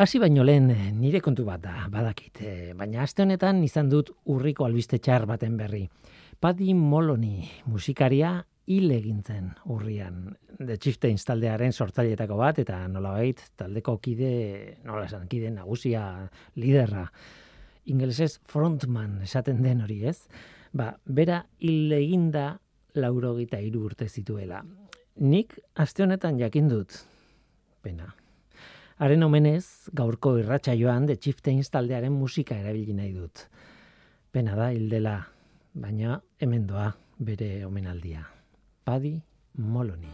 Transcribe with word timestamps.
Hasi 0.00 0.16
baino 0.16 0.40
lehen 0.48 0.70
nire 0.96 1.18
kontu 1.20 1.44
bat 1.44 1.60
da, 1.60 1.82
badakit, 1.92 2.38
eh, 2.40 2.72
baina 2.72 3.02
aste 3.02 3.20
honetan 3.20 3.58
izan 3.66 3.90
dut 3.92 4.08
urriko 4.32 4.64
albiste 4.64 4.96
txar 4.96 5.26
baten 5.28 5.58
berri. 5.58 5.82
Paddy 6.40 6.72
Moloni, 6.72 7.42
musikaria 7.68 8.30
hil 8.72 8.94
egintzen 8.94 9.50
urrian. 9.68 10.22
The 10.56 10.78
Chieftains 10.80 11.26
taldearen 11.28 11.76
sortzailetako 11.76 12.38
bat, 12.40 12.62
eta 12.62 12.78
nolabait 12.88 13.42
taldeko 13.60 13.98
kide, 14.00 14.30
nola 14.88 15.04
esan, 15.04 15.26
kide 15.28 15.50
nagusia, 15.52 16.06
liderra. 16.56 17.04
Ingelesez 17.92 18.38
frontman 18.48 19.18
esaten 19.28 19.60
den 19.60 19.82
hori 19.84 19.98
ez. 20.08 20.22
Ba, 20.72 20.94
bera 21.04 21.42
hil 21.60 21.92
eginda 21.92 22.54
laurogita 22.96 23.60
iru 23.60 23.84
urte 23.90 24.08
zituela. 24.08 24.64
Nik 25.20 25.58
aste 25.76 26.08
honetan 26.08 26.40
jakin 26.40 26.72
dut. 26.72 27.02
Pena. 27.84 28.14
Haren 29.00 29.22
omenez, 29.24 29.88
gaurko 29.96 30.34
irratxa 30.36 30.74
joan 30.76 31.06
The 31.08 31.14
Chieftains 31.16 31.70
taldearen 31.72 32.12
musika 32.12 32.58
erabili 32.60 32.92
nahi 32.92 33.14
dut. 33.16 33.46
Pena 34.28 34.52
da, 34.58 34.66
hildela, 34.76 35.14
baina 35.72 36.18
hemen 36.36 36.66
doa 36.68 36.90
bere 37.16 37.64
omenaldia. 37.64 38.26
Paddy 38.84 39.14
Moloney. 39.56 40.12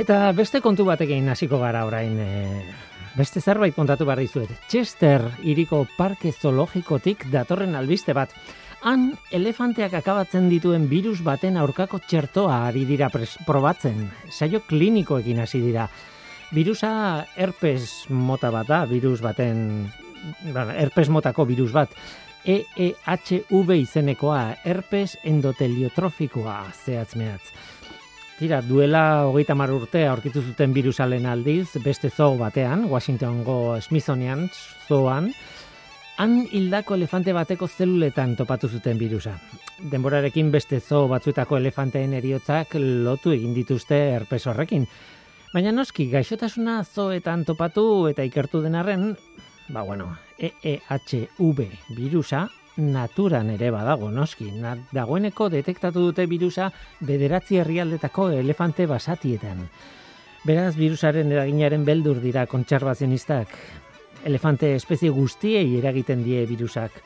Eta 0.00 0.30
beste 0.32 0.62
kontu 0.64 0.86
batekin 0.88 1.26
hasiko 1.28 1.58
gara 1.60 1.82
orain, 1.84 2.14
e, 2.24 2.62
beste 3.18 3.42
zerbait 3.44 3.74
kontatu 3.76 4.06
barri 4.08 4.30
zuet. 4.32 4.48
Chester 4.72 5.26
iriko 5.44 5.82
parke 5.98 6.30
zoologikotik 6.32 7.26
datorren 7.28 7.76
albiste 7.76 8.14
bat. 8.16 8.32
Han 8.80 9.10
elefanteak 9.36 9.98
akabatzen 9.98 10.46
dituen 10.48 10.86
virus 10.88 11.20
baten 11.20 11.58
aurkako 11.60 12.00
txertoa 12.00 12.62
ari 12.70 12.86
dira 12.88 13.10
probatzen. 13.12 14.06
Saio 14.30 14.62
klinikoekin 14.64 15.42
hasi 15.44 15.60
dira. 15.60 15.84
Virusa 16.56 17.26
herpes 17.36 18.06
mota 18.08 18.48
bat 18.50 18.70
da, 18.72 18.78
virus 18.88 19.20
baten, 19.20 19.84
bueno, 20.46 20.72
herpes 20.72 21.10
motako 21.12 21.44
virus 21.44 21.74
bat. 21.76 21.92
EEHV 22.48 23.74
izenekoa, 23.82 24.56
herpes 24.64 25.18
endoteliotrofikoa, 25.28 26.56
zehatz 26.72 27.12
mehatz. 27.20 27.52
Tira, 28.40 28.62
duela 28.64 29.26
hogeita 29.28 29.52
mar 29.52 29.68
urte 29.68 30.06
aurkitu 30.08 30.40
zuten 30.40 30.72
virusalen 30.72 31.26
aldiz, 31.28 31.74
beste 31.84 32.08
zoo 32.08 32.38
batean, 32.40 32.86
Washingtongo 32.88 33.76
Smithsonian 33.84 34.46
zooan, 34.86 35.26
han 36.16 36.38
hildako 36.48 36.96
elefante 36.96 37.34
bateko 37.36 37.68
zeluletan 37.68 38.32
topatu 38.38 38.70
zuten 38.72 38.96
virusa. 38.96 39.34
Denborarekin 39.92 40.48
beste 40.54 40.80
zo 40.80 41.02
batzuetako 41.12 41.58
elefanteen 41.60 42.14
eriotzak 42.16 42.78
lotu 42.80 43.34
egin 43.36 43.52
dituzte 43.52 43.98
herpes 44.14 44.46
horrekin. 44.48 44.88
Baina 45.52 45.76
noski, 45.76 46.08
gaixotasuna 46.08 46.78
zoetan 46.84 47.44
topatu 47.44 47.84
eta 48.08 48.24
ikertu 48.24 48.64
denarren, 48.64 49.18
ba 49.68 49.84
bueno, 49.84 50.14
EEHV 50.40 51.66
virusa 51.92 52.46
naturan 52.76 53.50
ere 53.50 53.70
badago 53.70 54.10
noski. 54.10 54.50
Na, 54.52 54.76
dagoeneko 54.92 55.48
detektatu 55.52 56.06
dute 56.10 56.26
virusa 56.26 56.70
bederatzi 57.00 57.60
herrialdetako 57.60 58.30
elefante 58.40 58.86
basatietan. 58.86 59.66
Beraz, 60.44 60.74
virusaren 60.76 61.32
eraginaren 61.32 61.84
beldur 61.84 62.20
dira 62.22 62.46
kontserbazionistak, 62.48 63.50
elefante 64.24 64.74
espezie 64.74 65.10
guztiei 65.12 65.76
eragiten 65.78 66.24
die 66.24 66.46
virusak. 66.48 66.96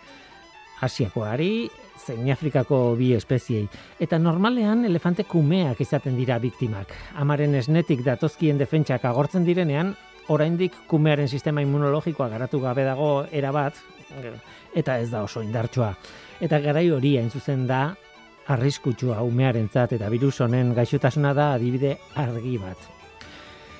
Asiakoari, 0.84 1.68
zein 1.98 2.30
Afrikako 2.32 2.94
bi 2.98 3.12
espeziei. 3.16 3.66
Eta 4.00 4.18
normalean 4.18 4.84
elefante 4.84 5.24
kumeak 5.24 5.80
izaten 5.80 6.16
dira 6.18 6.38
biktimak. 6.42 6.92
Amaren 7.20 7.54
esnetik 7.58 8.04
datozkien 8.04 8.58
defentsak 8.60 9.04
agortzen 9.08 9.46
direnean, 9.46 9.94
oraindik 10.28 10.76
kumearen 10.88 11.28
sistema 11.28 11.62
immunologikoa 11.64 12.28
garatu 12.32 12.60
gabe 12.60 12.84
dago 12.84 13.10
erabat, 13.32 13.78
eta 14.74 14.98
ez 14.98 15.10
da 15.10 15.22
oso 15.22 15.42
indartsua. 15.42 15.94
Eta 16.40 16.58
garai 16.60 16.90
hori 16.90 17.16
hain 17.18 17.30
zuzen 17.30 17.66
da, 17.66 17.94
arriskutsua 18.46 19.22
umearentzat 19.24 19.94
eta 19.96 20.10
virus 20.12 20.40
honen 20.44 20.74
gaixotasuna 20.74 21.32
da 21.34 21.52
adibide 21.54 21.96
argi 22.14 22.58
bat. 22.58 22.90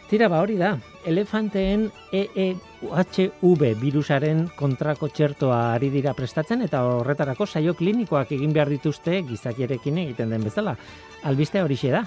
Tira 0.09 0.29
ba 0.29 0.43
hori 0.45 0.57
da, 0.61 0.75
elefanteen 1.09 1.87
EEHV 2.13 3.63
virusaren 3.81 4.45
kontrako 4.57 5.09
txertoa 5.09 5.61
ari 5.75 5.89
dira 5.91 6.13
prestatzen 6.15 6.63
eta 6.67 6.83
horretarako 6.85 7.47
saio 7.47 7.75
klinikoak 7.75 8.35
egin 8.37 8.53
behar 8.53 8.69
dituzte 8.73 9.23
gizakierekin 9.27 9.99
egiten 10.05 10.31
den 10.31 10.45
bezala. 10.45 10.77
Albiste 11.25 11.63
hori 11.63 11.79
da, 11.89 12.05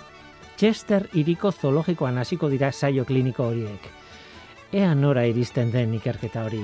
Chester 0.57 1.09
iriko 1.13 1.51
zoologikoan 1.51 2.17
hasiko 2.17 2.49
dira 2.49 2.71
saio 2.71 3.05
kliniko 3.05 3.49
horiek. 3.49 3.89
Ea 4.71 4.93
nora 4.95 5.25
iristen 5.25 5.71
den 5.71 5.93
ikerketa 5.93 6.45
hori. 6.45 6.63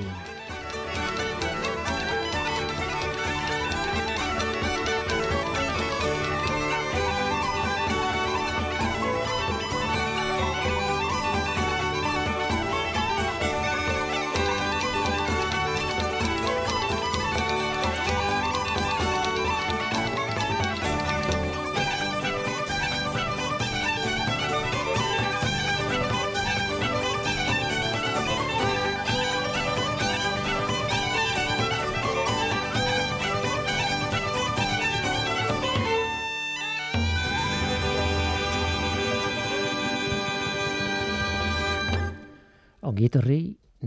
Ongitorri 42.94 43.40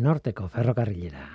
norteko 0.03 0.49
ferrokarrilera. 0.51 1.29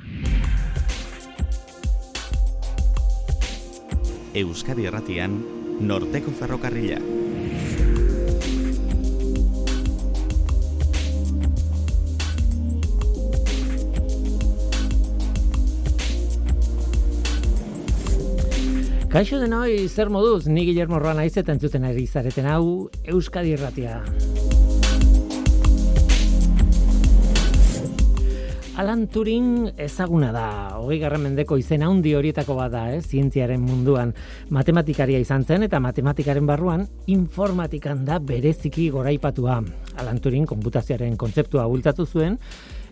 Euskadi 4.42 4.90
Erratian, 4.90 5.38
norteko 5.80 6.34
ferrokarrila. 6.36 7.00
Kaixo 19.16 19.40
denoi, 19.40 19.88
zer 19.88 20.12
moduz, 20.12 20.50
ni 20.52 20.68
Guillermo 20.68 21.00
Roa 21.00 21.16
naiz 21.16 21.38
eta 21.40 21.56
entzuten 21.56 21.88
ari 21.88 22.04
zareten 22.04 22.52
hau 22.52 22.90
Euskadi 23.16 23.56
Erratia. 23.56 24.02
Alan 28.81 29.03
Turing 29.14 29.75
ezaguna 29.78 30.31
da, 30.34 30.44
hogei 30.81 30.96
garren 31.03 31.22
mendeko 31.22 31.53
izen 31.62 31.84
handi 31.86 32.16
horietako 32.18 32.56
bada, 32.58 32.88
eh, 32.90 33.03
zientziaren 33.06 33.62
munduan 33.62 34.16
matematikaria 34.50 35.19
izan 35.22 35.46
zen 35.46 35.68
eta 35.68 35.78
matematikaren 35.80 36.47
barruan 36.50 36.88
informatikan 37.06 38.02
da 38.08 38.18
bereziki 38.18 38.88
goraipatua. 38.90 39.59
Alan 40.02 40.18
Turing 40.18 40.50
konputazioaren 40.50 41.14
kontzeptua 41.14 41.68
bultzatu 41.69 42.07
zuen 42.07 42.39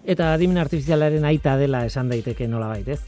eta 0.05 0.29
adimen 0.35 0.61
artifizialaren 0.61 1.25
aita 1.25 1.57
dela 1.57 1.81
esan 1.89 2.13
daiteke 2.13 2.47
nola 2.47 2.77
ez? 2.85 3.01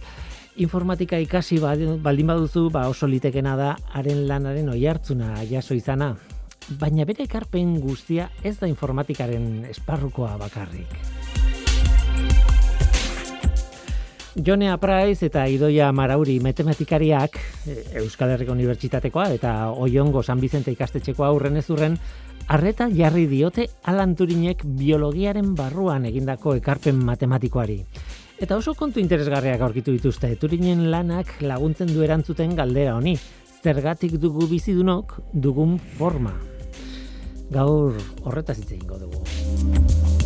Informatika 0.58 1.20
ikasi 1.20 1.60
baldin 1.62 2.28
baduzu, 2.28 2.72
ba 2.72 2.90
oso 2.90 3.06
litekena 3.06 3.56
da 3.56 3.76
haren 3.94 4.28
lanaren 4.28 4.70
oihartzuna 4.70 5.36
jaso 5.46 5.76
izana. 5.76 6.16
Baina 6.80 7.06
bere 7.06 7.30
ekarpen 7.30 7.80
guztia 7.80 8.32
ez 8.44 8.58
da 8.58 8.66
informatikaren 8.66 9.66
esparrukoa 9.70 10.38
bakarrik. 10.38 11.21
Jonea 14.36 14.78
Price 14.78 15.26
eta 15.26 15.44
Idoia 15.48 15.92
Marauri 15.92 16.40
matematikariak 16.40 17.36
e, 17.68 17.76
Euskal 18.00 18.32
Herriko 18.32 18.54
Unibertsitatekoa 18.56 19.28
eta 19.36 19.72
Oiongo 19.72 20.24
San 20.24 20.40
Bizente 20.40 20.72
ikastetxeko 20.72 21.26
aurren 21.28 21.60
ezurren 21.60 21.98
arreta 22.48 22.88
jarri 22.90 23.26
diote 23.28 23.68
Alan 23.84 24.16
Turinek 24.16 24.64
biologiaren 24.64 25.54
barruan 25.56 26.08
egindako 26.08 26.56
ekarpen 26.62 27.04
matematikoari. 27.04 27.82
Eta 28.42 28.58
oso 28.58 28.74
kontu 28.74 29.00
interesgarriak 29.04 29.62
aurkitu 29.62 29.94
dituzte, 29.94 30.32
Turinen 30.40 30.88
lanak 30.90 31.36
laguntzen 31.44 31.92
du 31.92 32.02
erantzuten 32.02 32.56
galdera 32.58 32.96
honi, 32.96 33.18
zergatik 33.62 34.18
dugu 34.18 34.48
bizidunok 34.50 35.20
dugun 35.34 35.78
forma. 36.00 36.34
Gaur 37.52 38.00
horretaz 38.24 38.58
hitz 38.58 38.72
egingo 38.72 38.98
dugu. 38.98 40.21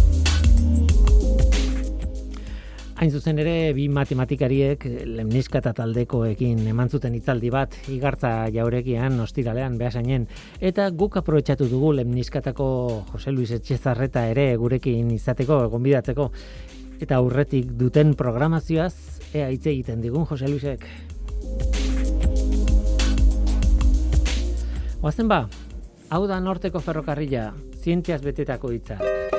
Hain 2.95 3.11
zuzen 3.11 3.41
ere, 3.43 3.73
bi 3.75 3.89
matematikariek 3.91 4.85
lemniskata 5.17 5.73
taldekoekin 5.75 6.61
eman 6.71 6.87
zuten 6.87 7.17
hitzaldi 7.17 7.49
bat, 7.51 7.75
igartza 7.91 8.29
jaurekian, 8.55 9.17
ostiralean, 9.19 9.75
behasainen, 9.75 10.29
eta 10.63 10.85
guk 10.95 11.17
aprobetsatu 11.19 11.67
dugu 11.67 11.91
lemniskatako 11.97 12.69
Jose 13.11 13.35
Luis 13.35 13.51
Etxezarreta 13.57 14.23
ere 14.31 14.47
gurekin 14.61 15.11
izateko, 15.11 15.59
gonbidatzeko, 15.75 16.29
eta 17.03 17.19
aurretik 17.19 17.75
duten 17.75 18.15
programazioaz, 18.15 18.95
ea 19.35 19.51
hitz 19.51 19.65
egiten 19.75 19.99
digun 19.99 20.23
Jose 20.31 20.47
Luisek. 20.47 20.87
Oazen 25.03 25.27
ba, 25.27 25.43
hau 26.15 26.25
da 26.31 26.39
norteko 26.39 26.79
ferrokarrila, 26.79 27.49
zientziaz 27.75 28.23
betetako 28.23 28.71
hitzak. 28.71 29.34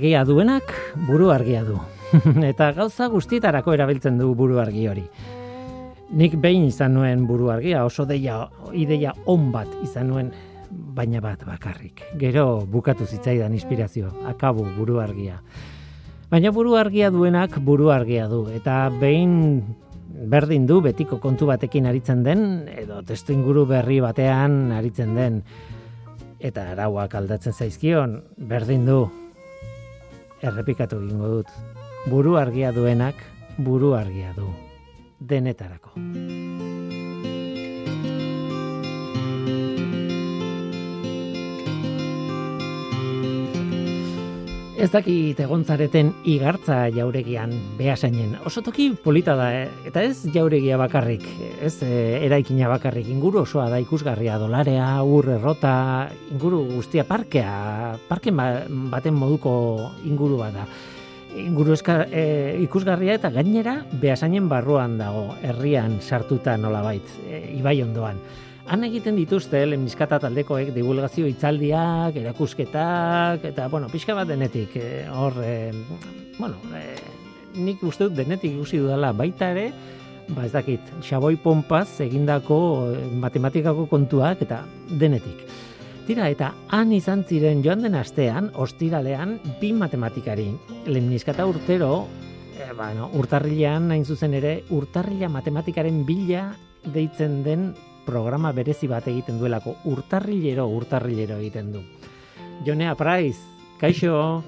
Argia 0.00 0.22
duenak, 0.24 0.70
buru 1.04 1.26
argia 1.28 1.60
du. 1.60 1.74
Eta 2.50 2.70
gauza 2.72 3.10
guztietarako 3.12 3.74
erabiltzen 3.76 4.16
du 4.16 4.30
buru 4.34 4.56
argi 4.56 4.86
hori. 4.88 5.02
Nik 6.16 6.38
behin 6.40 6.64
izan 6.64 6.94
nuen 6.96 7.26
buru 7.28 7.50
argia, 7.52 7.82
oso 7.84 8.06
deia, 8.08 8.38
ideia 8.72 9.12
on 9.28 9.50
bat 9.52 9.68
izan 9.84 10.08
nuen, 10.08 10.32
baina 10.96 11.20
bat 11.20 11.44
bakarrik. 11.44 12.00
Gero 12.16 12.64
bukatu 12.64 13.04
zitzaidan 13.04 13.52
inspirazio, 13.52 14.08
akabu 14.24 14.64
buru 14.78 15.02
argia. 15.04 15.36
Baina 16.32 16.48
buru 16.48 16.78
argia 16.80 17.12
duenak 17.12 17.60
buru 17.60 17.92
argia 17.92 18.24
du. 18.32 18.46
Eta 18.56 18.86
behin 19.04 19.60
berdin 20.32 20.64
du 20.64 20.80
betiko 20.80 21.20
kontu 21.20 21.52
batekin 21.52 21.92
aritzen 21.92 22.24
den, 22.24 22.46
edo 22.72 23.04
testu 23.04 23.36
inguru 23.36 23.68
berri 23.68 24.00
batean 24.00 24.72
aritzen 24.80 25.12
den 25.12 25.42
eta 26.40 26.70
arauak 26.72 27.14
aldatzen 27.20 27.52
zaizkion, 27.52 28.22
berdin 28.48 28.86
du, 28.88 29.02
errepikatu 30.42 31.00
egingo 31.04 31.28
dut, 31.36 31.50
buru 32.08 32.36
argia 32.40 32.72
duenak, 32.72 33.14
buru 33.58 33.94
argia 33.98 34.32
du, 34.36 34.48
denetarako. 35.20 35.96
Ez 44.80 44.88
dakit 44.88 45.36
egontzareten 45.44 46.08
igartza 46.24 46.86
jauregian 46.94 47.50
behasainen. 47.76 48.38
Oso 48.48 48.62
toki 48.64 48.86
polita 48.96 49.34
da, 49.36 49.50
eh? 49.52 49.66
eta 49.90 50.00
ez 50.08 50.22
jauregia 50.32 50.78
bakarrik, 50.80 51.26
ez 51.60 51.74
e, 51.84 51.90
eraikina 52.24 52.70
bakarrik, 52.72 53.10
inguru 53.12 53.42
osoa 53.42 53.66
da 53.68 53.76
ikusgarria 53.82 54.38
dolarea, 54.40 54.86
ur 55.04 55.28
errota, 55.36 55.74
inguru 56.32 56.62
guztia 56.70 57.04
parkea, 57.04 57.52
parke 58.08 58.32
baten 58.32 59.20
moduko 59.20 59.52
inguru 60.08 60.40
da. 60.40 60.64
Inguru 61.36 61.76
eska, 61.76 62.06
e, 62.08 62.56
ikusgarria 62.64 63.20
eta 63.20 63.28
gainera 63.36 63.82
behasainen 63.92 64.48
barruan 64.48 64.96
dago, 64.96 65.34
herrian 65.42 66.00
sartuta 66.00 66.56
nolabait, 66.56 67.04
e, 67.28 67.50
ibai 67.60 67.82
ondoan 67.84 68.16
han 68.66 68.84
egiten 68.84 69.16
dituzte 69.18 69.62
lemniskata 69.66 70.18
taldekoek 70.22 70.72
divulgazio 70.74 71.28
hitzaldiak, 71.28 72.16
erakusketak 72.20 73.46
eta 73.52 73.68
bueno, 73.72 73.88
pixka 73.92 74.14
bat 74.14 74.28
denetik. 74.28 74.76
E, 74.76 75.06
hor 75.08 75.40
e, 75.44 75.54
bueno, 76.38 76.60
e, 76.76 76.84
nik 77.60 77.82
uste 77.86 78.08
dut 78.08 78.18
denetik 78.18 78.54
ikusi 78.54 78.82
dudala 78.82 79.12
baita 79.16 79.50
ere, 79.54 79.70
ba 80.30 80.44
ez 80.46 80.52
dakit, 80.54 80.92
xaboi 81.02 81.34
pompaz 81.42 82.00
egindako 82.04 82.60
matematikako 83.22 83.88
kontuak 83.90 84.44
eta 84.46 84.62
denetik. 85.00 85.44
Tira, 86.06 86.30
eta 86.30 86.54
han 86.74 86.92
izan 86.94 87.24
ziren 87.28 87.60
joan 87.62 87.84
den 87.84 87.94
astean, 87.94 88.48
ostiralean, 88.58 89.36
bi 89.60 89.72
matematikari. 89.76 90.48
Lemniskata 90.86 91.46
urtero, 91.46 92.06
e, 92.56 92.72
bueno, 92.76 93.10
urtarrilean, 93.18 93.90
hain 93.94 94.04
zuzen 94.04 94.34
ere, 94.34 94.60
urtarrila 94.74 95.28
matematikaren 95.30 96.04
bila 96.06 96.48
deitzen 96.94 97.42
den 97.44 97.70
programa 98.10 98.52
berezi 98.56 98.90
bat 98.90 99.06
egiten 99.08 99.38
duelako 99.38 99.76
urtarrilero 99.90 100.66
urtarrilero 100.74 101.38
egiten 101.38 101.72
du. 101.76 101.84
Jonea 102.66 102.96
Praiz, 102.98 103.38
kaixo. 103.80 104.42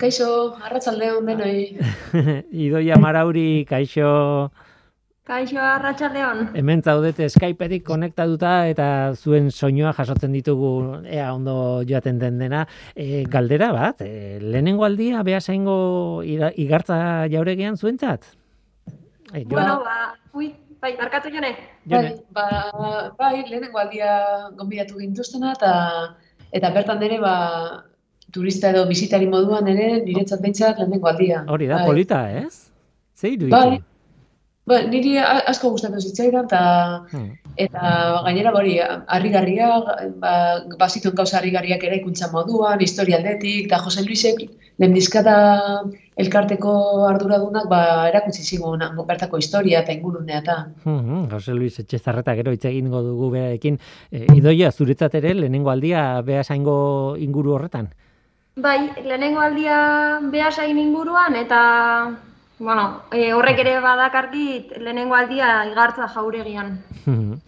Kaixo, 0.00 0.56
arratsalde 0.64 1.10
on 1.16 1.26
denoi. 1.28 1.76
Idoia 2.66 3.00
Marauri, 3.00 3.64
kaixo. 3.68 4.10
Kaixo, 5.30 5.60
arratsaldeon. 5.62 6.48
Hemen 6.58 6.80
zaudete 6.82 7.28
Skypeetik 7.30 7.84
konektatuta 7.86 8.54
eta 8.70 8.86
zuen 9.14 9.50
soinua 9.52 9.92
jasotzen 9.94 10.32
ditugu 10.34 10.70
ea 11.06 11.28
ondo 11.34 11.54
joaten 11.86 12.18
den 12.18 12.40
dena. 12.40 12.64
E, 12.96 13.22
galdera 13.30 13.68
bat, 13.76 14.02
e, 14.02 14.40
lehenengo 14.42 14.86
aldia 14.88 15.22
beha 15.26 15.38
zaingo 15.40 15.76
igartza 16.24 17.28
jauregian 17.30 17.78
zuentzat? 17.78 18.26
E, 19.30 19.44
bueno, 19.44 19.78
ba, 19.86 20.16
ui, 20.34 20.50
bai, 20.82 20.96
barkatu 20.98 21.32
jone. 21.34 21.52
Bai, 21.90 22.16
ba, 22.32 22.46
bai, 23.18 23.36
lehenengo 23.48 23.78
aldia 23.82 24.14
gonbidatu 24.58 25.00
gintuztena, 25.02 25.54
eta, 25.58 25.74
eta 26.52 26.72
bertan 26.74 27.02
ere, 27.06 27.20
ba, 27.22 27.34
turista 28.32 28.70
edo 28.74 28.86
bizitari 28.88 29.28
moduan 29.30 29.68
ere, 29.68 29.92
niretzat 30.06 30.42
behintzat 30.42 30.82
lehenengo 30.82 31.12
aldia. 31.12 31.44
Hori 31.48 31.70
da, 31.70 31.82
bai. 31.82 31.92
polita, 31.92 32.24
ez? 32.42 32.70
Zeiru 33.20 33.50
bai, 33.52 33.80
Ba, 34.70 34.82
niri 34.86 35.16
asko 35.18 35.72
gustatu 35.74 35.98
zitzaidan 35.98 36.46
ta 36.50 36.60
hmm. 37.10 37.30
Eta 37.56 38.22
gainera 38.24 38.52
hori 38.54 38.78
harrigarria 38.80 39.68
ba 40.22 40.32
basituen 40.78 41.14
gauza 41.14 41.38
harrigarriak 41.38 41.82
ere 41.84 42.00
ikuntza 42.00 42.30
moduan, 42.32 42.80
historialdetik 42.80 43.68
da 43.70 43.78
Jose 43.78 44.04
Luisek 44.04 44.42
lendizkata 44.78 45.34
elkarteko 46.16 46.72
arduradunak 47.08 47.68
ba 47.68 48.08
erakutsi 48.08 48.42
zigun 48.42 48.84
bertako 49.06 49.38
historia 49.38 49.80
eta 49.80 49.92
ingurunea 49.92 50.38
eta. 50.40 50.56
Hmm, 50.84 51.28
Jose 51.30 51.54
Luis 51.54 51.78
Etxezarreta 51.80 52.34
gero 52.34 52.52
hitz 52.52 52.64
egingo 52.64 53.02
dugu 53.02 53.30
berekin. 53.36 53.78
E, 54.10 54.26
idoia 54.36 54.72
zuretzat 54.72 55.14
ere 55.20 55.34
lehenengo 55.34 55.70
aldia 55.70 56.22
beasaingo 56.22 57.16
inguru 57.18 57.56
horretan. 57.58 57.90
Bai, 58.60 58.90
lehenengo 59.04 59.40
aldia 59.40 59.76
beasain 60.32 60.78
inguruan 60.78 61.36
eta 61.36 61.60
Bueno, 62.60 63.04
e, 63.10 63.32
horrek 63.32 63.62
ere 63.62 63.78
badakarkit 63.80 64.74
lehenengo 64.84 65.16
aldia 65.16 65.64
igartza 65.70 66.10
jauregian. 66.12 66.76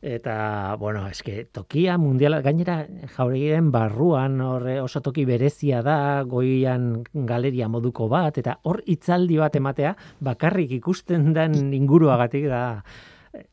Eta, 0.00 0.76
bueno, 0.80 1.02
eske 1.10 1.42
tokia 1.52 1.98
mundiala, 2.00 2.38
gainera 2.40 2.86
jauregiren 3.16 3.68
barruan 3.74 4.38
horre 4.40 4.78
oso 4.80 5.02
toki 5.04 5.26
berezia 5.28 5.82
da, 5.84 6.22
goian 6.24 7.02
galeria 7.12 7.68
moduko 7.68 8.06
bat, 8.08 8.38
eta 8.40 8.54
hor 8.64 8.80
itzaldi 8.88 9.36
bat 9.42 9.58
ematea, 9.60 9.92
bakarrik 10.24 10.72
ikusten 10.78 11.34
den 11.36 11.74
inguruagatik 11.76 12.48
da 12.48 12.62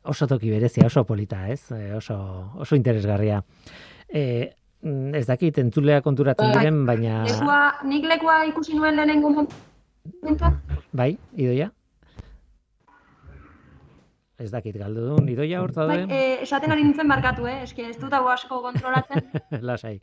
oso 0.08 0.30
toki 0.30 0.54
berezia, 0.54 0.86
oso 0.86 1.04
polita, 1.04 1.44
ez? 1.52 1.66
E, 1.74 1.92
oso, 1.98 2.16
oso 2.56 2.78
interesgarria. 2.78 3.42
E, 4.08 4.24
ez 5.18 5.26
dakit, 5.26 5.58
entzulea 5.60 6.00
konturatzen 6.00 6.54
bai. 6.54 6.62
diren, 6.62 6.84
baina... 6.86 7.24
Lekua, 7.26 7.62
nik 7.90 8.06
lekua 8.08 8.44
ikusi 8.48 8.78
nuen 8.78 8.96
lehenengo 8.96 9.34
Bai, 10.92 11.16
idoia? 11.36 11.70
Ez 14.38 14.50
dakit 14.52 14.76
galdu 14.78 15.02
duen, 15.08 15.28
idoia 15.28 15.60
hor 15.60 15.72
Bai, 15.74 16.04
eh, 16.14 16.42
esaten 16.42 16.70
ari 16.70 16.84
nintzen 16.84 17.08
markatu, 17.10 17.46
eh? 17.46 17.62
Eske 17.64 17.88
ez 17.90 17.96
dut 17.98 18.12
hau 18.12 18.28
asko 18.28 18.60
kontrolatzen. 18.62 19.24
Lasai. 19.68 19.98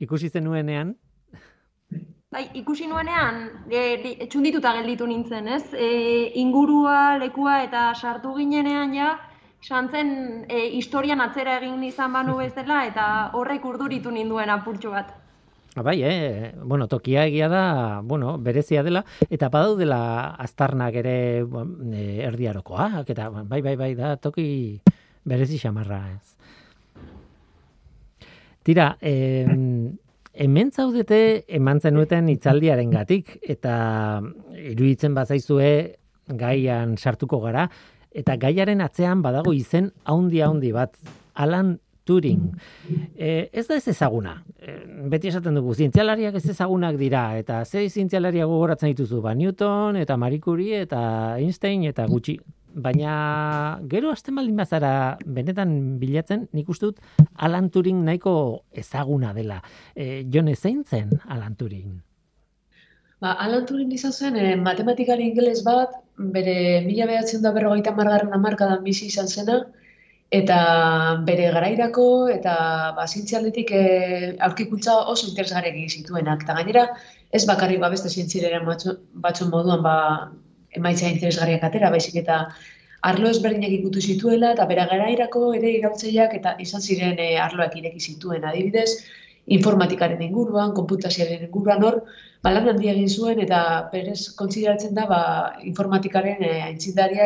Ikusi 0.00 0.30
zen 0.30 0.44
nuenean? 0.44 0.94
Bai, 2.34 2.48
ikusi 2.58 2.88
nuenean, 2.90 3.44
e, 3.70 4.26
txundituta 4.26 4.72
gelditu 4.74 5.06
nintzen, 5.06 5.46
ez? 5.54 5.68
E, 5.70 5.90
ingurua, 6.40 7.18
lekua 7.20 7.60
eta 7.62 7.84
sartu 7.94 8.32
ginenean 8.34 8.94
ja, 8.96 9.12
santzen 9.62 10.10
e, 10.48 10.64
historian 10.80 11.22
atzera 11.22 11.60
egin 11.60 11.84
izan 11.86 12.12
banu 12.12 12.40
bezala 12.40 12.80
eta 12.88 13.04
horrek 13.38 13.68
urduritu 13.70 14.10
ninduen 14.10 14.50
apurtxo 14.50 14.90
bat. 14.96 15.12
Ah, 15.76 15.82
bai, 15.82 16.04
eh? 16.04 16.54
bueno, 16.62 16.86
tokia 16.86 17.24
egia 17.26 17.48
da, 17.48 18.00
bueno, 18.00 18.38
berezia 18.38 18.84
dela, 18.86 19.00
eta 19.26 19.48
badaudela 19.50 20.36
aztarnak 20.38 20.94
ere 21.00 21.16
e, 21.42 22.04
erdiarokoak, 22.28 23.10
eta 23.10 23.26
bai, 23.34 23.58
bai, 23.60 23.74
bai, 23.74 23.88
da, 23.98 24.12
toki 24.14 24.78
berezi 25.26 25.58
xamarra, 25.58 25.98
ez. 26.14 26.36
Tira, 28.62 28.92
eh, 29.02 29.50
hemen 30.46 30.70
zaudete 30.70 31.18
eman 31.58 31.82
zenueten 31.82 32.30
itzaldiaren 32.30 32.94
gatik, 32.94 33.40
eta 33.42 33.74
iruditzen 34.54 35.18
bazaizue 35.18 35.72
gaian 36.38 36.94
sartuko 36.96 37.42
gara, 37.42 37.66
eta 38.14 38.38
gaiaren 38.38 38.80
atzean 38.80 39.26
badago 39.26 39.52
izen 39.52 39.90
haundi 40.04 40.40
haundi 40.40 40.70
bat, 40.70 40.94
Alan 41.34 41.80
Turing. 42.04 42.52
E, 43.16 43.48
ez 43.52 43.66
da 43.66 43.78
ez 43.80 43.88
ezaguna. 43.88 44.36
E, 44.60 44.76
beti 45.10 45.30
esaten 45.32 45.56
dugu, 45.56 45.74
zientzialariak 45.74 46.36
ez 46.40 46.44
ezagunak 46.52 46.98
dira, 47.00 47.24
eta 47.40 47.64
ze 47.64 47.86
zientzialariak 47.88 48.48
gogoratzen 48.48 48.92
dituzu, 48.92 49.22
ba, 49.24 49.34
Newton, 49.34 49.96
eta 49.96 50.16
Marie 50.20 50.40
Curie, 50.40 50.82
eta 50.84 51.00
Einstein, 51.38 51.84
eta 51.88 52.06
gutxi. 52.10 52.38
Baina 52.74 53.78
gero 53.90 54.10
azten 54.10 54.34
baldin 54.34 54.56
bazara 54.58 55.16
benetan 55.24 55.76
bilatzen, 56.00 56.48
nik 56.52 56.68
uste 56.68 56.90
dut 56.90 56.98
Alan 57.36 57.70
Turing 57.70 58.02
nahiko 58.04 58.64
ezaguna 58.72 59.32
dela. 59.32 59.60
E, 59.94 60.24
Jon 60.30 60.50
ezein 60.50 60.82
zen 60.84 61.14
Alan 61.28 61.54
Turing? 61.54 62.02
Ba, 63.22 63.36
Alan 63.46 63.64
Turing 63.64 63.92
izan 63.94 64.12
zen, 64.12 64.36
eh, 64.36 64.56
matematikari 64.60 65.30
ingeles 65.30 65.62
bat, 65.64 65.94
bere 66.34 66.82
mila 66.84 67.06
behatzen 67.08 67.42
da 67.42 67.54
berrogeita 67.54 67.94
margarren 67.96 68.34
amarkadan 68.36 68.82
bizi 68.84 69.06
izan 69.06 69.30
zena, 69.30 69.62
eta 70.34 70.58
bere 71.26 71.50
garairako 71.54 72.04
eta 72.32 72.54
ba, 72.96 73.06
zientzialdetik 73.06 73.70
eh, 73.78 74.36
aurkikuntza 74.46 74.96
oso 75.12 75.28
interesgarek 75.28 75.76
zituenak. 75.88 76.42
Eta 76.46 76.56
gainera, 76.58 76.86
ez 77.30 77.44
bakarrik 77.50 77.82
ba, 77.82 77.90
beste 77.92 78.10
zientzileren 78.10 78.66
batzun 78.66 79.52
moduan 79.52 79.82
ba, 79.84 79.96
emaitza 80.74 81.10
interesgarriak 81.10 81.66
atera, 81.68 81.90
baizik 81.94 82.16
eta 82.22 82.46
arlo 83.10 83.28
ezberdinak 83.30 83.74
ikutu 83.78 84.00
zituela, 84.00 84.54
eta 84.56 84.66
bere 84.70 84.86
garairako 84.90 85.52
ere 85.58 85.74
irautzeiak 85.78 86.34
eta 86.40 86.54
izan 86.66 86.82
ziren 86.82 87.20
e, 87.20 87.34
arloak 87.46 87.76
ireki 87.80 88.00
zituen 88.00 88.46
adibidez, 88.48 88.88
informatikaren 89.58 90.22
inguruan, 90.24 90.72
konputazioaren 90.78 91.44
inguruan 91.46 91.84
hor, 91.84 92.00
balan 92.46 92.70
handia 92.72 92.94
egin 92.96 93.10
zuen 93.12 93.42
eta 93.44 93.60
perez 93.92 94.32
kontsideratzen 94.40 94.96
da 94.96 95.04
ba, 95.10 95.20
informatikaren 95.72 96.42
e, 96.48 96.54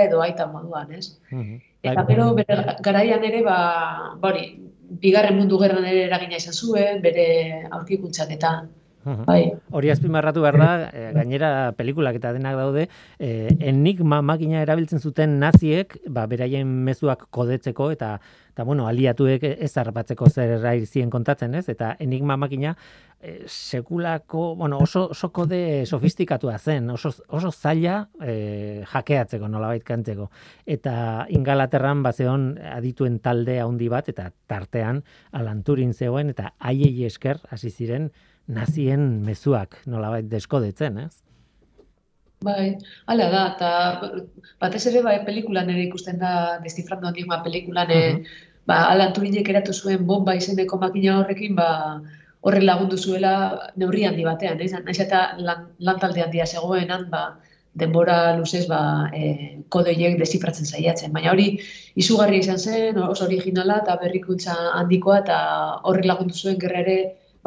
edo 0.02 0.20
aita 0.26 0.50
moduan, 0.50 0.92
ez? 0.98 1.14
Mhm. 1.30 1.67
Eta 1.86 2.02
gero 2.06 2.24
bere 2.38 2.56
garaian 2.86 3.26
ere 3.28 3.42
ba, 3.48 3.58
bori, 4.24 4.42
bigarren 5.04 5.38
mundu 5.38 5.60
gerran 5.62 5.86
ere 5.92 6.02
eragina 6.08 6.40
izan 6.42 6.56
zuen, 6.62 7.02
bere 7.06 7.26
aurkikuntzak 7.78 8.34
eta 8.38 8.54
Bai. 9.26 9.52
Hori 9.70 9.90
azpimarratu 9.92 10.42
behar 10.44 10.58
da, 10.58 10.70
eh, 10.92 11.10
gainera 11.14 11.72
pelikulak 11.78 12.18
eta 12.18 12.32
denak 12.32 12.56
daude, 12.56 12.88
eh, 13.18 13.48
enigma 13.60 14.20
makina 14.22 14.62
erabiltzen 14.62 15.00
zuten 15.00 15.38
naziek, 15.38 15.96
ba, 16.08 16.26
beraien 16.26 16.66
mezuak 16.84 17.26
kodetzeko 17.30 17.90
eta, 17.94 18.18
eta 18.52 18.64
bueno, 18.64 18.88
aliatuek 18.90 19.44
ez 19.44 19.70
harrapatzeko 19.78 20.28
zer 20.28 20.64
zien 20.86 21.10
kontatzen, 21.10 21.54
ez? 21.54 21.68
Eta 21.68 21.94
enigma 22.00 22.36
makina 22.36 22.76
eh, 23.20 23.44
sekulako, 23.46 24.54
bueno, 24.56 24.78
oso, 24.78 25.08
oso 25.10 25.30
kode 25.32 25.86
sofistikatua 25.86 26.58
zen, 26.58 26.90
oso, 26.90 27.12
oso 27.28 27.50
zaila 27.52 28.08
eh, 28.22 28.84
jakeatzeko, 28.92 29.48
nolabait 29.48 29.84
kantzeko. 29.84 30.30
Eta 30.66 31.26
ingalaterran 31.34 32.02
bazeon 32.02 32.48
adituen 32.58 33.18
talde 33.20 33.60
handi 33.60 33.88
bat, 33.88 34.08
eta 34.08 34.30
tartean 34.46 35.02
alanturin 35.32 35.94
zegoen, 35.94 36.30
eta 36.34 36.52
aiei 36.58 37.06
esker, 37.06 37.38
hasi 37.50 37.70
ziren, 37.70 38.10
nazien 38.48 39.08
mezuak 39.24 39.78
nolabait 39.86 40.28
deskodetzen, 40.28 40.98
ez? 41.04 41.22
Bai, 42.44 42.76
hala 43.10 43.26
da, 43.32 43.40
eta 43.54 43.70
batez 44.62 44.84
ere 44.90 45.02
bai 45.02 45.16
pelikulan 45.26 45.70
ere 45.72 45.82
ikusten 45.88 46.20
da 46.22 46.32
destifrando 46.62 47.10
enigma 47.10 47.42
pelikulan, 47.42 47.90
uh 47.90 47.96
-huh. 47.96 48.22
ba, 48.66 48.76
Alan 48.92 49.12
Turinek 49.12 49.48
eratu 49.48 49.72
zuen 49.72 50.06
bomba 50.06 50.34
izeneko 50.34 50.78
makina 50.78 51.18
horrekin, 51.18 51.54
ba, 51.56 51.68
horre 52.40 52.62
lagundu 52.62 52.96
zuela 52.96 53.34
neurri 53.76 54.04
handi 54.04 54.24
batean, 54.24 54.60
ez? 54.60 54.72
Naiz 54.72 55.00
eta 55.00 55.34
lan, 55.38 55.68
lan 55.78 55.98
talde 55.98 56.22
handia 56.22 56.46
zegoenan, 56.46 57.10
ba, 57.10 57.22
denbora 57.74 58.36
luzez 58.36 58.66
ba, 58.68 59.10
e, 59.14 59.62
kodoiek 59.68 60.18
desifratzen 60.18 60.66
zaiatzen. 60.66 61.12
Baina 61.12 61.32
hori 61.32 61.48
izugarri 62.02 62.38
izan 62.38 62.58
zen, 62.58 62.98
oso 62.98 63.24
originala 63.24 63.80
eta 63.82 63.96
berrikuntza 64.02 64.54
handikoa 64.80 65.18
eta 65.24 65.38
horri 65.90 66.06
lagundu 66.06 66.34
zuen 66.34 66.58
gerra 66.58 66.80
ere 66.86 66.98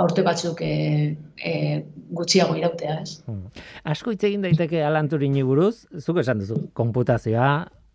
urte 0.05 0.23
batzuk 0.25 0.61
e, 0.65 1.15
e, 1.37 1.53
gutxiago 2.11 2.55
irautea, 2.59 2.99
ez? 3.01 3.21
Hmm. 3.27 3.47
Asko 3.83 4.13
hitz 4.13 4.23
egin 4.27 4.43
daiteke 4.45 4.83
Alan 4.85 5.09
Turing 5.11 5.37
buruz, 5.47 5.87
zuk 5.99 6.21
esan 6.23 6.41
duzu, 6.43 6.57
konputazioa, 6.77 7.51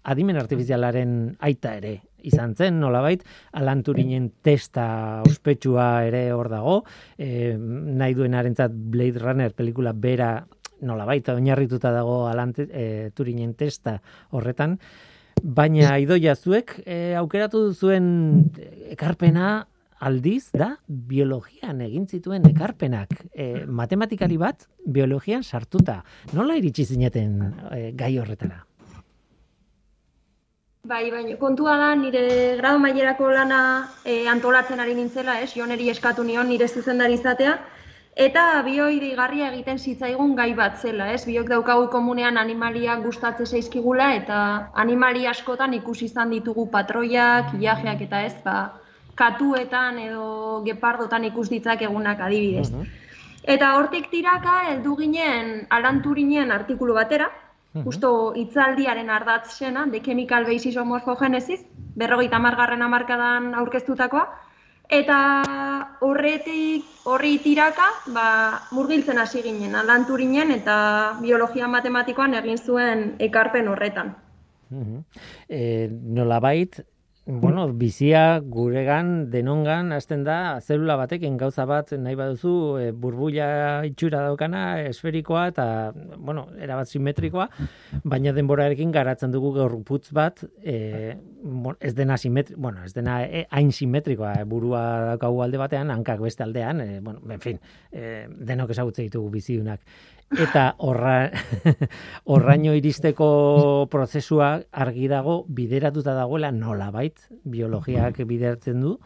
adimen 0.07 0.39
artifizialaren 0.39 1.37
aita 1.43 1.75
ere 1.81 1.97
izan 2.27 2.55
zen, 2.59 2.81
nolabait, 2.83 3.23
Alan 3.55 3.83
Turingen 3.87 4.31
testa 4.43 5.23
ospetsua 5.27 6.07
ere 6.09 6.31
hor 6.35 6.51
dago, 6.51 6.81
e, 7.19 7.55
nahi 7.57 8.17
duen 8.19 8.35
arentzat 8.35 8.75
Blade 8.75 9.23
Runner 9.23 9.53
pelikula 9.55 9.93
bera 9.95 10.31
nolabait, 10.87 11.29
oinarrituta 11.33 11.93
dago 11.95 12.25
Alan 12.29 12.53
e, 12.67 13.13
Turingen 13.15 13.55
testa 13.55 14.01
horretan, 14.35 14.79
baina 15.43 15.97
idoia 16.03 16.35
zuek 16.35 16.81
e, 16.85 17.15
aukeratu 17.19 17.69
zuen 17.75 18.51
ekarpena 18.91 19.67
aldiz 20.01 20.51
da 20.53 20.77
biologian 20.87 21.81
egin 21.81 22.07
zituen 22.07 22.47
ekarpenak 22.51 23.13
e, 23.33 23.65
matematikari 23.67 24.37
bat 24.37 24.69
biologian 24.85 25.43
sartuta 25.43 26.03
nola 26.33 26.57
iritsi 26.57 26.85
zineten 26.85 27.39
e, 27.71 27.93
gai 27.97 28.17
horretara 28.19 28.65
Bai, 30.87 31.11
bai, 31.11 31.35
kontua 31.35 31.73
da 31.81 31.95
nire 31.99 32.57
grado 32.61 32.79
mailerako 32.79 33.33
lana 33.35 33.89
e, 34.05 34.29
antolatzen 34.31 34.79
ari 34.79 34.95
nintzela, 34.95 35.41
ez? 35.43 35.49
Joneri 35.57 35.89
eskatu 35.91 36.23
nion 36.23 36.47
nire 36.47 36.69
zuzendari 36.69 37.17
izatea 37.19 37.57
eta 38.27 38.63
bioi 38.63 39.01
deigarria 39.03 39.49
egiten 39.51 39.81
zitzaigun 39.83 40.37
gai 40.39 40.53
bat 40.55 40.79
zela, 40.79 41.11
ez? 41.13 41.25
Biok 41.27 41.51
daukagu 41.51 41.89
komunean 41.91 42.39
animaliak 42.39 43.03
gustatze 43.03 43.47
zaizkigula 43.47 44.13
eta 44.21 44.39
animali 44.85 45.27
askotan 45.27 45.75
ikusi 45.75 46.07
izan 46.07 46.31
ditugu 46.31 46.69
patroiak, 46.71 47.51
iajeak 47.59 48.07
eta 48.07 48.23
ez, 48.29 48.37
ba, 48.45 48.57
katuetan 49.17 49.99
edo 49.99 50.63
gepardotan 50.67 51.25
ikus 51.31 51.49
ditzak 51.51 51.83
egunak 51.89 52.21
adibidez. 52.21 52.69
Eta 53.47 53.75
hortik 53.79 54.11
tiraka 54.11 54.61
heldu 54.71 54.97
ginen 54.99 55.67
alanturinen 55.71 56.53
artikulu 56.53 56.95
batera, 56.95 57.29
justo 57.85 58.33
hitzaldiaren 58.35 59.11
ardatzena, 59.11 59.87
The 59.91 60.01
Chemical 60.01 60.45
Basis 60.45 60.77
of 60.77 60.87
Morphogenesis, 60.87 61.63
berrogeita 61.97 62.39
margarren 62.39 62.83
amarkadan 62.83 63.55
aurkeztutakoa, 63.55 64.27
eta 64.89 65.19
horretik 66.07 67.07
horri 67.11 67.39
tiraka 67.43 67.87
ba, 68.15 68.27
murgiltzen 68.71 69.19
hasi 69.19 69.43
ginen 69.43 69.75
alanturinen 69.75 70.53
eta 70.55 70.77
biologia 71.21 71.69
matematikoan 71.69 72.35
egin 72.39 72.59
zuen 72.59 73.09
ekarpen 73.19 73.69
horretan. 73.69 74.15
Uh 74.71 75.03
nolabait, 76.03 76.81
bueno, 77.27 77.73
bizia 77.75 78.39
guregan 78.39 79.31
denongan 79.33 79.91
hasten 79.93 80.23
da 80.23 80.61
zelula 80.61 80.95
batekin 80.97 81.37
gauza 81.37 81.65
bat 81.67 81.91
nahi 81.99 82.15
baduzu 82.15 82.53
e, 82.79 82.91
burbuila 82.95 83.83
itxura 83.89 84.21
daukana 84.29 84.83
esferikoa 84.87 85.49
eta 85.51 85.67
bueno, 86.19 86.47
erabat 86.63 86.87
simetrikoa, 86.87 87.49
baina 88.05 88.33
denborarekin 88.37 88.95
garatzen 88.95 89.35
dugu 89.35 89.51
gorputz 89.59 90.13
bat 90.15 90.45
e, 90.63 91.17
ez 91.81 91.95
dena 91.99 92.17
simetri, 92.17 92.55
bueno, 92.55 92.85
ez 92.87 92.95
dena 92.95 93.19
e, 93.27 93.43
hain 93.51 93.73
simetrikoa, 93.75 94.37
e, 94.43 94.47
burua 94.47 94.85
daukagu 95.11 95.43
alde 95.43 95.59
batean, 95.59 95.91
hankak 95.91 96.23
beste 96.23 96.47
aldean, 96.47 96.81
e, 96.81 97.01
bueno, 97.01 97.27
en 97.27 97.43
fin, 97.43 97.59
e, 97.91 98.29
denok 98.31 98.71
ezagutze 98.71 99.03
ditugu 99.03 99.35
biziunak 99.35 99.83
eta 100.35 100.75
horra, 100.79 101.31
horraino 102.33 102.75
iristeko 102.75 103.87
prozesua 103.91 104.57
argi 104.73 105.07
dago 105.09 105.45
bideratuta 105.49 106.17
dagoela 106.17 106.51
nola 106.51 106.91
bait, 106.91 107.29
biologiak 107.45 108.19
bideratzen 108.27 108.81
du. 108.83 108.97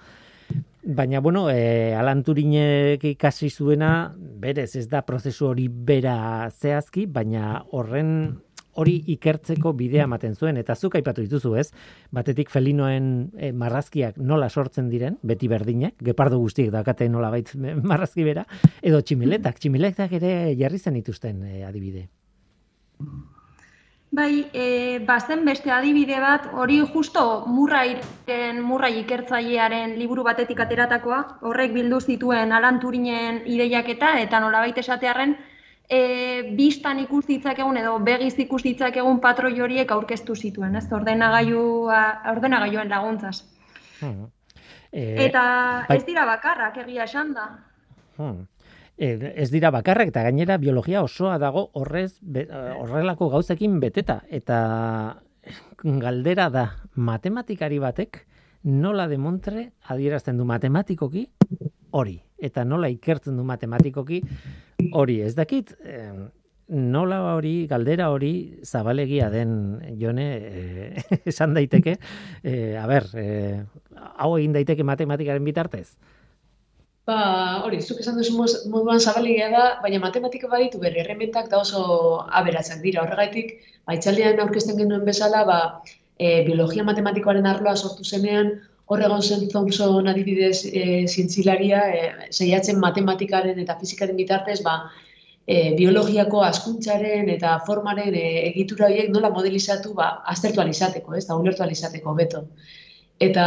Baina, 0.83 1.21
bueno, 1.21 1.51
e, 1.51 1.93
Alan 1.95 2.23
Turinek 2.25 3.05
ikasi 3.05 3.51
zuena, 3.51 4.15
berez, 4.17 4.73
ez 4.81 4.87
da 4.89 5.03
prozesu 5.05 5.51
hori 5.51 5.69
bera 5.69 6.49
zehazki, 6.49 7.05
baina 7.05 7.61
horren 7.77 8.41
hori 8.75 8.97
ikertzeko 9.15 9.73
bidea 9.77 10.05
ematen 10.09 10.37
zuen 10.37 10.61
eta 10.61 10.77
zuk 10.77 10.97
aipatu 10.99 11.25
dituzu, 11.25 11.55
ez? 11.61 11.71
Batetik 12.15 12.51
felinoen 12.51 13.11
e, 13.37 13.51
marrazkiak 13.53 14.19
nola 14.19 14.51
sortzen 14.51 14.91
diren, 14.93 15.19
beti 15.23 15.49
berdinak, 15.49 15.97
gepardo 16.11 16.39
guztiek 16.39 16.71
dakate 16.71 17.09
nola 17.09 17.31
bait 17.31 17.51
marrazki 17.91 18.25
bera, 18.27 18.47
edo 18.83 19.03
tximiletak, 19.03 19.59
tximiletak 19.59 20.17
ere 20.21 20.33
jarri 20.59 20.79
zen 20.79 20.99
dituzten 21.01 21.45
e, 21.45 21.61
adibide. 21.67 22.09
Bai, 24.11 24.51
e, 24.53 24.99
bazen 25.07 25.45
beste 25.47 25.71
adibide 25.71 26.17
bat, 26.19 26.49
hori 26.59 26.81
justo 26.93 27.45
murrairen, 27.47 28.59
murrai 28.67 28.97
ikertzailearen 29.05 29.95
liburu 30.01 30.25
batetik 30.27 30.59
ateratakoa, 30.65 31.21
horrek 31.47 31.71
bildu 31.77 32.01
zituen 32.01 32.51
alanturinen 32.51 33.45
ideiak 33.47 33.93
eta, 33.95 34.17
eta 34.19 34.41
nola 34.43 34.65
baita 34.67 34.83
esatearen, 34.83 35.37
e, 35.91 36.55
bistan 36.57 37.03
ikus 37.03 37.25
ditzakegun 37.29 37.81
edo 37.81 37.97
begiz 38.07 38.37
ikus 38.39 38.63
ditzakegun 38.63 39.19
patroi 39.21 39.57
horiek 39.61 39.91
aurkeztu 39.91 40.37
zituen, 40.37 40.77
ez? 40.79 40.87
Ordenagailua, 40.93 42.03
ordenagailuen 42.33 42.89
laguntzaz. 42.89 43.43
Hmm. 44.01 44.31
E, 44.93 45.27
Eta 45.27 45.43
bai... 45.89 45.99
ez 45.99 46.07
dira 46.07 46.25
bakarrak 46.29 46.81
egia 46.85 47.09
esan 47.11 47.35
da. 47.35 47.49
Hmm. 48.17 48.47
E, 49.01 49.13
ez 49.35 49.51
dira 49.51 49.73
bakarrak 49.75 50.13
eta 50.13 50.23
gainera 50.29 50.59
biologia 50.61 51.03
osoa 51.03 51.39
dago 51.43 51.71
horrez 51.75 52.21
horrelako 52.77 53.31
gauzekin 53.33 53.79
beteta 53.81 54.21
eta 54.29 54.59
galdera 55.83 56.51
da 56.53 56.67
matematikari 56.95 57.79
batek 57.81 58.27
nola 58.65 59.07
demontre 59.09 59.71
adierazten 59.89 60.37
du 60.37 60.45
matematikoki 60.45 61.25
hori, 61.97 62.19
eta 62.39 62.65
nola 62.65 62.91
ikertzen 62.93 63.39
du 63.39 63.45
matematikoki 63.45 64.21
hori. 64.93 65.21
Ez 65.25 65.35
dakit, 65.39 65.75
nola 66.71 67.19
hori, 67.35 67.67
galdera 67.67 68.11
hori 68.15 68.61
zabalegia 68.63 69.29
den 69.31 69.53
jone 69.99 70.27
eh, 70.39 71.03
esan 71.33 71.55
daiteke, 71.55 71.97
eh, 72.45 72.79
a 72.79 72.87
ber, 72.87 73.09
eh, 73.19 73.61
hau 74.23 74.37
egin 74.39 74.55
daiteke 74.55 74.87
matematikaren 74.87 75.45
bitartez? 75.45 75.89
Ba, 77.09 77.63
hori, 77.65 77.81
zuk 77.83 78.03
esan 78.05 78.21
duzu 78.21 78.37
moduan 78.71 79.01
zabalegia 79.01 79.49
da, 79.51 79.65
baina 79.83 79.99
matematika 79.99 80.51
baditu 80.53 80.79
bere 80.79 81.03
errementak 81.03 81.49
da 81.51 81.59
oso 81.65 82.21
aberatzen 82.39 82.85
dira. 82.85 83.03
Horregaitik, 83.03 83.57
baitzaldean 83.89 84.39
aurkezten 84.45 84.79
genuen 84.79 85.03
bezala, 85.09 85.43
ba, 85.49 85.61
e, 86.21 86.45
biologia 86.47 86.85
matematikoaren 86.87 87.49
arloa 87.51 87.75
sortu 87.75 88.05
zenean, 88.05 88.61
horregon 88.91 89.23
zen 89.23 89.47
Thompson 89.49 90.11
adibidez 90.11 90.65
e, 90.67 91.07
zientzilaria, 91.07 91.85
e, 91.95 92.29
zeiatzen 92.35 92.81
matematikaren 92.83 93.59
eta 93.63 93.77
fizikaren 93.79 94.19
bitartez, 94.19 94.59
ba, 94.67 94.75
e, 95.47 95.73
biologiako 95.79 96.43
askuntzaren 96.47 97.31
eta 97.37 97.57
formaren 97.67 98.17
e, 98.19 98.27
egitura 98.51 98.89
horiek 98.89 99.13
nola 99.15 99.31
modelizatu 99.37 99.95
ba, 100.01 100.11
aztertu 100.35 100.65
alizateko, 100.65 101.15
ez 101.15 101.25
da, 101.29 101.39
ulertu 101.39 101.67
alizateko, 101.67 102.17
beto. 102.19 102.45
Eta, 103.21 103.47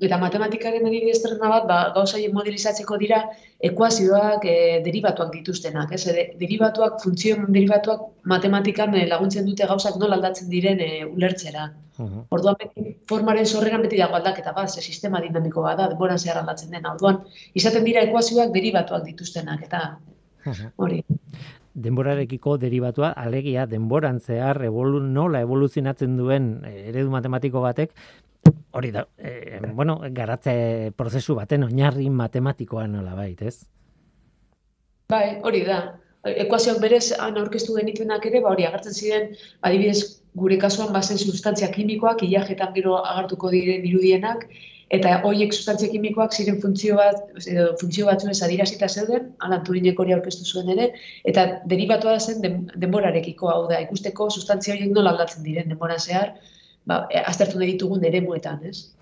eta 0.00 0.16
matematikaren 0.16 0.86
adibidez 0.88 1.18
trena 1.20 1.50
bat, 1.52 1.66
ba, 1.68 1.78
gauza 1.92 2.16
modelizatzeko 2.32 2.96
dira 3.02 3.18
ekuazioak 3.68 4.46
e, 4.48 4.54
derivatuak 4.86 5.34
dituztenak. 5.34 5.92
Ez? 5.92 6.06
E, 6.08 6.24
derivatuak, 6.40 6.96
funtzioen 7.02 7.44
derivatuak 7.52 8.06
matematikan 8.32 8.96
e, 8.96 9.04
laguntzen 9.10 9.44
dute 9.44 9.68
gauzak 9.68 10.00
nola 10.00 10.16
aldatzen 10.16 10.48
diren 10.48 10.80
e, 10.80 11.04
ulertzera. 11.04 11.68
Uh 12.00 12.24
Orduan 12.32 12.56
beti, 12.60 12.96
formaren 13.08 13.46
sorreran 13.46 13.84
beti 13.84 14.00
dago 14.00 14.16
aldaketa 14.16 14.56
bat, 14.56 14.72
ze 14.72 14.80
sistema 14.80 15.20
dinamiko 15.20 15.62
bat 15.68 15.76
da, 15.80 15.90
denboran 15.92 16.18
zehar 16.18 16.40
aldatzen 16.40 16.72
dena. 16.72 16.96
Orduan, 16.96 17.20
izaten 17.54 17.84
dira 17.84 18.04
ekuazioak 18.08 18.52
derivatuak 18.56 19.04
dituztenak, 19.12 19.68
eta 19.68 19.84
Hori. 20.76 21.02
Denborarekiko 21.76 22.56
derivatua 22.56 23.10
alegia 23.20 23.66
denboran 23.68 24.20
zehar 24.20 24.62
evolu, 24.64 25.00
nola 25.02 25.42
evoluzionatzen 25.44 26.14
duen 26.16 26.46
eh, 26.64 26.88
eredu 26.92 27.10
matematiko 27.12 27.60
batek 27.64 27.92
hori 28.76 28.92
da, 28.92 29.06
e, 29.16 29.60
bueno, 29.72 29.98
garatze 30.12 30.92
prozesu 30.96 31.34
baten 31.38 31.64
oinarri 31.64 32.10
matematikoa 32.10 32.86
nola 32.90 33.14
bait, 33.16 33.40
ez? 33.42 33.56
Bai, 35.12 35.38
hori 35.48 35.64
da. 35.66 35.80
Ekuazioak 36.26 36.80
berez 36.82 37.12
han 37.22 37.36
aurkeztu 37.38 37.76
genituenak 37.78 38.24
ere, 38.26 38.40
ba 38.44 38.52
hori 38.52 38.66
agertzen 38.66 38.94
ziren, 38.94 39.28
adibidez, 39.68 40.22
gure 40.36 40.56
kasuan 40.62 40.92
bazen 40.92 41.18
sustantzia 41.18 41.68
kimikoak, 41.72 42.24
ilajetan 42.26 42.72
gero 42.74 42.96
agartuko 42.98 43.52
diren 43.54 43.86
irudienak, 43.88 44.42
eta 44.96 45.14
horiek 45.26 45.54
sustantzia 45.54 45.90
kimikoak 45.92 46.34
ziren 46.34 46.58
funtzio 46.62 46.98
bat, 46.98 47.22
edo 47.52 47.68
funtzio 47.80 48.10
ez 48.10 48.42
adirazita 48.42 48.88
zeuden, 48.88 49.32
alan 49.46 49.64
turinek 49.64 49.98
hori 49.98 50.12
aurkeztu 50.14 50.44
zuen 50.44 50.68
ere, 50.74 50.90
eta 51.24 51.46
derivatua 51.72 52.18
da 52.18 52.20
zen 52.20 52.68
denborarekiko 52.74 53.48
hau 53.50 53.62
da, 53.70 53.80
ikusteko 53.86 54.28
sustantzia 54.30 54.74
horiek 54.74 54.92
nola 54.92 55.14
aldatzen 55.14 55.42
diren 55.46 55.72
denboran 55.72 55.98
zehar, 55.98 56.34
ba, 56.86 57.02
aztertu 57.32 57.58
nahi 57.60 57.74
ditugun 57.74 58.04
ere 58.10 58.20
muetan, 58.24 58.62
ez? 58.70 58.95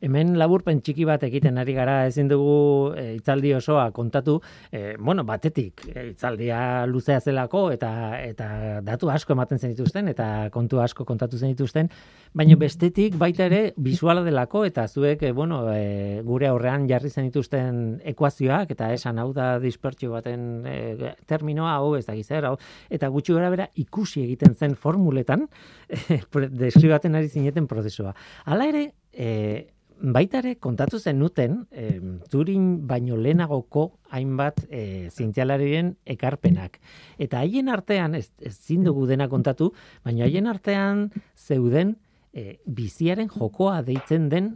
Hemen 0.00 0.32
laburpen 0.38 0.80
txiki 0.82 1.04
bat 1.06 1.22
egiten 1.26 1.58
ari 1.60 1.74
gara 1.76 2.06
ezin 2.08 2.28
dugu 2.30 2.92
e, 2.98 3.14
itzaldi 3.18 3.52
osoa 3.54 3.90
kontatu, 3.94 4.38
e, 4.72 4.96
bueno, 4.98 5.24
batetik 5.24 5.84
e, 5.86 6.08
itzaldia 6.10 6.86
luzea 6.90 7.20
zelako 7.20 7.68
eta 7.74 7.90
eta 8.20 8.80
datu 8.86 9.10
asko 9.10 9.34
ematen 9.36 9.58
zen 9.58 9.74
dituzten 9.74 10.08
eta 10.10 10.48
kontu 10.52 10.80
asko 10.82 11.04
kontatu 11.04 11.38
zen 11.38 11.54
dituzten, 11.54 11.90
baina 12.34 12.56
bestetik 12.58 13.16
baita 13.18 13.46
ere 13.46 13.60
bisuala 13.76 14.24
delako 14.26 14.64
eta 14.66 14.86
zuek 14.88 15.22
e, 15.22 15.32
bueno, 15.32 15.62
e, 15.72 16.20
gure 16.26 16.50
aurrean 16.50 16.88
jarri 16.90 17.10
zen 17.10 17.30
dituzten 17.30 18.00
ekuazioak 18.14 18.74
eta 18.74 18.92
esan 18.94 19.18
hau 19.18 19.30
da 19.36 19.58
dispertsio 19.62 20.12
baten 20.16 20.66
e, 20.66 21.14
terminoa 21.26 21.76
hau 21.78 21.94
ez 21.98 22.06
da 22.06 22.16
gizera 22.18 22.50
hau 22.50 22.58
eta 22.90 23.08
gutxi 23.08 23.34
gara 23.36 23.50
bera 23.50 23.68
ikusi 23.78 24.24
egiten 24.24 24.54
zen 24.54 24.74
formuletan 24.74 25.46
e, 25.88 26.20
deskribaten 26.50 27.14
ari 27.14 27.28
zineten 27.28 27.66
prozesua. 27.70 28.14
Hala 28.46 28.66
ere, 28.70 28.88
e, 29.12 29.68
baitare 30.00 30.54
kontatu 30.56 30.98
zen 30.98 31.18
nuten 31.18 31.66
e, 31.70 32.00
Turin 32.30 32.86
baino 32.88 33.16
lehenagoko 33.16 33.86
hainbat 34.10 34.64
e, 34.70 35.08
zientzialarien 35.10 35.94
ekarpenak. 36.06 36.78
Eta 37.18 37.42
haien 37.44 37.68
artean, 37.68 38.14
ez, 38.14 38.30
ez 38.40 38.54
zindugu 38.56 39.06
dena 39.10 39.28
kontatu, 39.28 39.72
baina 40.04 40.24
haien 40.24 40.48
artean 40.50 41.10
zeuden 41.36 41.96
e, 42.32 42.58
biziaren 42.64 43.28
jokoa 43.28 43.80
deitzen 43.86 44.28
den 44.32 44.54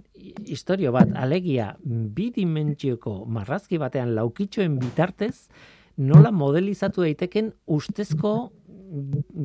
historio 0.49 0.93
bat, 0.97 1.13
alegia 1.15 1.75
bi 1.85 2.31
dimentsioko 2.35 3.25
marrazki 3.27 3.79
batean 3.79 4.15
laukitxoen 4.17 4.79
bitartez, 4.81 5.49
nola 5.97 6.33
modelizatu 6.35 7.05
daiteken 7.05 7.53
ustezko 7.71 8.53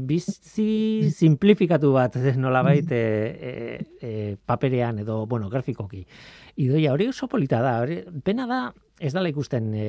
bizi 0.10 1.10
simplifikatu 1.14 1.92
bat 1.94 2.16
nolabait 2.38 2.92
e, 2.92 3.00
e, 3.00 3.52
e, 4.02 4.12
paperean 4.46 5.00
edo 5.00 5.26
bueno 5.26 5.50
grafikoki. 5.50 6.06
Idoia 6.60 6.94
hori 6.94 7.08
oso 7.08 7.28
polita 7.28 7.62
da, 7.62 7.80
hori 7.82 8.02
pena 8.24 8.48
da 8.48 8.60
ez 9.00 9.14
dela 9.14 9.30
ikusten 9.32 9.72
e, 9.74 9.88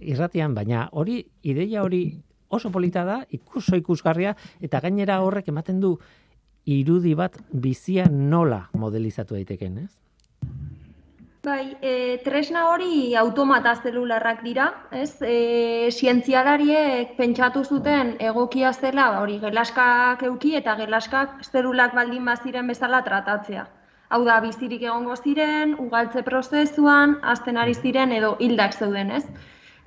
irratian, 0.00 0.54
baina 0.54 0.88
hori 0.92 1.22
ideia 1.42 1.82
hori 1.82 2.04
oso 2.52 2.70
polita 2.70 3.04
da, 3.08 3.22
ikuso 3.30 3.78
ikusgarria 3.80 4.36
eta 4.60 4.80
gainera 4.84 5.22
horrek 5.24 5.48
ematen 5.48 5.80
du 5.80 5.96
irudi 6.68 7.14
bat 7.18 7.38
bizia 7.50 8.06
nola 8.10 8.68
modelizatu 8.78 9.34
daiteken, 9.34 9.78
ez? 9.86 9.92
Bai, 11.42 11.76
e, 11.82 12.20
tresna 12.22 12.68
hori 12.70 13.16
automata 13.18 13.72
zelularrak 13.74 14.44
dira, 14.46 14.66
ez? 14.94 15.16
E, 15.26 15.88
zientzialariek 15.90 17.16
pentsatu 17.16 17.64
zuten 17.64 18.12
egokia 18.28 18.70
zela 18.72 19.06
hori 19.22 19.40
gelaskak 19.42 20.22
euki 20.28 20.52
eta 20.60 20.76
gelaskak 20.78 21.40
zelulak 21.48 21.96
baldin 21.98 22.30
baziren 22.30 22.70
bezala 22.70 23.02
tratatzea. 23.08 23.64
Hau 24.14 24.20
da, 24.28 24.38
bizirik 24.44 24.86
egongo 24.86 25.16
ziren, 25.16 25.74
ugaltze 25.86 26.22
prozesuan, 26.22 27.16
azten 27.34 27.58
ari 27.58 27.74
ziren 27.74 28.14
edo 28.20 28.36
hildak 28.38 28.78
zeuden, 28.78 29.10
ez? 29.18 29.24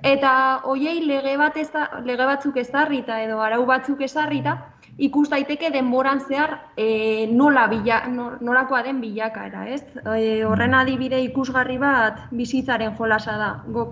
Eta 0.04 0.32
hoiei 0.68 1.06
lege, 1.08 1.38
bat 1.40 1.56
lege 2.04 2.26
batzuk 2.34 2.58
ezarrita 2.66 3.22
edo 3.24 3.40
arau 3.40 3.64
batzuk 3.66 4.02
ezarrita, 4.02 4.58
ikus 4.98 5.28
daiteke 5.30 5.70
denboran 5.74 6.22
zehar 6.24 6.72
e, 6.78 7.28
nola 7.28 7.68
bila, 7.68 8.00
nolakoa 8.40 8.82
den 8.84 9.02
bilakaera, 9.02 9.66
ez? 9.68 9.82
E, 10.16 10.44
horren 10.48 10.74
adibide 10.74 11.20
ikusgarri 11.26 11.78
bat 11.78 12.22
bizitzaren 12.32 12.96
jolasa 12.96 13.36
da, 13.38 13.50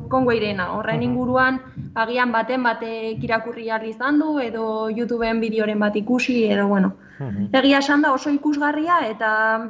kongo 0.09 0.31
irena. 0.31 0.69
Horren 0.77 1.03
inguruan, 1.03 1.59
agian 1.95 2.31
baten 2.31 2.63
bate 2.63 2.93
irakurri 3.19 3.67
izan 3.89 4.19
du, 4.19 4.39
edo 4.39 4.89
YouTubeen 4.89 5.39
bideoren 5.39 5.79
bat 5.79 5.95
ikusi, 5.95 6.45
edo 6.45 6.67
bueno. 6.67 6.93
Egia 7.51 7.79
esan 7.79 8.01
da 8.01 8.13
oso 8.13 8.29
ikusgarria 8.29 9.07
eta 9.07 9.69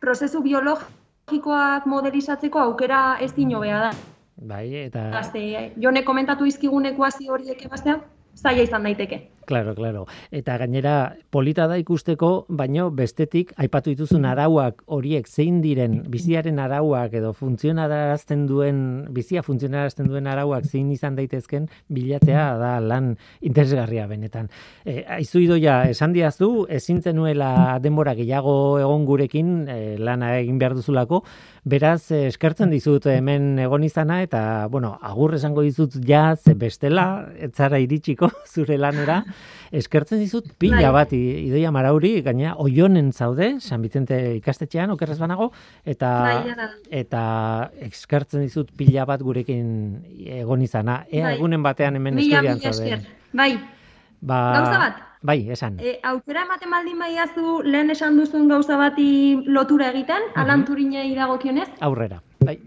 prozesu 0.00 0.42
biologikoak 0.42 1.86
modelizatzeko 1.86 2.58
aukera 2.58 3.18
ez 3.20 3.32
dino 3.34 3.60
beha 3.60 3.78
da. 3.78 3.92
Bai, 4.42 4.74
eta... 4.74 5.22
jone 5.78 6.02
komentatu 6.04 6.46
izkigun 6.46 6.86
ekuazio 6.86 7.32
horiek 7.32 7.64
ebaztea, 7.64 8.00
zaila 8.34 8.62
izan 8.62 8.82
daiteke. 8.82 9.28
Claro, 9.44 9.74
claro. 9.74 10.06
Eta 10.30 10.56
gainera 10.60 11.16
polita 11.30 11.66
da 11.66 11.76
ikusteko, 11.80 12.46
baino 12.48 12.90
bestetik 12.94 13.50
aipatu 13.58 13.90
dituzun 13.90 14.24
arauak 14.28 14.84
horiek 14.86 15.26
zein 15.26 15.60
diren 15.64 15.98
biziaren 16.12 16.60
arauak 16.62 17.16
edo 17.18 17.32
funtzionarazten 17.34 18.44
duen 18.46 18.78
bizia 19.10 19.42
funtzionarazten 19.42 20.06
duen 20.06 20.28
arauak 20.30 20.68
zein 20.68 20.92
izan 20.94 21.16
daitezken 21.18 21.66
bilatzea 21.90 22.44
da 22.60 22.76
lan 22.80 23.16
interesgarria 23.40 24.06
benetan. 24.06 24.50
E, 24.84 25.02
aizu 25.18 25.42
idoia, 25.42 25.82
esan 25.90 26.14
diazu, 26.14 26.68
ezin 26.70 27.02
zenuela 27.02 27.80
denbora 27.82 28.14
gehiago 28.14 28.78
egon 28.78 29.06
gurekin 29.08 29.52
e, 29.66 29.78
lana 29.98 30.36
egin 30.38 30.60
behar 30.62 30.78
duzulako, 30.78 31.24
beraz 31.64 32.12
eskertzen 32.14 32.70
dizut 32.70 33.06
hemen 33.10 33.58
egon 33.62 33.82
izana 33.86 34.20
eta 34.22 34.68
bueno, 34.70 34.96
agur 35.02 35.34
esango 35.34 35.66
dizut 35.66 35.98
ja 36.06 36.32
bestela, 36.58 37.26
etzara 37.38 37.78
iritsiko 37.82 38.30
zure 38.54 38.78
lanera 38.78 39.22
eskertzen 39.72 40.20
dizut 40.22 40.50
pila 40.58 40.80
bai. 40.90 40.92
bat 40.92 41.12
idoia 41.16 41.70
marauri, 41.74 42.14
gaina 42.22 42.54
oionen 42.62 43.12
zaude, 43.12 43.60
San 43.60 43.82
Vicente 43.82 44.18
ikastetxean, 44.36 44.90
okerrez 44.94 45.18
banago, 45.18 45.50
eta, 45.84 46.10
bai, 46.22 46.66
eta 47.02 47.22
eskertzen 47.88 48.44
dizut 48.44 48.72
pila 48.76 49.06
bat 49.08 49.22
gurekin 49.22 50.02
egon 50.42 50.62
izana. 50.62 51.04
Ea 51.10 51.30
bai. 51.30 51.36
egunen 51.36 51.62
batean 51.62 51.96
hemen 51.96 52.18
estudian 52.18 52.60
zaude. 52.60 53.00
Bai, 53.32 53.56
ba, 54.20 54.42
gauza 54.58 54.78
bat. 54.86 55.08
Bai, 55.22 55.38
esan. 55.54 55.78
E, 55.78 55.98
aukera 56.02 56.42
ematen 56.42 56.70
baldin 56.74 56.98
baiazu 56.98 57.60
lehen 57.62 57.94
esan 57.94 58.16
duzun 58.18 58.48
gauza 58.50 58.76
bati 58.76 59.38
lotura 59.46 59.90
egiten, 59.90 60.22
uh 60.30 60.34
-huh. 60.34 60.42
alan 60.42 60.64
dagokionez? 60.66 61.68
Aurrera, 61.80 62.22
bai. 62.40 62.58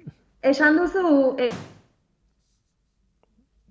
Esan 0.41 0.77
duzu, 0.77 1.35
e, 1.37 1.49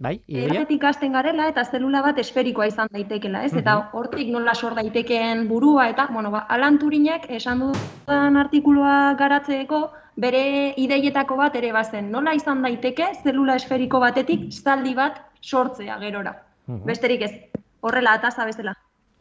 Bai, 0.03 0.17
Erratik 0.27 0.81
ikasten 0.81 1.13
garela 1.15 1.47
eta 1.49 1.63
zelula 1.65 2.01
bat 2.03 2.19
esferikoa 2.19 2.67
izan 2.67 2.89
daitekela, 2.93 3.45
ez? 3.47 3.53
Eta 3.55 3.77
hortik 3.95 4.29
nola 4.33 4.55
sor 4.55 4.75
daitekeen 4.75 5.47
burua 5.49 5.87
eta, 5.93 6.09
bueno, 6.13 6.33
ba, 6.35 6.45
Alan 6.51 6.81
Turinek 6.83 7.29
esan 7.31 7.63
dudan 7.63 8.37
artikulua 8.37 9.15
garatzeeko 9.21 9.85
bere 10.17 10.75
ideietako 10.83 11.39
bat 11.39 11.55
ere 11.57 11.71
bazen. 11.73 12.11
Nola 12.11 12.35
izan 12.35 12.63
daiteke 12.67 13.13
zelula 13.23 13.55
esferiko 13.61 14.01
batetik 14.03 14.51
zaldi 14.51 14.95
bat 14.99 15.23
sortzea 15.41 15.99
gerora. 16.03 16.35
Besterik 16.67 17.23
ez, 17.23 17.33
horrela 17.81 18.17
ataza 18.19 18.47
bezala. 18.49 18.75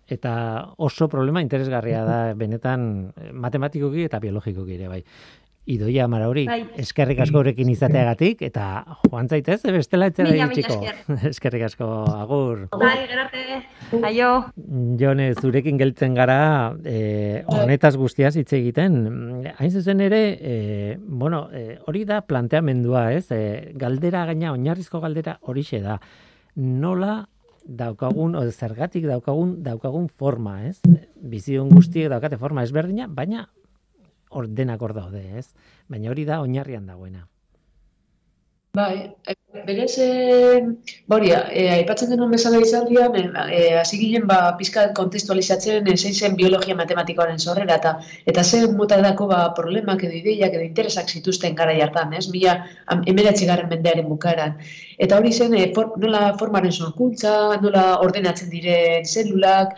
Eta 0.09 0.33
oso 0.83 1.07
problema 1.07 1.41
interesgarria 1.41 2.03
da 2.03 2.17
benetan 2.36 3.13
matematikoki 3.45 4.03
eta 4.09 4.19
biologikoki 4.19 4.75
ere 4.75 4.89
bai. 4.91 5.01
Idoia 5.65 6.04
Amara 6.04 6.28
hori, 6.28 6.43
bai. 6.43 6.65
eskerrik 6.82 7.21
asko 7.23 7.39
horrekin 7.39 7.69
izateagatik, 7.71 8.41
eta 8.43 8.65
joan 9.06 9.30
zaitez, 9.32 9.62
bestela 9.71 10.10
etzera 10.12 10.34
iritsiko. 10.36 10.76
Eskerrik 11.32 11.63
asko, 11.69 11.88
agur. 12.12 12.65
Bai, 12.76 13.06
gerarte, 13.08 13.62
aio. 14.10 14.32
Jone, 14.99 15.30
zurekin 15.39 15.80
geltzen 15.80 16.17
gara, 16.19 16.38
e, 16.84 17.45
honetaz 17.47 17.93
guztiaz 17.95 18.34
hitz 18.36 18.52
egiten. 18.60 18.99
Hain 19.56 19.71
zuzen 19.71 20.04
ere, 20.04 20.21
e, 20.36 20.58
bueno, 20.99 21.45
e, 21.56 21.80
hori 21.88 22.04
da 22.12 22.19
planteamendua, 22.28 23.08
ez? 23.15 23.30
E, 23.32 23.71
galdera 23.80 24.26
gaina, 24.28 24.52
oinarrizko 24.52 24.99
galdera 24.99 25.38
hori 25.47 25.63
da. 25.80 26.02
Nola 26.60 27.21
daukagun, 27.63 28.36
o 28.36 28.43
zergatik 28.52 29.08
daukagun, 29.08 29.62
daukagun 29.63 30.10
forma, 30.10 30.60
ez? 30.67 30.82
Bizion 31.15 31.71
guztiek 31.71 32.12
daukate 32.12 32.36
forma 32.38 32.67
ezberdina, 32.67 33.08
baina 33.08 33.47
ordenak 34.41 34.81
hor 34.81 34.95
daude, 34.97 35.23
ez? 35.39 35.47
Baina 35.89 36.11
hori 36.11 36.25
da 36.25 36.41
oinarrian 36.41 36.89
dagoena. 36.89 37.27
Bai, 38.77 39.13
berez, 39.67 39.99
e, 40.01 40.61
bori, 41.13 41.27
e, 41.29 41.65
aipatzen 41.75 42.09
denuen 42.09 42.31
bezala 42.33 42.61
izaldia, 42.63 43.03
e, 43.57 43.59
hasi 43.77 43.99
ginen 44.01 44.25
ba, 44.31 44.37
pizka 44.57 44.87
kontestualizatzen 44.99 45.91
e, 45.91 45.93
zein 45.93 46.17
zen 46.17 46.39
biologia 46.39 46.73
matematikoaren 46.79 47.37
sorrera, 47.37 47.77
eta 47.77 47.91
eta 48.33 48.43
zen 48.43 48.81
dako 49.05 49.27
ba, 49.29 49.43
problemak 49.59 50.03
edo 50.09 50.17
ideiak 50.17 50.57
edo 50.57 50.65
interesak 50.65 51.07
zituzten 51.07 51.53
gara 51.61 51.77
jartan, 51.77 52.17
ez? 52.17 52.25
Mila 52.33 52.55
emeratzi 53.05 53.45
garren 53.45 53.69
mendearen 53.69 54.09
bukaeran. 54.09 54.57
Eta 54.97 55.21
hori 55.21 55.31
zen, 55.31 55.53
e, 55.53 55.71
for, 55.75 55.93
nola 55.99 56.35
formaren 56.41 56.71
sorkuntza, 56.71 57.61
nola 57.61 57.99
ordenatzen 58.01 58.49
diren 58.49 59.05
zelulak, 59.05 59.77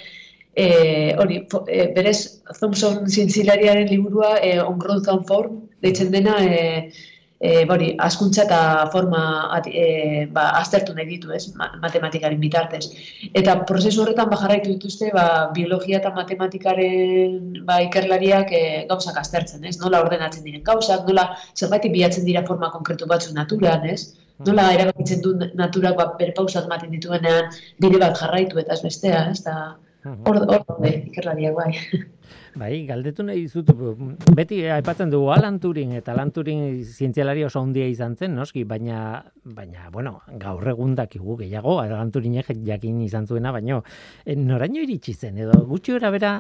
E, 0.56 1.16
hori, 1.20 1.42
e, 1.68 1.90
berez, 1.96 2.20
Thompson 2.60 3.04
zientzilariaren 3.12 3.90
liburua 3.92 4.38
e, 4.40 4.56
On 4.64 4.80
Growth 4.80 5.10
and 5.12 5.28
Form, 5.28 5.60
deitzen 5.84 6.14
dena, 6.14 6.38
e, 6.40 6.92
e, 7.40 7.66
bori, 7.68 7.90
askuntza 8.00 8.46
eta 8.46 8.60
forma 8.94 9.22
e, 9.68 10.26
ba, 10.32 10.46
aztertu 10.62 10.96
nahi 10.96 11.06
ditu, 11.10 11.32
ez, 11.36 11.50
matematikaren 11.84 12.40
bitartez. 12.40 12.86
Eta 13.36 13.58
prozesu 13.70 14.04
horretan 14.04 14.32
bajarraitu 14.32 14.72
dituzte, 14.72 15.12
ba, 15.14 15.28
biologia 15.56 16.00
eta 16.00 16.14
matematikaren 16.16 17.66
ba, 17.68 17.82
ikerlariak 17.90 18.54
e, 18.56 18.66
gauzak 18.90 19.20
aztertzen, 19.22 19.66
ez, 19.68 19.78
nola 19.84 20.02
ordenatzen 20.08 20.46
diren 20.48 20.64
gauzak, 20.64 21.04
nola 21.10 21.34
zerbait 21.54 21.90
bilatzen 21.92 22.26
dira 22.26 22.46
forma 22.48 22.72
konkretu 22.74 23.12
batzu 23.12 23.36
naturan, 23.36 23.84
ez, 23.92 24.16
nola 24.48 24.72
erabakitzen 24.76 25.22
du 25.24 25.36
naturak 25.56 26.00
ba, 26.00 26.14
berpausat 26.20 26.72
maten 26.72 26.96
dituenean 26.96 27.52
bide 27.84 28.00
bat 28.02 28.18
jarraitu 28.20 28.60
eta 28.64 28.76
ez 28.76 28.84
bestea, 28.84 29.28
ez, 29.32 29.42
da, 29.44 29.76
Hor, 30.06 30.38
hor, 30.46 30.86
ikerlariak 30.86 31.56
bai. 31.58 31.72
Bai, 32.56 32.86
galdetu 32.88 33.24
nahi 33.26 33.42
dizut, 33.44 33.68
beti 34.38 34.62
aipatzen 34.72 35.10
dugu 35.12 35.28
Alan 35.34 35.58
Turing 35.62 35.92
eta 35.98 36.14
Alan 36.14 36.30
Turing 36.34 36.62
zientzialari 36.86 37.44
oso 37.46 37.60
handia 37.62 37.88
izan 37.92 38.16
zen, 38.16 38.36
noski, 38.38 38.64
baina, 38.70 39.00
baina 39.58 39.90
bueno, 39.92 40.14
gaur 40.42 40.70
egun 40.72 40.94
dakigu 40.96 41.36
gehiago, 41.42 41.80
Alan 41.82 42.14
Turing 42.16 42.38
jakin 42.40 43.02
izan 43.04 43.28
zuena, 43.28 43.52
baina 43.52 43.82
eh, 44.26 44.38
noraino 44.38 44.82
iritsi 44.86 45.14
zen, 45.14 45.42
edo 45.44 45.58
gutxi 45.68 45.98
gara 45.98 46.14
bera, 46.16 46.32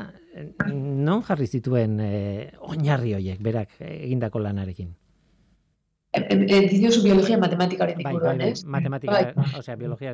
non 0.71 1.25
jarri 1.27 1.49
zituen 1.49 1.99
eh, 1.99 2.53
oinarri 2.61 3.17
horiek, 3.17 3.41
berak 3.43 3.75
egindako 3.89 4.45
lanarekin? 4.45 4.93
Diziozu 6.15 7.03
biologia 7.03 7.37
matematika 7.41 7.83
horretik 7.83 8.07
bai, 8.07 8.15
bai, 8.15 8.37
bai, 8.39 8.53
matematika, 8.77 9.21
bai. 9.35 9.51
osea, 9.59 9.75
biologia. 9.75 10.13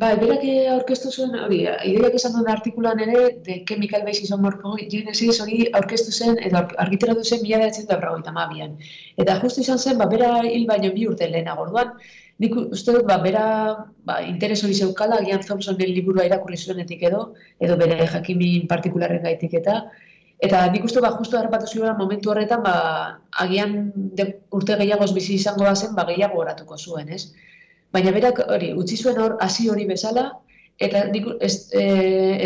Bai, 0.00 0.14
berak 0.20 0.44
aurkeztu 0.72 1.10
zuen, 1.12 1.34
hori, 1.44 1.58
ideiak 1.88 2.14
esan 2.16 2.32
duen 2.32 2.46
artikulan 2.48 3.00
ere, 3.04 3.24
de 3.48 3.58
chemical 3.68 4.06
basis 4.06 4.30
on 4.32 4.40
morphogenesis 4.44 5.40
hori 5.44 5.66
aurkeztu 5.80 6.14
zen, 6.16 6.38
edo 6.48 6.62
argiteratu 6.84 7.24
zen 7.28 7.42
mila 7.42 7.58
behatzen 7.60 7.90
da 7.90 7.98
bragoita 8.00 8.32
mabian. 8.38 8.78
Eta 9.24 9.36
justu 9.42 9.60
izan 9.60 9.82
zen, 9.82 9.98
ba, 10.00 10.06
bera 10.14 10.30
hil 10.48 10.64
baino 10.70 10.94
bi 10.96 11.04
urte 11.10 11.28
lehena 11.34 11.58
gorduan, 11.60 11.92
nik 12.40 12.56
uste 12.62 12.96
dut, 12.96 13.04
ba, 13.10 13.18
bera 13.26 13.44
ba, 14.08 14.22
interes 14.30 14.62
hori 14.64 14.78
zeukala, 14.80 15.20
agian 15.20 15.44
Thompsonen 15.44 15.92
liburua 15.98 16.24
irakurri 16.30 16.56
zuenetik 16.56 17.04
edo, 17.10 17.22
edo 17.60 17.76
bere 17.84 18.08
jakimin 18.16 18.66
partikularren 18.72 19.22
gaitik 19.28 19.60
eta, 19.60 19.82
Eta 20.42 20.64
nik 20.74 20.82
uste, 20.88 20.98
ba, 20.98 21.12
justu 21.20 21.36
harrapatu 21.38 21.68
zuen 21.70 21.92
momentu 21.98 22.32
horretan, 22.32 22.64
ba, 22.64 22.74
agian 23.44 23.76
urte 24.58 24.74
gehiagoz 24.80 25.12
bizi 25.14 25.36
izango 25.36 25.68
da 25.68 25.74
zen, 25.76 25.92
ba, 25.94 26.02
gehiago 26.08 26.40
oratuko 26.42 26.78
zuen, 26.78 27.12
ez? 27.14 27.28
Baina 27.92 28.12
berak 28.14 28.40
hori, 28.48 28.72
utzi 28.82 28.96
zuen 28.96 29.20
hor 29.20 29.36
hasi 29.44 29.68
hori 29.68 29.84
bezala, 29.88 30.30
eta 30.82 31.04
nik, 31.12 31.26
ez, 31.44 31.68
e, 31.76 31.84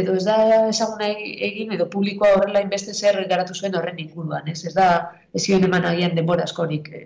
edo 0.00 0.16
ez 0.18 0.24
da 0.26 0.36
ezaguna 0.68 1.08
egin, 1.48 1.72
edo 1.76 1.86
publikoa 1.92 2.32
horrela 2.36 2.62
inbeste 2.64 2.94
zer 2.94 3.20
garatu 3.30 3.54
zuen 3.54 3.76
horren 3.78 4.00
inguruan, 4.02 4.48
ez? 4.50 4.64
Ez 4.66 4.74
da, 4.74 4.88
ez 5.32 5.44
zion 5.46 5.64
eman 5.68 5.86
agian 5.88 6.16
denbora 6.18 6.44
askorik, 6.48 6.90
e, 6.92 7.04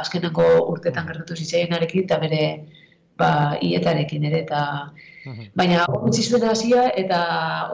azkenako 0.00 0.46
urtetan 0.72 1.08
gertatu 1.10 1.36
zitzaienarekin, 1.36 2.06
eta 2.06 2.20
bere, 2.22 2.44
ba, 3.20 3.30
ietarekin 3.70 4.28
ere, 4.30 4.44
eta... 4.46 4.66
Baina 5.60 5.82
utzi 6.08 6.22
zuen 6.24 6.46
hasia 6.48 6.86
eta 6.96 7.18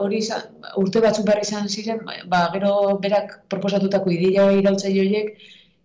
hori 0.02 0.18
urte 0.80 1.02
batzuk 1.04 1.28
behar 1.28 1.44
izan 1.44 1.68
ziren, 1.70 2.00
ba, 2.32 2.40
gero 2.54 2.72
berak 3.04 3.36
proposatutako 3.52 4.10
ideia 4.10 4.48
irautzaile 4.58 5.04
horiek, 5.04 5.28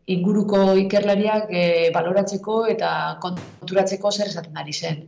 inguruko 0.07 0.75
ikerlariak 0.85 1.49
e, 1.53 1.63
baloratzeko 1.93 2.65
eta 2.73 2.91
konturatzeko 3.21 4.11
zer 4.11 4.31
esaten 4.31 4.57
ari 4.57 4.73
zen. 4.73 5.01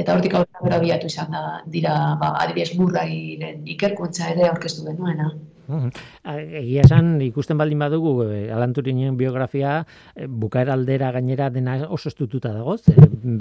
Eta 0.00 0.14
hortik 0.14 0.34
aurrera 0.38 0.78
biatu 0.80 1.10
izan 1.10 1.34
da, 1.34 1.42
dira, 1.68 1.92
ba, 2.20 2.32
adibidez 2.40 2.72
murrairen 2.78 3.66
ikerkuntza 3.68 4.30
ere 4.32 4.46
aurkeztu 4.48 4.86
genuena. 4.86 5.28
Egia 5.68 6.84
esan, 6.86 7.18
ikusten 7.20 7.58
baldin 7.60 7.82
badugu, 7.84 8.14
e, 8.32 8.46
alanturinen 8.54 9.18
biografia, 9.20 9.82
e, 10.14 10.24
bukaer 10.26 10.72
aldera 10.72 11.10
gainera 11.12 11.50
dena 11.52 11.76
oso 11.84 12.08
estututa 12.08 12.54
dago, 12.54 12.78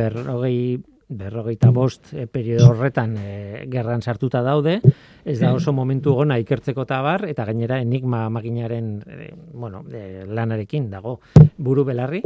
berrogei 0.01 0.59
berrogeita 1.07 1.71
bost 1.71 2.13
e, 2.13 2.27
periodo 2.27 2.71
horretan 2.73 3.15
e, 3.17 3.67
gerran 3.71 4.01
sartuta 4.01 4.41
daude, 4.43 4.79
ez 5.25 5.39
da 5.39 5.53
oso 5.55 5.73
momentu 5.73 6.13
gona 6.15 6.39
ikertzeko 6.39 6.85
tabar, 6.85 7.25
eta 7.29 7.45
gainera 7.47 7.79
enigma 7.81 8.27
makinaren 8.29 8.89
e, 9.07 9.29
bueno, 9.53 9.83
e, 9.91 10.25
lanarekin 10.27 10.89
dago 10.91 11.19
buru 11.57 11.85
belarri, 11.87 12.21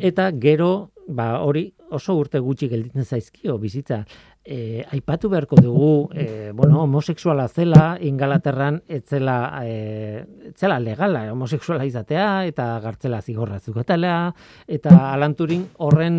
eta 0.00 0.30
gero 0.40 0.90
ba, 1.08 1.40
hori 1.40 1.68
oso 1.90 2.14
urte 2.20 2.40
gutxi 2.44 2.68
gelditzen 2.68 3.04
zaizkio 3.04 3.56
bizitza. 3.58 4.02
E, 4.48 4.84
aipatu 4.92 5.28
beharko 5.28 5.58
dugu, 5.60 6.08
e, 6.16 6.52
bueno, 6.56 6.82
homosexuala 6.84 7.48
zela, 7.48 7.98
ingalaterran 8.00 8.80
etzela, 8.88 9.36
e, 9.64 10.24
etzela 10.48 10.78
legala, 10.80 11.26
homosexuala 11.32 11.84
izatea, 11.88 12.46
eta 12.48 12.70
gartzela 12.84 13.20
zigorra 13.20 13.58
zukatela, 13.60 14.32
eta 14.66 14.94
alanturin 15.12 15.66
horren 15.76 16.18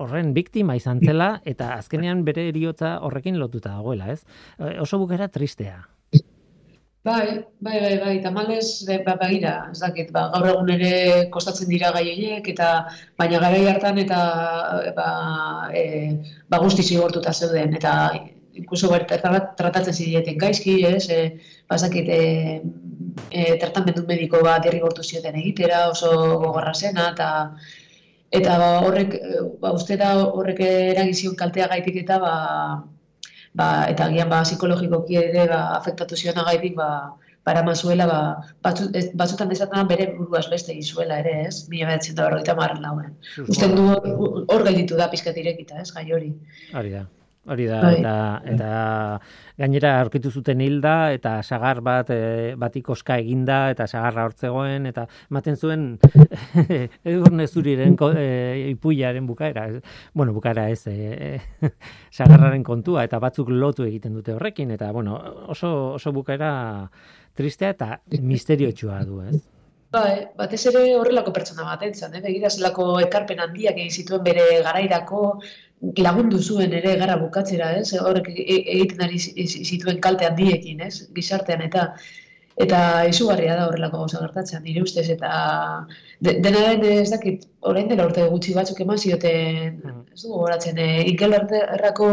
horren 0.00 0.34
biktima 0.36 0.76
izan 0.78 1.00
zela 1.04 1.30
eta 1.44 1.74
azkenean 1.76 2.24
bere 2.24 2.48
eriotza 2.50 2.98
horrekin 3.06 3.38
lotuta 3.40 3.76
dagoela, 3.76 4.10
ez? 4.12 4.22
E, 4.58 4.76
oso 4.84 4.98
bukera 5.02 5.28
tristea. 5.28 5.80
Bai, 7.02 7.46
bai, 7.64 7.78
bai, 7.80 7.94
bai, 8.00 8.14
tamales, 8.20 8.84
ba, 9.06 9.14
bagira, 9.16 9.52
ez 9.72 9.78
dakit, 9.80 10.10
ba, 10.12 10.26
gaur 10.34 10.50
egun 10.50 10.72
ere 10.74 10.90
kostatzen 11.32 11.70
dira 11.72 11.92
gai 11.96 12.10
eta 12.52 12.66
baina 13.16 13.40
garai 13.40 13.62
hartan 13.70 13.98
eta 14.02 14.18
ba, 14.98 15.06
e, 15.72 15.84
ba 16.48 16.58
guzti 16.60 16.84
zigortuta 16.84 17.32
zeuden, 17.32 17.72
eta 17.80 17.94
inkluso 18.52 18.90
tratatzen 19.08 19.94
zidieten 19.94 20.36
gaizki, 20.36 20.76
ez, 20.84 21.08
e, 21.08 21.38
bazakit, 21.72 22.08
e, 22.08 22.60
e, 23.30 23.56
tratamendu 23.62 24.04
mediko 24.06 24.42
bat 24.44 24.62
derrigortu 24.66 25.02
zioten 25.02 25.40
egitera, 25.40 25.86
oso 25.88 26.12
gogorra 26.44 26.74
zena, 26.74 27.10
eta 27.14 27.30
eta 28.38 28.58
ba, 28.62 28.70
horrek 28.86 29.16
ba 29.62 29.72
uste 29.76 29.96
da 30.00 30.12
horrek 30.24 30.60
eragizion 30.66 31.34
kaltea 31.36 31.68
gaitik 31.72 31.96
eta 32.04 32.18
ba, 32.22 32.34
ba 33.54 33.68
eta 33.90 34.06
agian 34.06 34.30
ba 34.30 34.44
psikologikoki 34.46 35.18
ere 35.22 35.48
ba 35.50 35.60
afektatu 35.78 36.16
ziona 36.16 36.46
gaitik 36.46 36.76
ba 36.76 36.90
para 37.44 37.62
mazuela 37.62 38.06
ba 38.06 38.20
batzu, 38.62 38.90
batzutan 39.14 39.52
esaten 39.52 39.88
bere 39.88 40.10
buruaz 40.16 40.46
beste 40.50 40.74
izuela 40.76 41.18
ere, 41.22 41.46
ez? 41.48 41.66
1940 41.68 42.82
lauen. 42.84 43.16
Uste 43.48 43.70
du 43.72 43.86
hor 43.94 44.66
gelditu 44.66 44.98
da 45.00 45.08
pizkat 45.14 45.40
irekita, 45.40 45.80
ez? 45.80 45.90
Gai 45.96 46.06
hori. 46.12 46.34
Hori 46.74 46.92
da. 46.98 47.06
Hori 47.50 47.66
da, 47.66 47.80
bai. 47.82 47.94
eta, 47.98 48.14
eta 48.52 48.70
gainera 49.60 49.92
aurkitu 50.00 50.30
zuten 50.30 50.62
hilda, 50.64 51.12
eta 51.16 51.34
sagar 51.42 51.82
bat, 51.84 52.10
e, 52.14 52.54
batik 52.60 52.88
oska 52.94 53.18
eginda, 53.20 53.58
eta 53.74 53.86
sagarra 53.90 54.24
hortzegoen, 54.28 54.86
eta 54.90 55.06
ematen 55.30 55.58
zuen 55.58 55.86
edurne 57.12 57.46
zuriren 57.48 57.96
e, 58.14 58.26
ipuiaren 58.70 59.26
bukaera, 59.28 59.68
bueno, 60.14 60.34
bukaera 60.36 60.68
ez, 60.70 60.82
e, 60.86 61.38
sagarraren 62.16 62.64
kontua, 62.64 63.04
eta 63.04 63.20
batzuk 63.22 63.50
lotu 63.52 63.88
egiten 63.88 64.14
dute 64.16 64.36
horrekin, 64.36 64.70
eta 64.78 64.92
bueno, 64.96 65.18
oso, 65.48 65.94
oso 65.98 66.12
bukaera 66.12 66.52
tristea 67.36 67.74
eta 67.76 67.96
misteriotsua 68.20 69.02
du, 69.04 69.22
ez? 69.26 69.40
Bai, 69.90 70.28
batez 70.38 70.60
ere 70.70 70.84
horrelako 70.94 71.32
pertsona 71.34 71.64
bat 71.66 71.80
entzan, 71.82 72.12
eh? 72.14 72.20
begira 72.22 72.50
zelako 72.50 72.84
ekarpen 73.02 73.40
handiak 73.42 73.74
egin 73.74 73.90
zituen 73.90 74.22
bere 74.22 74.44
garairako, 74.62 75.22
lagundu 75.80 76.38
zuen 76.38 76.72
ere 76.76 76.96
gara 77.00 77.16
bukatzera, 77.20 77.72
ez? 77.80 77.92
Horrek 77.96 78.28
e, 78.32 78.42
e, 78.42 78.56
egiten 78.76 79.04
ari 79.06 79.18
zituen 79.18 80.00
kalte 80.00 80.26
handiekin, 80.28 80.80
ez? 80.86 81.06
Gizartean 81.16 81.62
eta 81.66 81.92
eta 82.60 82.80
izugarria 83.08 83.54
da 83.56 83.68
horrelako 83.68 84.02
gauza 84.02 84.18
gertatzen, 84.20 84.62
nire 84.66 84.82
ustez, 84.84 85.06
eta 85.14 85.30
de, 86.20 86.34
dena 86.44 86.74
den 86.82 86.98
ez 87.04 87.10
dakit, 87.12 87.46
orain 87.70 87.88
dela 87.88 88.04
urte 88.10 88.26
gutxi 88.28 88.52
batzuk 88.56 88.82
eman 88.84 88.98
zioten, 88.98 89.78
mm. 89.80 90.02
ez 90.12 90.20
dugu 90.24 90.42
horatzen, 90.42 90.76
e, 90.76 91.06
Ikel 91.08 91.38
errako 91.38 92.10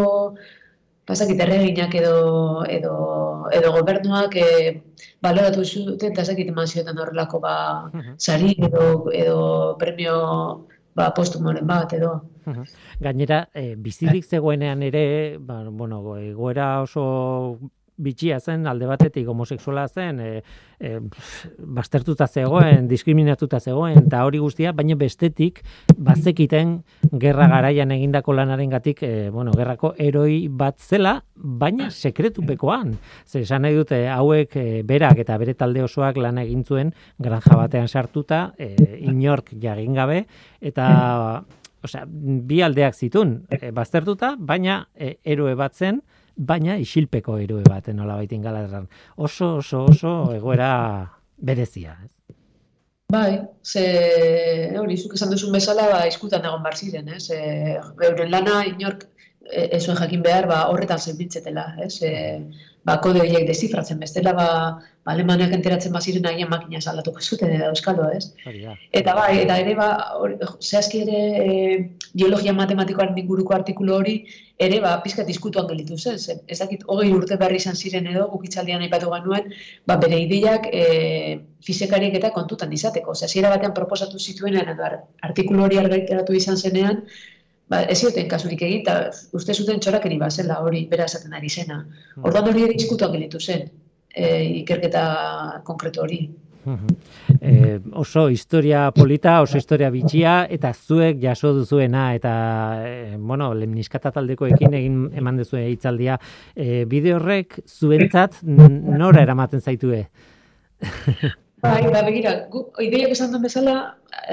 pasakit 1.07 1.41
erreginak 1.43 1.93
edo, 1.95 2.63
edo, 2.77 2.95
edo 3.55 3.73
gobernuak 3.75 4.39
e, 4.39 4.47
baloratu 5.23 5.65
zuten, 5.65 6.13
eta 6.13 6.23
ezakit 6.23 6.53
eman 6.53 6.67
zioten 6.67 6.99
horrelako 6.99 7.43
ba, 7.43 7.57
mhm. 7.91 8.15
sari 8.17 8.55
edo, 8.69 8.87
edo 9.11 9.75
premio 9.79 10.17
ba, 10.95 11.11
postumoren 11.15 11.67
bat 11.67 11.95
edo. 11.99 12.15
Gainera, 12.99 13.47
e, 13.53 13.75
bizirik 13.75 14.25
zegoenean 14.25 14.83
ere, 14.83 15.37
ba, 15.39 15.63
bueno, 15.69 16.17
egoera 16.17 16.81
oso 16.81 17.59
bitxia 17.97 18.39
zen 18.39 18.67
alde 18.69 18.85
batetik 18.85 19.27
homosexuala 19.27 19.87
zen 19.87 20.19
e, 20.21 20.29
e, 20.79 20.91
baztertuta 21.57 22.27
zegoen 22.27 22.87
diskriminatuta 22.91 23.59
zegoen 23.59 24.03
eta 24.03 24.23
hori 24.25 24.41
guztia 24.41 24.71
baina 24.77 24.95
bestetik 24.95 25.63
bazekiten 25.97 26.77
gerra 27.21 27.49
garaian 27.49 27.91
egindako 27.95 28.37
lanarengatik 28.37 29.03
e, 29.03 29.11
bueno 29.33 29.55
gerrako 29.57 29.95
eroi 29.97 30.47
bat 30.47 30.77
zela 30.77 31.17
baina 31.35 31.89
sekretupekoan. 31.89 32.95
Ze 33.25 33.41
esan 33.41 33.65
nahi 33.65 33.75
dute 33.77 34.03
hauek 34.13 34.55
e, 34.57 34.67
berak 34.85 35.23
eta 35.25 35.37
bere 35.37 35.57
talde 35.57 35.83
osoak 35.83 36.17
lan 36.21 36.37
egin 36.45 36.63
zuen 36.63 36.93
granja 37.17 37.57
batean 37.57 37.87
sartuta 37.87 38.51
e, 38.57 38.75
inork 39.09 39.55
jagin 39.61 39.97
gabe 39.97 40.25
eta 40.61 40.87
osea 41.83 42.05
bi 42.07 42.61
aldeak 42.63 42.95
zitun 42.95 43.33
e, 43.49 43.71
baztertuta 43.71 44.35
baina 44.39 44.85
e, 44.95 45.17
eroe 45.23 45.55
bat 45.55 45.75
zen 45.75 46.01
baina 46.37 46.77
isilpeko 46.77 47.37
eroe 47.41 47.63
baten 47.65 47.97
nola 47.97 48.15
baitin 48.15 48.41
galarran. 48.41 48.87
Oso, 49.15 49.55
oso, 49.57 49.85
oso 49.91 50.13
egoera 50.35 50.71
berezia. 51.37 51.97
Ez? 52.05 52.11
Bai, 53.13 53.39
ze 53.63 53.83
hori, 54.75 54.97
zuk 54.97 55.13
esan 55.15 55.31
duzun 55.31 55.53
bezala, 55.55 55.85
ba, 55.93 55.99
izkutan 56.09 56.45
egon 56.45 56.63
bar 56.63 56.75
ziren, 56.75 57.07
ez? 57.15 57.29
E, 57.31 57.77
euren 58.09 58.33
lana, 58.33 58.57
inork, 58.67 59.07
ez 59.47 59.79
zuen 59.85 59.95
jakin 59.95 60.25
behar, 60.25 60.47
ba, 60.49 60.65
horretan 60.71 60.99
zenbitzetela, 60.99 61.69
ez? 61.85 61.93
E, 62.03 62.11
ba, 62.83 62.97
kode 63.03 63.23
horiek 63.23 63.47
desifratzen 63.47 64.03
bestela, 64.03 64.33
ba 64.35 64.49
alemanak 65.11 65.53
enteratzen 65.55 65.93
baziren 65.95 66.25
agian 66.29 66.49
makina 66.51 66.81
salatuko 66.81 67.21
zuten 67.21 67.53
edo 67.55 67.69
euskalo, 67.71 68.09
ez? 68.11 68.33
Eta 68.99 69.13
bai, 69.15 69.29
eta 69.43 69.57
ere, 69.63 69.75
ba, 69.77 69.87
zehazki 70.59 71.03
ere, 71.05 71.21
e, 71.43 72.09
biologia 72.17 72.53
matematikoaren 72.57 73.17
inguruko 73.21 73.55
artikulu 73.55 73.95
hori, 73.95 74.17
ere, 74.67 74.81
ba, 74.83 74.97
pizka 75.05 75.23
diskutuan 75.27 75.69
gelitu 75.69 75.97
zen, 75.97 76.19
zen. 76.19 76.43
Ez 76.47 76.59
dakit, 76.59 76.83
hogei 76.91 77.13
urte 77.15 77.39
berri 77.39 77.61
izan 77.61 77.79
ziren 77.79 78.09
edo, 78.11 78.27
gukitzaldian 78.33 78.83
aipatu 78.87 79.13
ganuen, 79.13 79.49
ba, 79.87 79.97
bere 80.03 80.19
ideiak 80.25 80.67
e, 80.73 80.83
fizikariek 81.63 82.19
eta 82.19 82.33
kontutan 82.35 82.73
izateko. 82.73 83.15
Osea, 83.15 83.31
zira 83.31 83.53
batean 83.55 83.75
proposatu 83.77 84.19
zituen, 84.19 84.59
edo 84.59 84.91
artikulu 85.31 85.67
hori 85.69 85.79
argaiteratu 85.85 86.35
izan 86.35 86.59
zenean, 86.59 87.03
ba, 87.71 87.83
ez 87.83 87.99
zioten 88.01 88.27
kasurik 88.31 88.63
egin, 88.67 88.83
eta 88.83 88.99
uste 89.39 89.55
zuten 89.55 89.79
txorakeri 89.79 90.19
bazela 90.19 90.61
hori, 90.63 90.85
bera 90.91 91.07
esaten 91.07 91.35
ari 91.37 91.49
zena. 91.49 91.83
Hmm. 92.15 92.27
Ordan 92.27 92.51
hori 92.51 92.67
ere 92.67 92.79
izkutuak 92.79 93.15
gelitu 93.15 93.39
zen, 93.39 93.69
e, 94.17 94.43
ikerketa 94.63 95.07
konkretu 95.67 96.03
hori. 96.03 96.21
E, 97.39 97.79
oso 97.95 98.27
historia 98.27 98.89
polita, 98.91 99.37
oso 99.41 99.57
historia 99.57 99.89
bitxia, 99.93 100.33
eta 100.51 100.73
zuek 100.73 101.21
jaso 101.21 101.53
duzuena, 101.55 102.09
eta, 102.17 102.33
e, 102.83 103.15
bueno, 103.17 103.53
lemniskata 103.55 104.11
taldekoekin 104.15 104.75
egin 104.75 104.97
eman 105.15 105.39
duzue 105.39 105.63
hitzaldia. 105.69 106.17
E, 106.55 106.83
bide 106.89 107.13
horrek, 107.15 107.61
zuentzat, 107.67 108.41
nora 108.43 109.23
eramaten 109.23 109.63
zaitue? 109.63 110.03
bai, 111.63 111.83
ba, 111.87 112.03
begira, 112.03 112.35
gu, 112.51 112.67
ideiak 112.83 113.15
esan 113.15 113.31
duen 113.31 113.47
bezala, 113.47 113.77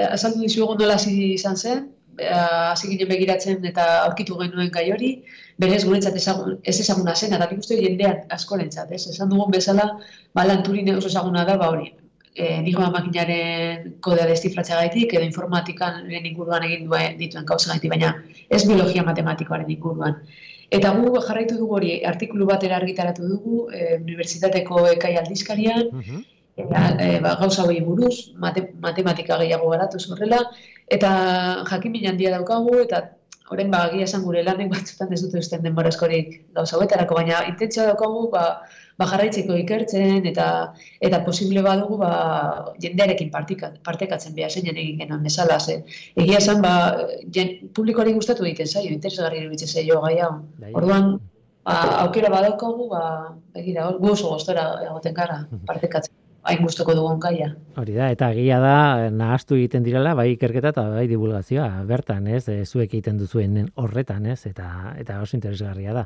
azaldu 0.09 0.43
dizugu 0.43 0.75
nola 0.81 0.99
izan 1.07 1.55
zen, 1.55 1.85
hasi 2.19 2.89
ginen 2.91 3.09
begiratzen 3.09 3.65
eta 3.65 3.85
aurkitu 4.05 4.37
genuen 4.39 4.71
gai 4.71 4.89
hori, 4.91 5.11
berez 5.59 5.83
guretzat 5.85 6.15
ezagun, 6.19 6.57
ez 6.63 6.79
ezaguna 6.79 7.15
zen, 7.15 7.33
eta 7.35 7.47
nik 7.49 7.61
uste 7.63 7.77
jendean 7.79 8.23
askorentzat, 8.37 8.91
ez? 8.91 9.05
Esan 9.11 9.29
dugun 9.31 9.51
bezala, 9.51 9.91
ba, 10.35 10.45
lanturin 10.47 10.95
oso 10.95 11.11
ezaguna 11.11 11.45
da, 11.47 11.57
ba 11.61 11.69
hori, 11.71 11.91
e, 12.35 12.49
niko 12.65 12.83
makinaren 12.91 13.95
kodea 14.03 14.27
destifratzea 14.31 14.81
gaitik, 14.81 15.15
edo 15.15 15.23
informatikan 15.27 16.03
inguruan 16.19 16.67
egin 16.67 16.85
duen 16.89 17.17
dituen 17.21 17.47
kauza 17.47 17.71
gaitik, 17.71 17.93
baina 17.95 18.13
ez 18.49 18.65
biologia 18.67 19.05
matematikoaren 19.07 19.71
inguruan. 19.77 20.19
Eta 20.75 20.91
gu 20.97 21.11
jarraitu 21.27 21.59
dugu 21.59 21.79
hori, 21.79 21.91
artikulu 22.11 22.47
batera 22.49 22.79
argitaratu 22.81 23.27
dugu, 23.31 23.65
e, 23.71 23.99
unibertsitateko 24.01 24.87
ekai 24.95 25.15
aldizkarian, 25.21 25.83
mhm. 25.91 26.23
eta, 26.65 26.85
e, 26.99 27.19
ba, 27.23 27.35
gauza 27.41 27.63
hori 27.63 27.81
buruz, 27.85 28.15
matematika 28.41 29.39
gehiago 29.43 29.71
garatu 29.71 30.01
zorrela, 30.01 30.41
Eta 30.91 31.11
jakin 31.65 31.95
handia 32.05 32.31
daukagu, 32.37 32.81
eta 32.83 33.01
horren 33.49 33.69
ba, 33.73 33.83
gira 33.91 34.05
esan 34.05 34.23
gure 34.25 34.41
lanek 34.45 34.71
batzutan 34.73 35.13
ez 35.13 35.21
dute 35.21 35.41
usten 35.41 35.61
denbora 35.65 35.91
eskorik 35.93 36.33
gauza 36.57 36.79
huetarako, 36.79 37.17
baina 37.19 37.43
intentzia 37.49 37.85
daukagu 37.89 38.29
ba, 38.33 38.43
ba 38.97 39.07
jarraitzeko 39.11 39.57
ikertzen, 39.61 40.25
eta 40.31 40.47
eta 41.09 41.21
posible 41.27 41.61
badugu 41.65 41.99
ba, 42.01 42.11
jendearekin 42.81 43.31
partekatzen 43.33 44.35
behar 44.37 44.51
zeinen 44.51 44.81
egin 44.81 45.03
genuen 45.03 45.23
bezala. 45.29 45.59
Ze. 45.59 45.79
Egia 46.15 46.41
esan, 46.41 46.61
ba, 46.65 46.73
jen, 47.37 47.55
publikoari 47.77 48.17
gustatu 48.17 48.45
egiten 48.49 48.67
zaio, 48.67 48.91
interesgarri 48.97 49.43
iruditzen 49.43 49.73
zaio 49.73 50.01
gai 50.07 50.17
hau. 50.25 50.33
Bai. 50.61 50.73
Orduan, 50.73 51.15
ba, 51.65 51.79
aukera 52.03 52.33
badaukagu, 52.33 52.89
ba, 52.93 53.05
begira, 53.57 53.89
gu 54.01 54.13
oso 54.13 54.33
gostora 54.33 54.69
egoten 54.89 55.17
gara 55.17 55.43
partekatzen 55.69 56.13
hain 56.45 56.61
gustoko 56.63 56.93
dugun 56.97 57.19
gaia. 57.19 57.49
Hori 57.81 57.95
da, 57.97 58.11
eta 58.13 58.29
egia 58.35 58.59
da, 58.61 58.77
nahaztu 59.09 59.57
egiten 59.57 59.83
direla, 59.85 60.13
bai 60.17 60.29
ikerketa 60.35 60.71
eta 60.75 60.85
bai 60.93 61.05
divulgazioa, 61.09 61.67
bertan, 61.89 62.27
ez, 62.27 62.45
e, 62.49 62.61
zuek 62.65 62.89
egiten 62.91 63.19
duzuen 63.21 63.65
horretan, 63.81 64.25
ez, 64.29 64.41
eta 64.49 64.69
eta 65.01 65.19
oso 65.23 65.37
interesgarria 65.37 65.95
da. 65.97 66.05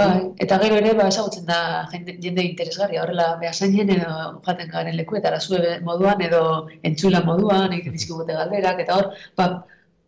Bai, 0.00 0.20
eta 0.44 0.56
gero 0.62 0.76
ere, 0.80 0.92
ba, 0.98 1.08
esagutzen 1.12 1.44
da 1.48 1.60
jende, 1.92 2.16
jende 2.22 2.44
interesgarria, 2.46 3.02
horrela, 3.04 3.32
behasainen 3.40 3.90
edo 3.96 4.12
jaten 4.46 4.70
garen 4.70 4.96
lekuetara 4.96 5.40
zue 5.40 5.76
moduan, 5.86 6.22
edo 6.26 6.42
entzula 6.90 7.22
moduan, 7.26 7.74
egiten 7.74 7.98
dizkigute 7.98 8.38
galderak, 8.38 8.82
eta 8.86 8.96
hor, 8.96 9.10
ba, 9.38 9.50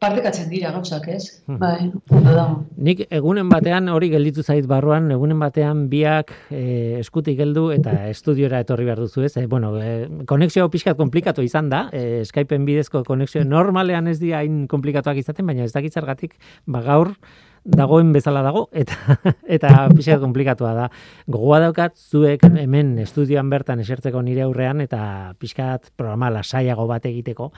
partekatzen 0.02 0.48
dira 0.50 0.72
gauzak, 0.74 1.06
ez? 1.12 1.42
Hmm. 1.46 1.58
Bai, 1.60 1.90
ondo 2.10 2.34
dago. 2.34 2.56
Nik 2.82 3.04
egunen 3.08 3.50
batean 3.52 3.90
hori 3.92 4.10
gelditu 4.12 4.42
zait 4.42 4.66
barruan, 4.70 5.10
egunen 5.14 5.38
batean 5.42 5.86
biak 5.92 6.32
e, 6.50 6.98
eskutik 7.00 7.38
geldu 7.38 7.68
eta 7.74 7.94
estudiora 8.10 8.62
etorri 8.64 8.88
behar 8.88 9.04
duzu, 9.04 9.22
ez? 9.28 9.36
E, 9.38 9.46
bueno, 9.50 9.72
e, 9.78 10.24
konexio 10.28 10.66
pixkat 10.72 10.98
komplikatu 10.98 11.44
izan 11.46 11.70
da, 11.72 11.86
e, 11.94 12.24
Skypeen 12.28 12.66
bidezko 12.68 13.04
konexio 13.06 13.44
normalean 13.46 14.10
ez 14.10 14.18
dira 14.22 14.42
hain 14.42 14.66
komplikatuak 14.70 15.22
izaten, 15.22 15.46
baina 15.46 15.64
ez 15.68 15.72
dakitzargatik, 15.76 16.36
ba 16.66 16.82
gaur, 16.84 17.14
dagoen 17.62 18.10
bezala 18.12 18.42
dago 18.42 18.64
eta 18.74 19.16
eta 19.56 19.86
pixka 19.94 20.18
komplikatua 20.22 20.72
da. 20.74 20.88
Gogoa 21.30 21.60
daukat 21.62 21.94
zuek 21.96 22.42
hemen 22.48 22.96
estudioan 23.04 23.50
bertan 23.52 23.80
esertzeko 23.84 24.22
nire 24.22 24.42
aurrean 24.48 24.82
eta 24.82 25.34
pixkat 25.38 25.92
programa 25.96 26.32
lasaiago 26.34 26.88
bat 26.90 27.06
egiteko. 27.06 27.52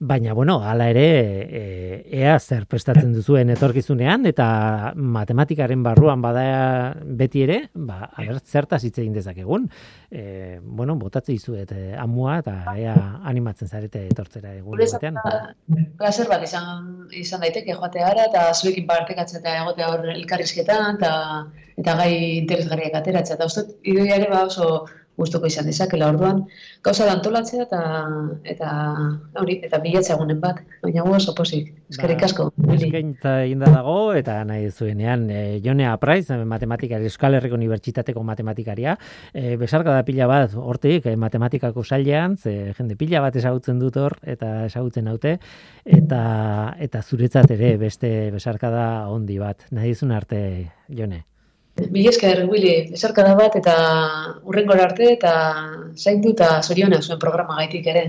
Baina, 0.00 0.32
bueno, 0.32 0.62
hala 0.62 0.86
ere, 0.92 1.06
e, 1.50 1.62
ea 2.20 2.36
zer 2.38 2.68
prestatzen 2.70 3.10
duzuen 3.16 3.50
etorkizunean, 3.50 4.28
eta 4.30 4.46
matematikaren 4.94 5.82
barruan 5.82 6.22
bada 6.22 6.44
beti 7.18 7.42
ere, 7.42 7.56
ba, 7.74 8.04
aber, 8.12 8.38
zertaz 8.38 8.84
hitz 8.86 8.94
egin 9.00 9.16
dezakegun. 9.16 9.66
E, 10.08 10.60
bueno, 10.62 10.94
botatze 11.02 11.34
izuet 11.34 11.72
e, 11.74 11.96
amua, 11.98 12.36
eta 12.44 12.76
ea 12.78 12.94
animatzen 13.26 13.66
zarete 13.66 14.04
etortzera 14.12 14.54
egun 14.60 14.78
batean. 14.78 15.18
Plazer 15.98 16.30
bat 16.30 16.46
izan, 16.46 17.08
izan 17.10 17.42
daiteke 17.42 17.74
joatea 17.74 18.12
ara, 18.12 18.28
eta 18.30 18.46
zuekin 18.54 18.86
partekatzen 18.86 19.42
eta 19.42 19.56
egotea 19.64 19.90
hor 19.96 20.06
elkarrizketan, 20.14 21.02
eta, 21.02 21.12
eta 21.82 21.98
gai 22.04 22.14
interesgarriak 22.36 23.02
ateratzea. 23.02 23.34
Eta 23.34 23.50
uste, 23.50 23.66
idoia 23.82 24.22
ere 24.22 24.30
ba 24.30 24.46
oso 24.46 24.86
gustuko 25.18 25.50
izan 25.50 25.66
dezakela. 25.68 26.08
Orduan, 26.12 26.44
gauza 26.84 27.06
da 27.08 27.16
antolatzea 27.18 27.66
eta 27.66 27.82
eta 28.54 28.70
hori 29.42 29.58
eta 29.66 29.80
bilatzea 29.82 30.16
egunen 30.16 30.40
bat, 30.40 30.62
baina 30.82 31.04
gu 31.06 31.14
oso 31.18 31.34
posik. 31.36 31.72
Eskerrik 31.92 32.22
ba, 32.22 32.28
asko. 32.28 32.48
Eskaintza 32.76 33.34
inda 33.50 33.70
dago 33.74 34.12
eta 34.18 34.38
nahi 34.48 34.70
zuenean 34.70 35.26
e, 35.30 35.42
Jonea 35.64 35.96
Praiz, 36.00 36.28
matematikari 36.30 37.08
Euskal 37.10 37.38
Herriko 37.38 37.58
Unibertsitateko 37.58 38.22
matematikaria, 38.22 38.96
e, 39.32 39.56
besarka 39.60 39.94
da 39.94 40.04
pila 40.06 40.28
bat 40.30 40.54
hortik 40.54 41.08
e, 41.08 41.16
matematikako 41.16 41.84
sailean, 41.84 42.36
ze 42.36 42.74
jende 42.76 42.96
pila 42.96 43.22
bat 43.24 43.36
ezagutzen 43.36 43.80
dut 43.82 43.96
hor 43.96 44.18
eta 44.22 44.66
ezagutzen 44.68 45.08
haute 45.08 45.38
eta 45.84 46.20
eta 46.78 47.02
zuretzat 47.02 47.50
ere 47.56 47.76
beste 47.80 48.30
besarka 48.34 48.70
da 48.70 48.86
ondi 49.10 49.40
bat. 49.40 49.66
Nahi 49.72 49.94
zuen 49.94 50.12
arte 50.12 50.38
Jone. 50.88 51.24
Bi 51.78 52.08
esker, 52.10 52.40
Willy, 52.50 52.72
esarkada 52.96 53.36
bat 53.38 53.54
eta 53.60 53.74
urrengora 54.42 54.88
arte 54.88 55.12
eta 55.12 55.32
zaindu 55.94 56.32
eta 56.34 56.58
zoriona 56.62 56.98
zuen 56.98 57.20
programa 57.22 57.54
gaitik 57.60 57.86
ere. 57.86 58.02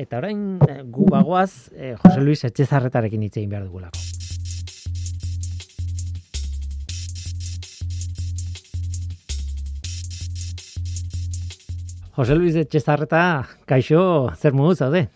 Eta 0.00 0.16
orain 0.22 0.56
eh, 0.64 0.80
gu 0.88 1.04
bagoaz 1.12 1.68
eh, 1.76 1.92
Jose 2.00 2.22
Luis 2.24 2.40
Etxezarretarekin 2.48 3.26
hitzein 3.26 3.50
behar 3.50 3.66
dugulako. 3.66 4.00
Jose 12.16 12.34
Luis 12.36 12.56
Etxezarreta, 12.56 13.24
kaixo, 13.68 14.02
zer 14.40 14.56
mugu 14.56 14.74
zaude? 14.74 15.10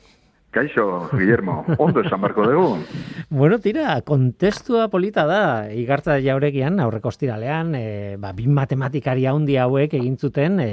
Kaixo, 0.55 1.09
Guillermo, 1.11 1.65
ondo 1.83 2.01
esan 2.05 2.21
barko 2.23 2.45
dugu. 2.47 2.77
bueno, 3.41 3.59
tira, 3.59 3.97
kontestua 4.07 4.87
polita 4.93 5.25
da, 5.27 5.41
igartza 5.75 6.21
jauregian, 6.23 6.79
aurreko 6.79 7.11
ostiralean, 7.11 7.73
e, 7.75 7.89
ba, 8.23 8.31
bin 8.39 8.55
matematikari 8.55 9.27
handi 9.27 9.59
hauek 9.59 9.97
egin 9.99 10.15
zuten 10.15 10.61
e, 10.63 10.69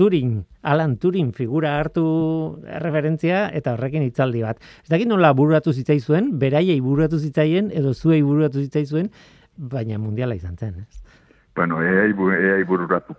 Turing, 0.00 0.40
Alan 0.64 0.96
Turing 0.96 1.34
figura 1.36 1.74
hartu 1.76 2.06
referentzia 2.80 3.44
eta 3.52 3.76
horrekin 3.76 4.08
hitzaldi 4.08 4.46
bat. 4.46 4.64
Ez 4.80 4.88
dakit 4.94 5.12
nola 5.12 5.34
bururatu 5.36 5.76
zitzaizuen, 5.76 6.32
beraiei 6.40 6.80
bururatu 6.80 7.20
zitzaien, 7.20 7.68
edo 7.68 7.92
zuei 7.92 8.22
bururatu 8.24 8.64
zitzaizuen, 8.64 9.12
baina 9.56 10.00
mundiala 10.00 10.40
izan 10.40 10.56
zen, 10.56 10.86
ez? 10.86 11.02
Bueno, 11.54 11.82
eai, 11.82 12.12
eai 12.12 12.64
bururatu 12.64 13.14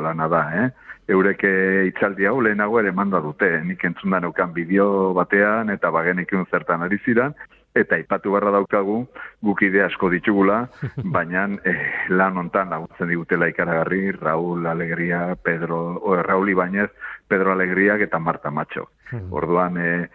lana 0.00 0.28
da, 0.28 0.42
eh? 0.64 0.70
eureke 1.08 1.50
itzaldi 1.88 2.26
hau 2.26 2.40
lehenago 2.40 2.78
ere 2.80 2.92
manda 2.92 3.20
dute. 3.20 3.48
Nik 3.64 3.84
entzun 3.84 4.10
da 4.10 4.20
neukan 4.20 4.52
bideo 4.52 5.12
batean 5.14 5.70
eta 5.70 5.90
bagenik 5.90 6.30
zertan 6.50 6.82
ari 6.82 6.98
ziren, 7.04 7.34
eta 7.74 7.96
ipatu 7.98 8.32
barra 8.32 8.52
daukagu 8.52 9.06
guk 9.42 9.62
ide 9.62 9.82
asko 9.82 10.10
ditugula, 10.12 10.66
baina 11.16 11.48
eh, 11.64 12.08
lan 12.10 12.36
hontan 12.36 12.70
laguntzen 12.70 13.08
digutela 13.08 13.48
ikaragarri 13.48 14.12
Raul 14.12 14.66
Alegria, 14.66 15.34
Pedro, 15.42 15.98
o, 15.98 16.16
Raul 16.22 16.52
Ibañez, 16.52 16.90
Pedro 17.28 17.52
Alegriak 17.52 18.00
eta 18.00 18.18
Marta 18.18 18.50
Macho. 18.50 18.90
Hmm. 19.10 19.32
Orduan, 19.32 19.76
eh, 19.78 20.08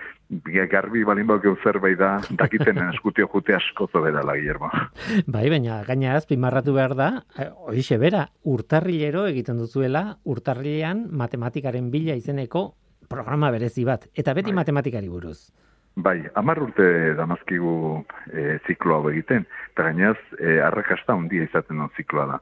garbi 0.70 1.04
balin 1.04 1.28
bau 1.28 1.40
zerbait 1.64 1.98
da, 1.98 2.20
dakiten 2.30 2.78
eskutio 2.94 3.28
jute 3.34 3.56
asko 3.56 3.88
zobera 3.88 4.22
Guillermo. 4.22 4.70
Bai, 5.28 5.50
baina 5.50 5.84
gaina 5.84 6.16
azpimarratu 6.16 6.74
behar 6.74 6.96
da, 6.96 7.24
eh, 7.38 7.50
horixe 7.68 7.98
bera, 7.98 8.28
urtarrilero 8.44 9.26
egiten 9.28 9.58
duzuela, 9.58 10.18
urtarrilean 10.26 11.08
matematikaren 11.12 11.92
bila 11.92 12.16
izeneko 12.16 12.74
programa 13.08 13.52
berezi 13.52 13.86
bat, 13.86 14.08
eta 14.16 14.34
beti 14.34 14.52
bai. 14.52 14.56
matematikari 14.64 15.10
buruz. 15.10 15.52
Bai, 15.98 16.22
amar 16.36 16.60
urte 16.62 17.16
damazkigu 17.18 18.04
e, 18.30 18.60
ziklo 18.68 19.00
hau 19.00 19.10
egiten, 19.10 19.48
eta 19.72 19.88
gainaz, 19.88 20.18
e, 20.38 20.60
arrakasta 20.62 21.14
handia 21.14 21.48
izaten 21.48 21.78
duen 21.78 21.90
zikloa 21.98 22.26
da. 22.34 22.38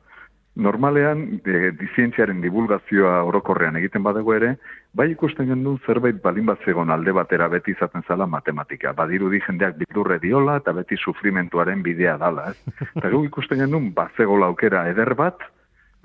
Normalean, 0.56 1.42
e, 1.44 1.72
dizientziaren 1.76 2.40
divulgazioa 2.40 3.18
orokorrean 3.28 3.76
egiten 3.76 4.04
badago 4.04 4.34
ere, 4.38 4.54
bai 4.96 5.10
ikusten 5.12 5.50
gendu 5.52 5.74
zerbait 5.86 6.22
balin 6.24 6.46
bat 6.48 6.62
zegoen 6.64 6.94
alde 6.96 7.12
batera 7.12 7.50
beti 7.52 7.74
izaten 7.76 8.06
zala 8.08 8.26
matematika. 8.26 8.94
Badiru 8.96 9.30
di 9.34 9.42
jendeak 9.44 9.76
bildurre 9.82 10.20
diola 10.24 10.56
eta 10.62 10.72
beti 10.78 10.96
sufrimentuaren 10.96 11.84
bidea 11.84 12.16
dala. 12.22 12.54
Ez? 12.54 12.88
Eta 12.94 13.12
guk 13.12 13.28
ikusten 13.28 13.60
gendu, 13.66 13.82
bat 13.98 14.16
zegoela 14.16 14.48
aukera 14.48 14.86
eder 14.94 15.12
bat, 15.20 15.44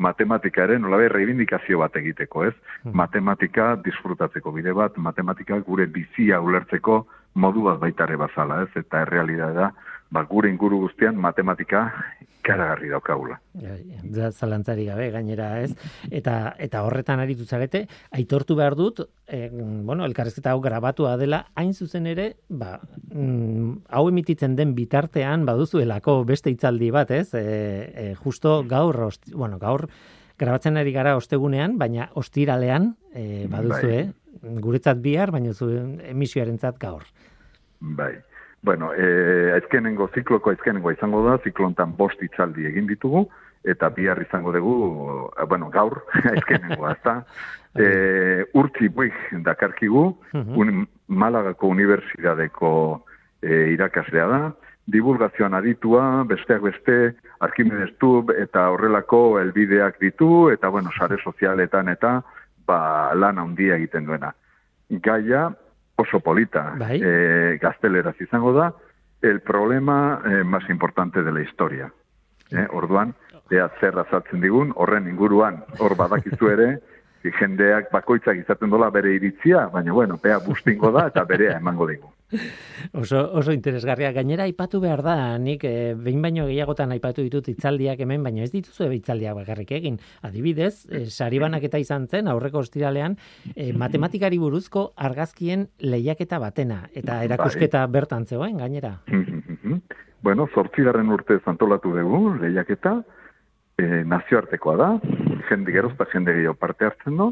matematikaren 0.00 0.82
nolabe 0.82 1.08
reivindikazio 1.12 1.78
bat 1.82 1.96
egiteko, 2.00 2.46
ez? 2.48 2.54
Hmm. 2.82 2.96
Matematika 3.02 3.74
disfrutatzeko 3.84 4.52
bide 4.56 4.74
bat, 4.76 4.96
matematika 4.96 5.60
gure 5.66 5.86
bizia 5.86 6.40
ulertzeko 6.40 7.04
modu 7.34 7.68
bat 7.68 7.78
baitare 7.84 8.16
bazala, 8.18 8.64
ez? 8.64 8.70
Eta 8.82 9.04
errealidad 9.06 9.54
da, 9.54 9.70
ba, 10.10 10.24
gure 10.28 10.50
inguru 10.50 10.84
guztian 10.86 11.16
matematika 11.16 11.86
karagarri 12.42 12.88
daukagula. 12.90 13.36
Ja, 13.60 14.30
zalantzari 14.30 14.86
gabe, 14.88 15.10
gainera, 15.12 15.50
ez? 15.62 15.74
Eta, 16.10 16.54
eta 16.58 16.82
horretan 16.86 17.20
aritu 17.20 17.44
zarete, 17.44 17.84
aitortu 18.16 18.56
behar 18.58 18.76
dut, 18.78 19.02
eh, 19.28 19.48
bueno, 19.52 20.06
elkarrezketa 20.08 20.54
hau 20.54 20.62
grabatua 20.64 21.16
dela, 21.20 21.44
hain 21.54 21.74
zuzen 21.74 22.08
ere, 22.10 22.30
ba, 22.48 22.78
mm, 23.12 23.90
hau 23.90 24.06
emititzen 24.08 24.56
den 24.56 24.74
bitartean, 24.74 25.44
baduzuelako 25.46 26.22
beste 26.24 26.50
itzaldi 26.50 26.90
bat, 26.90 27.10
ez? 27.10 27.34
E, 27.34 27.44
e, 27.44 28.14
justo 28.24 28.62
gaur, 28.68 28.98
osti, 29.10 29.34
bueno, 29.34 29.60
gaur, 29.60 29.86
grabatzen 30.40 30.80
ari 30.80 30.92
gara 30.96 31.16
ostegunean, 31.20 31.76
baina 31.78 32.08
ostiralean, 32.16 32.94
e, 33.12 33.46
baduzu, 33.52 33.92
bai. 33.92 34.58
guretzat 34.64 35.00
bihar, 35.04 35.30
baina 35.30 35.52
zu 35.52 35.68
emisioarentzat 36.08 36.80
gaur. 36.80 37.04
Bai. 37.80 38.14
Bueno, 38.62 38.90
eh, 38.94 39.52
aizkenengo 39.54 40.10
zikloko 40.14 40.50
aizkenengo 40.50 40.92
izango 40.92 41.22
da, 41.24 41.38
ziklontan 41.44 41.94
bost 41.96 42.20
itzaldi 42.22 42.66
egin 42.68 42.86
ditugu, 42.90 43.24
eta 43.64 43.88
bihar 43.96 44.20
izango 44.22 44.52
dugu, 44.52 45.30
eh, 45.38 45.46
bueno, 45.48 45.70
gaur, 45.70 46.02
aizkenengo, 46.34 46.86
azta. 46.86 47.22
eh, 47.80 48.44
urtzi 48.54 48.88
buik 48.88 49.14
dakarkigu, 49.46 50.04
un, 50.34 50.86
Malagako 51.10 51.70
Unibertsitateko 51.72 52.72
eh, 53.42 53.72
irakaslea 53.74 54.26
da, 54.30 54.40
divulgazioan 54.90 55.54
aditua, 55.54 56.24
besteak 56.28 56.62
beste, 56.62 56.98
Arkimedes 57.46 57.92
Tub 58.02 58.32
eta 58.34 58.68
horrelako 58.74 59.38
elbideak 59.40 60.00
ditu, 60.02 60.50
eta 60.52 60.68
bueno, 60.68 60.90
sare 60.98 61.18
sozialetan 61.22 61.88
eta 61.88 62.20
ba, 62.66 62.80
lan 63.14 63.38
handia 63.38 63.78
egiten 63.78 64.06
duena. 64.06 64.32
Gaia, 64.90 65.48
oso 66.00 66.20
polita 66.20 66.72
bai. 66.78 66.98
e, 67.02 67.58
gazteleraz 67.62 68.16
izango 68.20 68.52
da, 68.56 68.72
el 69.22 69.40
problema 69.40 70.22
eh, 70.24 70.44
más 70.44 70.68
importante 70.70 71.22
de 71.22 71.32
la 71.32 71.42
historia. 71.42 71.92
Eh, 72.50 72.66
orduan, 72.70 73.14
ea 73.50 73.68
zer 73.80 73.98
azaltzen 73.98 74.40
digun, 74.40 74.72
horren 74.74 75.08
inguruan, 75.08 75.60
hor 75.78 75.94
badakizu 75.96 76.48
ere, 76.50 76.70
jendeak 77.38 77.90
bakoitzak 77.92 78.38
izaten 78.40 78.70
dola 78.72 78.88
bere 78.90 79.12
iritzia, 79.14 79.66
baina 79.68 79.92
bueno, 79.92 80.18
bea 80.22 80.38
bustingo 80.38 80.90
da 80.90 81.06
eta 81.10 81.24
berea 81.28 81.58
emango 81.58 81.86
digu. 81.86 82.08
Oso, 82.92 83.20
oso 83.34 83.52
interesgarria. 83.52 84.12
Gainera, 84.14 84.46
aipatu 84.48 84.80
behar 84.82 85.02
da, 85.02 85.16
nik 85.38 85.64
eh, 85.66 85.94
behin 85.98 86.22
baino 86.22 86.46
gehiagotan 86.48 86.92
aipatu 86.94 87.24
ditut 87.26 87.50
itzaldiak 87.52 88.00
hemen, 88.04 88.22
baina 88.24 88.44
ez 88.46 88.52
dituzu 88.52 88.86
ebe 88.86 88.98
itzaldiak 89.00 89.36
bakarrik 89.42 89.72
egin. 89.80 89.98
Adibidez, 90.26 90.86
eh, 90.90 91.04
saribanak 91.10 91.66
eta 91.66 91.80
izan 91.82 92.06
zen, 92.08 92.30
aurreko 92.30 92.62
ostiralean, 92.64 93.16
eh, 93.54 93.72
matematikari 93.72 94.38
buruzko 94.38 94.92
argazkien 94.96 95.68
lehiaketa 95.78 96.38
batena, 96.38 96.82
eta 96.94 97.18
bai. 97.18 97.30
erakusketa 97.30 97.86
bertan 97.86 98.26
zegoen, 98.26 98.58
gainera. 98.58 98.98
bueno, 100.22 100.48
zortzigarren 100.54 101.10
urte 101.10 101.40
zantolatu 101.44 101.94
dugu, 101.96 102.36
lehiaketa, 102.42 103.00
e, 103.80 104.02
nazioartekoa 104.04 104.76
da, 104.76 104.88
jende 105.48 105.72
gerozta 105.72 106.06
jende 106.12 106.34
gehiago 106.36 106.56
parte 106.60 106.86
hartzen 106.88 107.16
du, 107.16 107.30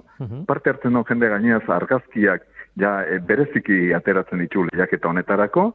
parte 0.49 0.73
hartzen 0.73 0.97
du 0.97 1.05
jende 1.09 1.29
gaineaz 1.29 1.65
argazkiak 1.69 2.47
ja 2.81 3.03
e, 3.05 3.19
bereziki 3.19 3.93
ateratzen 3.97 4.43
ditu 4.45 4.65
lehiak 4.69 4.93
eta 4.93 5.09
honetarako, 5.09 5.73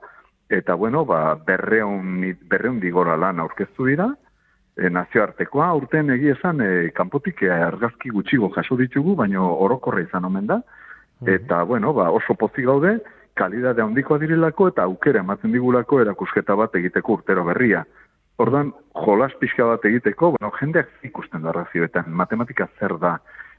eta 0.50 0.76
bueno, 0.76 1.06
ba, 1.06 1.36
berreun, 1.36 2.22
berreun 2.50 2.80
digora 2.80 3.18
lan 3.18 3.40
aurkeztu 3.44 3.88
dira, 3.90 4.10
e, 4.78 4.90
nazioartekoa, 4.90 5.72
urten 5.80 6.14
egia 6.16 6.38
esan, 6.38 6.62
e, 6.62 6.92
kanpotik 6.96 7.44
e, 7.44 7.52
argazki 7.52 8.14
gutxigo 8.14 8.50
jaso 8.56 8.78
ditugu, 8.80 9.16
baino 9.20 9.50
orokorra 9.66 10.04
izan 10.06 10.26
omen 10.30 10.48
da, 10.50 10.62
eta 11.26 11.64
bueno, 11.64 11.94
ba, 11.94 12.10
oso 12.12 12.36
pozik 12.40 12.66
gaude, 12.66 12.98
kalidade 13.34 13.82
handikoa 13.82 14.20
direlako 14.22 14.70
eta 14.70 14.86
aukera 14.86 15.24
ematen 15.24 15.54
digulako 15.56 16.02
erakusketa 16.04 16.56
bat 16.56 16.76
egiteko 16.78 17.20
urtero 17.20 17.46
berria. 17.48 17.84
Ordan 18.42 18.72
jolas 19.06 19.34
pixka 19.40 19.66
bat 19.70 19.86
egiteko, 19.86 20.34
bueno, 20.36 20.52
jendeak 20.60 20.90
ikusten 21.10 21.42
da 21.46 21.54
razioetan, 21.54 22.10
matematika 22.10 22.68
zer 22.80 22.98
da, 23.02 23.18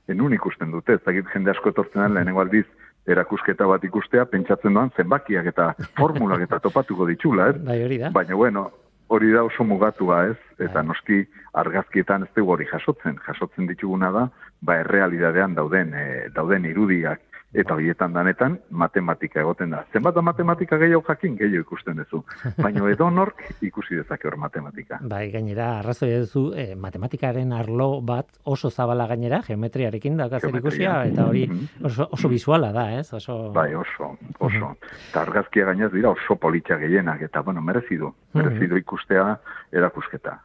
enun 0.08 0.34
ikusten 0.34 0.70
dute, 0.70 0.98
ez 0.98 1.26
jende 1.32 1.50
asko 1.50 1.70
etortzen 1.70 2.02
den 2.02 2.14
lehenengo 2.14 2.42
aldiz, 2.42 2.66
erakusketa 3.06 3.66
bat 3.68 3.84
ikustea, 3.84 4.24
pentsatzen 4.30 4.74
doan 4.74 4.90
zenbakiak 4.96 5.50
eta 5.52 5.72
formulak 5.98 6.46
eta 6.46 6.60
topatuko 6.64 7.06
ditxula, 7.10 7.50
ez? 7.52 7.60
Bai, 7.66 7.82
hori 7.84 7.98
da. 8.00 8.10
Baina, 8.14 8.34
bueno, 8.34 8.68
hori 9.12 9.30
da 9.32 9.44
oso 9.44 9.64
mugatua, 9.64 10.24
ez? 10.32 10.38
Eta 10.58 10.80
bai. 10.80 10.86
noski 10.88 11.20
argazkietan 11.52 12.24
ez 12.24 12.32
dugu 12.36 12.56
hori 12.56 12.66
jasotzen. 12.70 13.20
Jasotzen 13.26 13.68
dituguna 13.70 14.10
da, 14.14 14.28
ba, 14.60 14.80
errealidadean 14.84 15.54
dauden, 15.58 15.94
e, 15.94 16.06
dauden 16.34 16.64
irudiak 16.70 17.20
eta 17.54 17.74
horietan 17.74 18.12
danetan 18.12 18.58
matematika 18.70 19.40
egoten 19.40 19.70
da. 19.74 19.84
Zenbat 19.92 20.16
da 20.16 20.22
matematika 20.26 20.78
gehiago 20.80 21.04
jakin, 21.06 21.36
gehiago 21.38 21.62
ikusten 21.62 22.00
duzu. 22.02 22.22
Baina 22.64 22.84
edo 22.90 23.08
nork 23.10 23.44
ikusi 23.62 23.98
dezake 24.00 24.28
hor 24.28 24.36
matematika. 24.42 24.98
Bai, 25.10 25.28
gainera, 25.32 25.78
arrazoi 25.78 26.10
duzu, 26.24 26.44
eh, 26.58 26.74
matematikaren 26.76 27.52
arlo 27.54 28.00
bat 28.02 28.26
oso 28.44 28.70
zabala 28.70 29.06
gainera, 29.10 29.40
geometriarekin 29.46 30.18
da 30.18 30.28
ikusia, 30.34 30.96
eta 31.10 31.28
hori 31.30 31.46
mhm. 31.46 31.86
oso, 31.86 32.08
oso 32.10 32.28
visuala 32.28 32.72
da, 32.74 32.88
ez? 32.98 33.06
Oso... 33.14 33.38
Bai, 33.54 33.70
oso, 33.74 34.14
oso. 34.38 34.74
Eta 35.10 35.22
argazkia 35.22 35.70
gainez 35.70 35.92
dira 35.94 36.10
oso 36.10 36.36
politxa 36.40 36.78
gehienak, 36.82 37.22
eta 37.22 37.42
bueno, 37.46 37.62
merezidu, 37.62 38.12
merezidu 38.34 38.78
ikustea 38.82 39.36
erakusketa. 39.74 40.38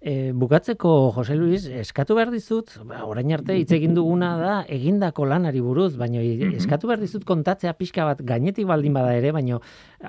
E, 0.00 0.32
bukatzeko, 0.36 1.12
Jose 1.16 1.36
Luis, 1.36 1.64
eskatu 1.80 2.16
behar 2.18 2.32
dizut, 2.32 2.74
ba, 2.84 3.04
orain 3.08 3.32
arte 3.32 3.56
hitz 3.56 3.70
egin 3.72 3.94
duguna 3.96 4.34
da, 4.40 4.56
egindako 4.68 5.24
lanari 5.30 5.62
buruz, 5.64 5.94
baina 6.38 6.52
mhm. 6.52 6.62
eskatu 6.62 6.90
behar 6.90 7.02
dizut 7.02 7.24
kontatzea 7.24 7.72
pixka 7.78 8.04
bat 8.04 8.22
gainetik 8.26 8.66
baldin 8.66 8.94
bada 8.94 9.14
ere, 9.16 9.32
baina 9.32 9.58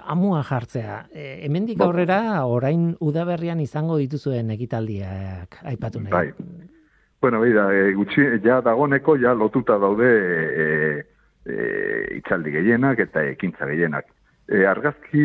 amua 0.05 0.43
jartzea. 0.43 1.05
E, 1.13 1.27
hemendik 1.45 1.81
aurrera, 1.81 2.45
orain 2.45 2.93
udaberrian 2.99 3.59
izango 3.59 3.97
dituzuen 4.01 4.51
ekitaldiak 4.57 5.61
aipatu 5.63 6.03
nahi. 6.03 6.11
Bai. 6.11 6.31
Bueno, 7.21 7.41
bida, 7.41 7.69
e, 7.73 7.93
gutxi, 7.97 8.25
ja 8.43 8.59
dagoneko, 8.61 9.17
ja 9.17 9.33
lotuta 9.33 9.79
daude 9.81 10.09
e, 10.65 10.65
e, 11.45 11.55
itzaldi 12.19 12.51
gehienak 12.53 12.99
eta 13.07 13.23
ekintza 13.31 13.65
gehienak. 13.69 14.11
E, 14.45 14.65
argazki, 14.69 15.23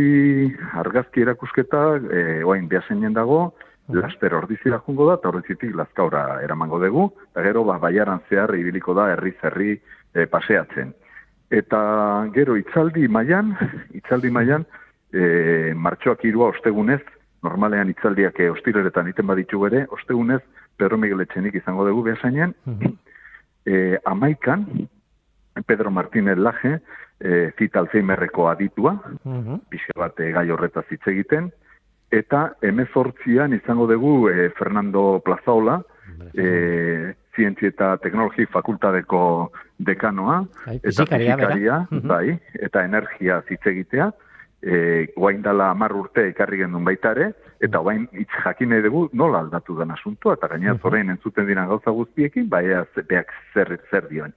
argazki 0.80 1.26
erakusketa, 1.26 1.82
e, 2.09 2.22
oain 2.44 2.70
behasen 2.70 3.05
dago, 3.12 3.51
laster 3.92 4.34
ordizira 4.34 4.80
jungo 4.86 5.09
da, 5.09 5.16
eta 5.18 5.30
horretzitik 5.30 5.74
lazkaura 5.76 6.40
eramango 6.44 6.78
dugu, 6.82 7.09
eta 7.32 7.44
gero, 7.46 7.64
ba, 7.68 7.78
baiaran 7.82 8.22
zehar 8.28 8.55
ibiliko 8.57 8.94
da 8.94 9.11
herri 9.14 9.34
zerri 9.40 9.74
e, 10.15 10.27
paseatzen. 10.27 10.95
Eta 11.51 11.81
gero, 12.35 12.57
itzaldi 12.57 13.09
mailan, 13.09 13.57
itzaldi 13.99 14.31
mailan, 14.31 14.67
e, 15.13 15.73
martxoak 15.75 16.25
irua 16.29 16.53
ostegunez, 16.55 17.03
normalean 17.43 17.91
itzaldiak 17.91 18.39
e, 18.41 18.51
ostireretan 18.53 19.09
iten 19.11 19.27
baditu 19.27 19.61
bere, 19.65 19.87
ostegunez, 19.91 20.41
Pedro 20.77 20.99
Miguel 20.99 21.25
Etxenik 21.27 21.57
izango 21.59 21.85
dugu 21.89 22.07
behasainen, 22.09 22.55
e, 23.67 23.99
amaikan, 24.05 24.67
Pedro 25.67 25.91
Martínez 25.91 26.39
Laje, 26.39 26.79
e, 27.21 27.51
zita 27.59 27.81
alzheimerreko 27.81 28.49
aditua, 28.49 28.95
uh 29.25 29.35
-huh. 29.45 29.61
bat 29.97 30.21
e, 30.21 30.31
gai 30.33 30.51
horretaz 30.51 30.87
hitz 30.91 31.07
egiten, 31.07 31.51
eta 32.11 32.55
emezortzian 32.63 33.53
izango 33.53 33.87
dugu 33.87 34.29
e, 34.29 34.51
Fernando 34.51 35.21
Plazaola, 35.25 35.83
e, 36.35 37.15
zientzi 37.37 37.66
eta 37.70 37.97
teknologi 38.03 38.47
fakultadeko 38.51 39.22
dekanoa, 39.78 40.41
bai, 40.66 40.76
eta 40.83 41.07
fizikaria, 41.07 41.78
bai, 41.91 42.35
eta 42.61 42.85
energia 42.85 43.41
zitzegitea, 43.49 44.11
e, 44.62 45.07
guain 45.16 45.43
dala 45.43 45.70
amar 45.70 45.95
urte 45.97 46.26
ekarri 46.31 46.61
gendun 46.62 46.85
baitare, 46.85 47.31
eta 47.61 47.81
guain 47.85 48.07
hitz 48.12 48.31
jakine 48.45 48.81
dugu 48.85 49.09
nola 49.12 49.45
aldatu 49.45 49.76
den 49.78 49.95
asunto, 49.95 50.33
eta 50.33 50.49
gainera 50.53 50.76
zorein 50.83 51.11
entzuten 51.11 51.47
dira 51.49 51.66
gauza 51.70 51.95
guztiekin, 51.97 52.49
bai, 52.49 52.64
beak 53.09 53.33
zer, 53.55 53.78
zer 53.91 54.09
dioen. 54.11 54.35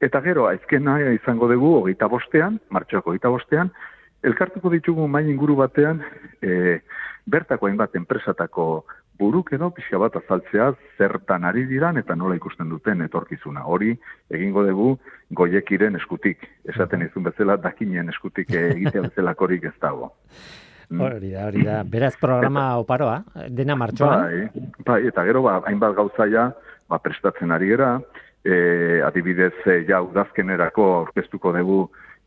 Eta 0.00 0.22
gero, 0.24 0.46
aizkena 0.48 0.98
izango 1.12 1.48
dugu, 1.50 1.74
hogeita 1.82 2.08
bostean, 2.08 2.58
martxoako 2.70 3.12
hogeita 3.12 3.28
bostean, 3.28 3.70
elkartuko 4.24 4.70
ditugu 4.72 5.06
main 5.08 5.28
inguru 5.28 5.56
batean, 5.60 6.00
e, 6.42 6.80
bertako 7.30 7.68
hainbat 7.68 7.94
enpresatako 7.96 8.86
buruk 9.20 9.52
edo 9.52 9.68
pixka 9.76 10.00
bat 10.00 10.16
azaltzea 10.16 10.70
zertan 10.98 11.44
ari 11.44 11.66
diran 11.68 12.00
eta 12.00 12.16
nola 12.16 12.38
ikusten 12.38 12.70
duten 12.72 13.04
etorkizuna. 13.06 13.66
Hori 13.68 13.92
egingo 14.32 14.64
dugu 14.66 14.94
goiekiren 15.36 16.00
eskutik. 16.00 16.48
Esaten 16.72 17.04
izun 17.06 17.28
bezala 17.28 17.58
dakinen 17.60 18.08
eskutik 18.14 18.50
egitea 18.62 19.06
bezalakorik 19.10 19.68
ez 19.70 19.76
dago. 19.80 20.12
Hori 20.90 21.28
da, 21.30 21.44
hori 21.46 21.60
da. 21.62 21.84
Beraz 21.86 22.16
programa 22.18 22.64
oparoa, 22.80 23.20
dena 23.54 23.76
martxoan. 23.78 24.24
Bai, 24.26 24.64
bai, 24.88 24.96
eta 25.06 25.22
gero 25.28 25.44
ba, 25.44 25.60
hainbat 25.70 25.94
gauzaia 25.94 26.48
ba, 26.90 26.98
prestatzen 26.98 27.54
ari 27.54 27.68
gera, 27.70 27.92
e, 28.42 28.98
adibidez 29.06 29.54
e, 29.66 29.84
ja 29.86 30.00
udazkenerako 30.02 30.86
aurkeztuko 30.96 31.52
dugu 31.54 31.78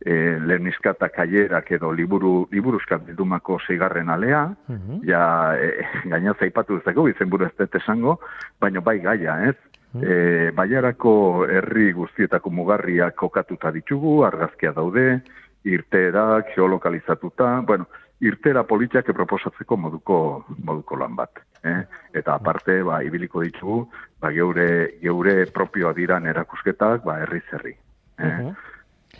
e, 0.05 0.37
leheniskata 0.39 1.09
kaierak 1.09 1.71
edo 1.77 1.91
liburu, 1.95 2.47
liburuzkat 2.51 3.05
bildumako 3.07 3.59
zeigarren 3.67 4.09
alea, 4.09 4.45
mhm. 4.67 5.03
ja, 5.07 5.23
e, 5.63 5.85
gaina 6.11 6.35
zaipatu 6.39 6.79
dezako, 6.79 7.07
izen 7.11 7.29
buru 7.29 7.47
ez 7.47 7.69
esango, 7.81 8.19
baina 8.59 8.81
bai 8.81 8.99
gaia, 8.99 9.39
ez? 9.49 9.55
E, 9.93 10.49
baiarako 10.57 11.45
herri 11.45 11.91
guztietako 11.93 12.49
mugarriak 12.49 13.15
kokatuta 13.15 13.71
ditugu, 13.71 14.23
argazkia 14.25 14.71
daude, 14.73 15.21
irteerak, 15.63 16.55
geolokalizatuta, 16.55 17.59
bueno, 17.61 17.85
irtera 18.23 18.63
politiak 18.63 19.05
proposatzeko 19.13 19.77
moduko, 19.77 20.17
moduko 20.63 20.97
lan 20.97 21.15
bat. 21.15 21.43
Eh? 21.63 21.77
Eta 22.15 22.39
aparte, 22.39 22.81
ba, 22.83 23.03
ibiliko 23.05 23.43
ditugu, 23.43 23.83
ba, 24.19 24.31
geure, 24.33 24.97
geure 25.01 25.45
propioa 25.53 25.93
diran 25.93 26.25
erakusketak, 26.31 27.03
ba, 27.05 27.19
herri 27.21 27.43
zerri. 27.51 27.75
Eh? 28.17 28.25
Mhm 28.25 28.72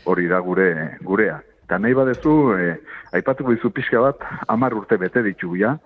hori 0.05 0.27
da 0.27 0.39
gure 0.39 0.97
gurea. 1.01 1.41
Eta 1.63 1.79
nahi 1.79 1.93
badezu, 1.93 2.53
e, 2.57 2.75
aipatuko 3.15 3.53
dizu 3.55 3.71
pixka 3.71 4.01
bat, 4.03 4.23
amar 4.47 4.75
urte 4.75 4.97
bete 4.97 5.23
ditugu 5.23 5.57
ja, 5.61 5.77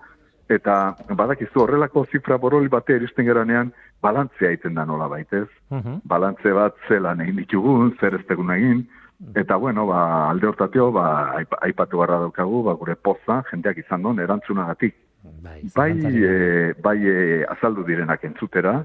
eta 0.48 0.96
badakizu 1.14 1.62
horrelako 1.62 2.06
zifra 2.10 2.38
boroli 2.40 2.68
bate 2.72 2.96
eristen 2.96 3.26
geranean, 3.28 3.72
balantzea 4.02 4.50
egiten 4.50 4.78
da 4.78 4.84
nola 4.88 5.08
baitez. 5.08 5.48
Uh 5.70 5.98
Balantze 6.04 6.52
bat 6.56 6.76
zela 6.88 7.14
egin 7.20 7.36
ditugun, 7.36 7.92
zer 8.00 8.14
ez 8.14 8.24
egin, 8.30 8.86
eta 9.34 9.56
bueno, 9.56 9.86
ba, 9.86 10.30
alde 10.30 10.46
hortatio, 10.46 10.90
ba, 10.92 11.34
aipatu 11.60 11.98
barra 11.98 12.18
daukagu, 12.18 12.62
ba, 12.62 12.74
gure 12.74 12.94
poza, 12.94 13.42
jendeak 13.50 13.78
izan 13.78 14.02
duen, 14.02 14.18
erantzunagatik. 14.18 14.94
Bai, 15.42 15.60
bai, 15.74 15.92
e, 16.22 16.72
bai 16.82 16.98
e, 17.02 17.44
azaldu 17.44 17.84
direnak 17.84 18.24
entzutera, 18.24 18.84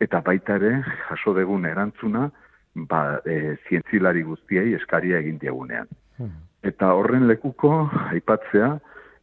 eta 0.00 0.20
baita 0.20 0.56
ere, 0.56 0.82
jaso 1.08 1.34
degun 1.34 1.66
erantzuna, 1.66 2.30
ba, 2.74 3.20
e, 3.24 3.56
zientzilari 3.68 4.22
guztiei 4.22 4.74
eskaria 4.74 5.20
egin 5.22 5.38
diagunean. 5.42 5.88
Hmm. 6.18 6.34
Eta 6.64 6.92
horren 6.96 7.28
lekuko, 7.28 7.88
aipatzea, 8.10 8.74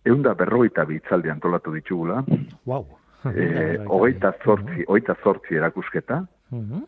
egun 0.06 0.24
da 0.26 0.34
berroita 0.38 0.86
bitzaldi 0.86 1.30
antolatu 1.30 1.74
ditugula. 1.74 2.24
Wow. 2.66 2.88
e, 3.36 3.78
ogeita 4.00 4.34
zortzi, 4.44 4.86
ogeita 4.88 5.18
zortzi 5.24 5.60
erakusketa. 5.62 6.24
Hmm. 6.52 6.84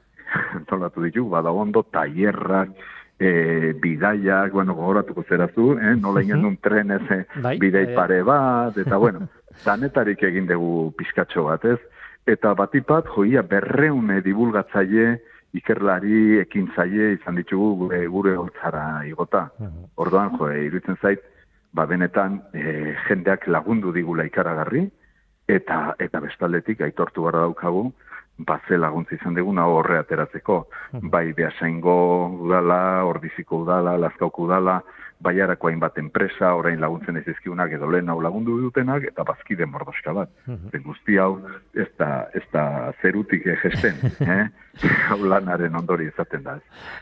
antolatu 0.58 1.04
ditugu, 1.04 1.30
bada 1.30 1.52
ondo, 1.52 1.84
taierrak, 1.94 2.72
e, 3.20 3.74
bidaiak, 3.80 4.52
bueno, 4.52 4.76
gogoratuko 4.76 5.24
zerazu, 5.24 5.74
eh? 5.80 5.96
nola 6.00 6.24
ingen 6.24 6.42
duen 6.42 6.58
trenez 6.62 7.04
eh, 7.12 7.24
bai, 7.42 7.58
bidei 7.62 7.86
bai. 7.88 7.96
pare 7.96 8.22
bat, 8.24 8.78
eta 8.78 8.98
bueno, 8.98 9.28
danetarik 9.68 10.24
egin 10.24 10.48
dugu 10.50 10.92
pizkatxo 10.98 11.46
bat, 11.48 11.66
ez? 11.66 11.80
Eta 12.28 12.54
batipat, 12.56 13.10
joia 13.16 13.44
berreune 13.44 14.22
divulgatzaile, 14.24 15.20
ikerlari 15.54 16.40
ekintzaile 16.42 17.14
izan 17.18 17.38
ditugu 17.40 17.76
gure 17.84 18.06
gure 18.08 18.36
holtzara 18.36 19.04
igota. 19.10 19.50
Mhm. 19.60 19.86
Orduan 19.98 20.34
jo, 20.38 20.50
iruditzen 20.52 20.98
zait, 21.02 21.22
ba 21.74 21.86
benetan 21.86 22.42
e, 22.54 22.96
jendeak 23.08 23.48
lagundu 23.48 23.92
digula 23.94 24.26
ikaragarri 24.30 24.88
eta 25.48 25.96
eta 26.00 26.20
bestaldetik 26.22 26.82
aitortu 26.82 27.24
gara 27.26 27.46
daukagu 27.46 27.92
ba 28.38 28.60
ze 28.68 28.78
laguntza 28.78 29.16
izan 29.16 29.36
diguna 29.36 29.66
horre 29.66 29.98
ateratzeko. 30.00 30.68
Mhm. 30.94 31.10
Bai 31.10 31.34
Beasaingo 31.34 31.96
udala, 32.46 33.06
Ordiziko 33.06 33.62
udala, 33.64 33.98
Lazkauko 33.98 34.44
udala, 34.44 34.82
baiarako 35.24 35.70
hainbat 35.70 35.98
enpresa, 36.02 36.54
orain 36.60 36.82
laguntzen 36.82 37.18
ez 37.20 37.24
ezkiunak 37.32 37.72
edo 37.78 37.90
lehen 37.92 38.10
hau 38.12 38.20
lagundu 38.22 38.58
dutenak, 38.62 39.06
eta 39.12 39.26
bazkide 39.28 39.66
mordoska 39.70 40.14
bat. 40.20 40.34
Mm 40.48 40.82
guzti 40.84 41.16
hau, 41.22 41.38
ez 41.80 41.88
da, 42.00 42.28
ez 42.36 42.44
da 42.52 42.92
zerutik 43.02 43.46
egesten, 43.48 44.02
eh? 44.36 44.48
hau 45.08 45.20
lanaren 45.30 45.76
ondori 45.80 46.10
izaten 46.10 46.44
da. 46.44 46.58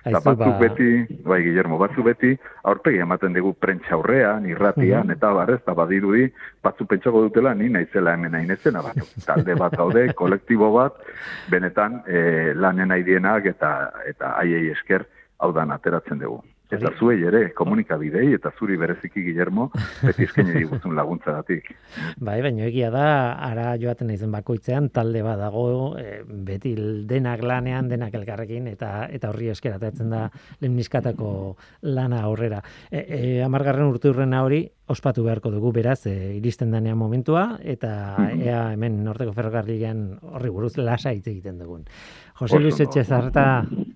Eta 0.05 0.19
batzuk 0.19 0.51
ba... 0.51 0.59
beti, 0.59 1.17
bai 1.25 1.39
Guillermo, 1.45 1.79
batzuk 1.81 2.05
beti, 2.05 2.35
aurpegi 2.69 3.01
ematen 3.01 3.33
dugu 3.33 3.55
prentsa 3.57 3.95
aurrean, 3.97 4.45
irratian, 4.45 5.09
eta 5.15 5.31
barrez, 5.33 5.61
eta 5.63 5.73
badirudi, 5.77 6.27
batzuk 6.61 6.91
pentsako 6.93 7.25
dutela, 7.25 7.55
ni 7.57 7.71
naizela 7.73 8.13
hemen 8.13 8.35
nahi 8.37 8.49
nezena, 8.51 8.83
bat, 8.85 9.01
talde 9.25 9.57
bat 9.57 9.77
gaude, 9.81 10.05
kolektibo 10.21 10.69
bat, 10.77 11.01
benetan, 11.49 12.03
e, 12.05 12.53
lanen 12.53 12.93
nahi 12.93 13.07
dienak, 13.07 13.49
eta, 13.55 13.73
eta 14.13 14.35
aiei 14.43 14.67
esker, 14.75 15.07
hau 15.41 15.53
dan 15.57 15.73
ateratzen 15.73 16.21
dugu. 16.21 16.43
Eta 16.71 16.91
zuei 16.97 17.17
ere, 17.27 17.41
komunikabidei, 17.57 18.29
eta 18.37 18.51
zuri 18.57 18.77
bereziki, 18.79 19.23
Guillermo, 19.25 19.67
beti 20.01 20.27
eskenei 20.27 20.61
diguzun 20.61 20.95
laguntzagatik. 20.95 21.67
Bai, 22.27 22.37
baina 22.45 22.67
egia 22.69 22.91
da, 22.93 23.05
ara 23.43 23.73
joaten 23.81 24.07
naizen 24.11 24.31
bakoitzean, 24.31 24.89
talde 24.95 25.23
badago, 25.25 25.65
e, 25.99 26.21
beti 26.47 26.73
denak 27.09 27.43
lanean, 27.43 27.89
denak 27.91 28.15
elkarrekin, 28.21 28.69
eta 28.71 28.91
eta 29.11 29.31
horri 29.31 29.51
eskeratatzen 29.51 30.11
da 30.13 30.25
lemniskatako 30.63 31.31
lana 31.91 32.21
aurrera. 32.27 32.61
E, 32.89 33.03
e, 33.03 33.21
amargarren 33.43 33.91
urte 33.91 34.11
hori, 34.11 34.63
ospatu 34.91 35.23
beharko 35.23 35.51
dugu 35.53 35.71
beraz 35.75 36.05
e, 36.09 36.13
iristen 36.37 36.71
danean 36.73 36.97
momentua 36.99 37.57
eta 37.63 37.91
mhm. 38.17 38.41
ea 38.47 38.61
hemen 38.75 39.01
norteko 39.05 39.33
ferrokarrilean 39.37 40.03
horri 40.33 40.51
buruz 40.53 40.75
lasa 40.77 41.13
hitz 41.15 41.27
egiten 41.31 41.59
dugun. 41.61 41.85
Jose 42.41 42.57
Luis 42.57 42.79
Etxezarta 42.81 43.43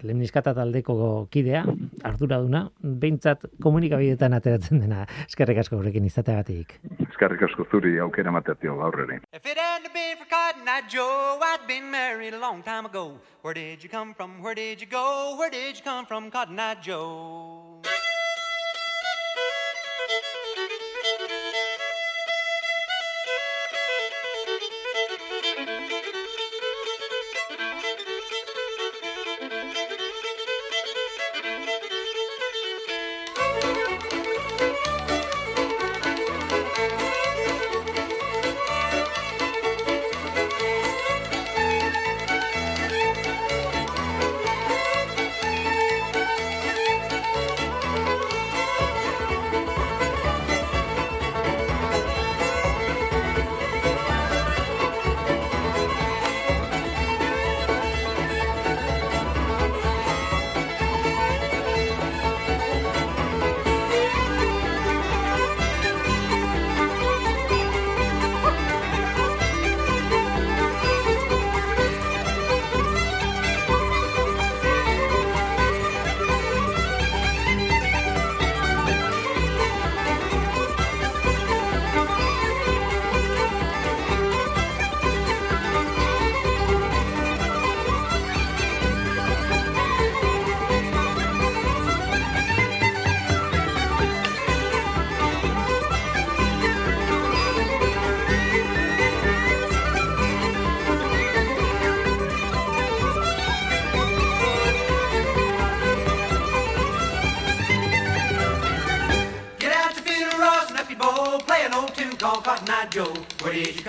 lemniskata 0.06 0.52
taldeko 0.54 0.96
kidea, 1.34 1.64
arduraduna, 2.06 2.62
behintzat 3.02 3.48
komunikabidetan 3.64 4.38
ateratzen 4.38 4.84
dena. 4.84 5.08
Eskerrik 5.26 5.64
asko 5.64 5.80
gurekin 5.80 6.06
izateagatik. 6.06 6.78
Eskerrik 7.08 7.42
asko 7.50 7.66
zuri 7.72 7.98
aukera 8.06 8.34
mateatio 8.36 8.78
gaur 8.78 9.00
ere. 9.08 9.20
If 9.34 9.50
it 9.50 9.58
hadn't 9.58 9.94
been 9.94 10.18
for 10.22 10.30
Cotton 10.30 10.70
Eye 10.70 10.86
Joe, 10.88 11.40
I'd 11.42 11.66
been 11.68 11.90
married 11.90 12.36
a 12.36 12.40
long 12.40 12.62
time 12.62 12.86
ago. 12.86 13.18
Where 13.42 13.56
did 13.56 13.84
you 13.84 13.90
come 13.90 14.14
from? 14.14 14.44
Where 14.44 14.54
did 14.54 14.80
you 14.80 14.88
go? 14.88 15.36
Where 15.40 15.50
did 15.50 15.78
you 15.78 15.84
come 15.84 16.06
from, 16.06 16.30
Cotton 16.30 16.60
Eye 16.60 16.76
Joe? 16.76 17.82
Joe? 17.84 17.95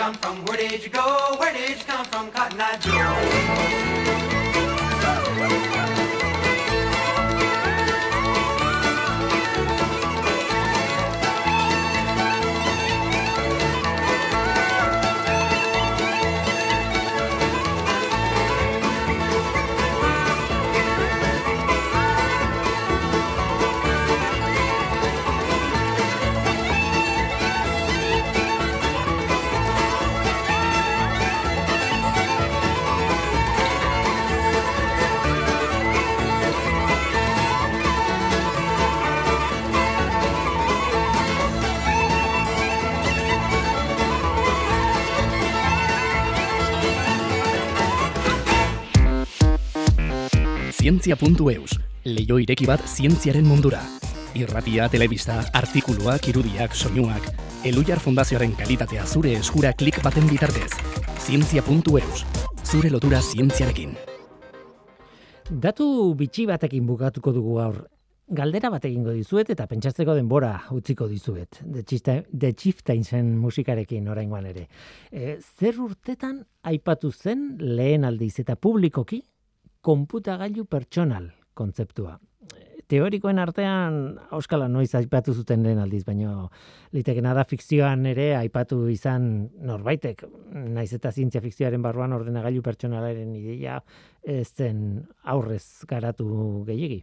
Come 0.06 0.14
from? 0.14 0.44
Where 0.44 0.56
did 0.56 0.84
you 0.84 0.90
go? 0.90 1.34
Where 1.38 1.52
did 1.52 1.78
you 1.78 1.84
come 1.84 2.04
from, 2.06 2.30
Cotton 2.30 2.60
Eye 2.60 2.76
Joe? 2.80 3.95
zientzia.eus, 51.06 51.76
leio 52.04 52.38
ireki 52.42 52.66
bat 52.66 52.82
zientziaren 52.82 53.44
mundura. 53.46 53.78
Irratia, 54.34 54.88
telebista, 54.90 55.36
artikuluak, 55.54 56.26
irudiak, 56.26 56.74
soinuak, 56.74 57.28
Elujar 57.64 58.00
Fundazioaren 58.02 58.56
kalitatea 58.58 59.04
zure 59.06 59.36
eskura 59.38 59.72
klik 59.72 60.00
baten 60.02 60.26
bitartez. 60.26 60.72
Zientzia.eus, 61.22 62.24
zure 62.64 62.90
lotura 62.90 63.20
zientziarekin. 63.22 63.94
Datu 65.50 65.86
bitxi 66.18 66.48
batekin 66.50 66.86
bukatuko 66.86 67.32
dugu 67.32 67.60
aur. 67.62 67.84
Galdera 68.26 68.72
bat 68.74 68.84
egingo 68.90 69.14
dizuet 69.14 69.52
eta 69.54 69.68
pentsatzeko 69.70 70.18
denbora 70.18 70.56
utziko 70.74 71.06
dizuet. 71.06 71.62
The 71.62 72.52
Chieftainsen 72.52 73.36
musikarekin 73.38 74.08
oraingoan 74.10 74.50
ere. 74.50 74.66
E, 75.12 75.38
zer 75.38 75.78
urtetan 75.78 76.42
aipatu 76.66 77.12
zen 77.12 77.52
lehen 77.62 78.04
aldiz 78.04 78.40
eta 78.42 78.58
publikoki 78.58 79.22
konputagailu 79.86 80.64
pertsonal 80.66 81.30
kontzeptua. 81.54 82.16
Teorikoen 82.86 83.40
artean 83.42 83.96
auskala 84.34 84.68
noiz 84.70 84.92
aipatu 84.94 85.32
zuten 85.34 85.64
lehen 85.66 85.80
aldiz, 85.82 86.04
baina 86.06 86.44
litekena 86.94 87.32
da 87.34 87.42
fikzioan 87.46 88.04
ere 88.06 88.28
aipatu 88.38 88.84
izan 88.92 89.24
norbaitek, 89.66 90.22
naiz 90.76 90.92
eta 90.94 91.10
zientzia 91.10 91.42
fikzioaren 91.42 91.82
barruan 91.82 92.14
ordenagailu 92.14 92.62
pertsonalaren 92.62 93.32
ideia 93.34 93.80
ez 94.22 94.46
zen 94.54 95.02
aurrez 95.34 95.82
garatu 95.90 96.28
gehiegi. 96.68 97.02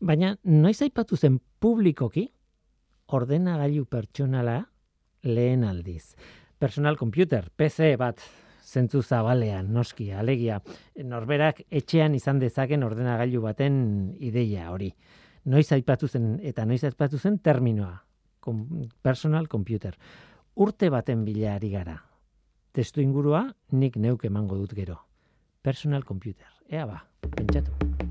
Baina 0.00 0.36
noiz 0.44 0.78
aipatu 0.86 1.18
zen 1.18 1.40
publikoki 1.58 2.28
ordenagailu 3.18 3.88
pertsonala 3.90 4.60
lehen 5.26 5.66
aldiz. 5.66 6.14
Personal 6.62 6.96
computer, 6.96 7.50
PC 7.50 7.96
bat 7.98 8.22
zentzu 8.74 9.02
zabalean, 9.02 9.70
noski, 9.72 10.10
alegia, 10.12 10.60
norberak 11.04 11.62
etxean 11.70 12.14
izan 12.18 12.40
dezaken 12.42 12.82
ordenagailu 12.86 13.42
baten 13.44 13.76
ideia 14.18 14.70
hori. 14.72 14.90
Noiz 15.44 15.68
aipatu 15.76 16.08
zen, 16.08 16.38
eta 16.42 16.64
noiz 16.66 16.82
aipatu 16.88 17.18
zen 17.18 17.38
terminoa, 17.38 17.94
personal 19.02 19.48
computer. 19.48 19.96
Urte 20.54 20.90
baten 20.90 21.24
bila 21.24 21.54
ari 21.56 21.70
gara. 21.70 21.98
Testu 22.74 23.02
ingurua 23.02 23.46
nik 23.72 23.96
neuk 23.96 24.24
emango 24.26 24.58
dut 24.58 24.74
gero. 24.74 24.98
Personal 25.62 26.04
computer. 26.04 26.50
Ea 26.68 26.86
ba, 26.86 27.04
pentsatu. 27.36 28.03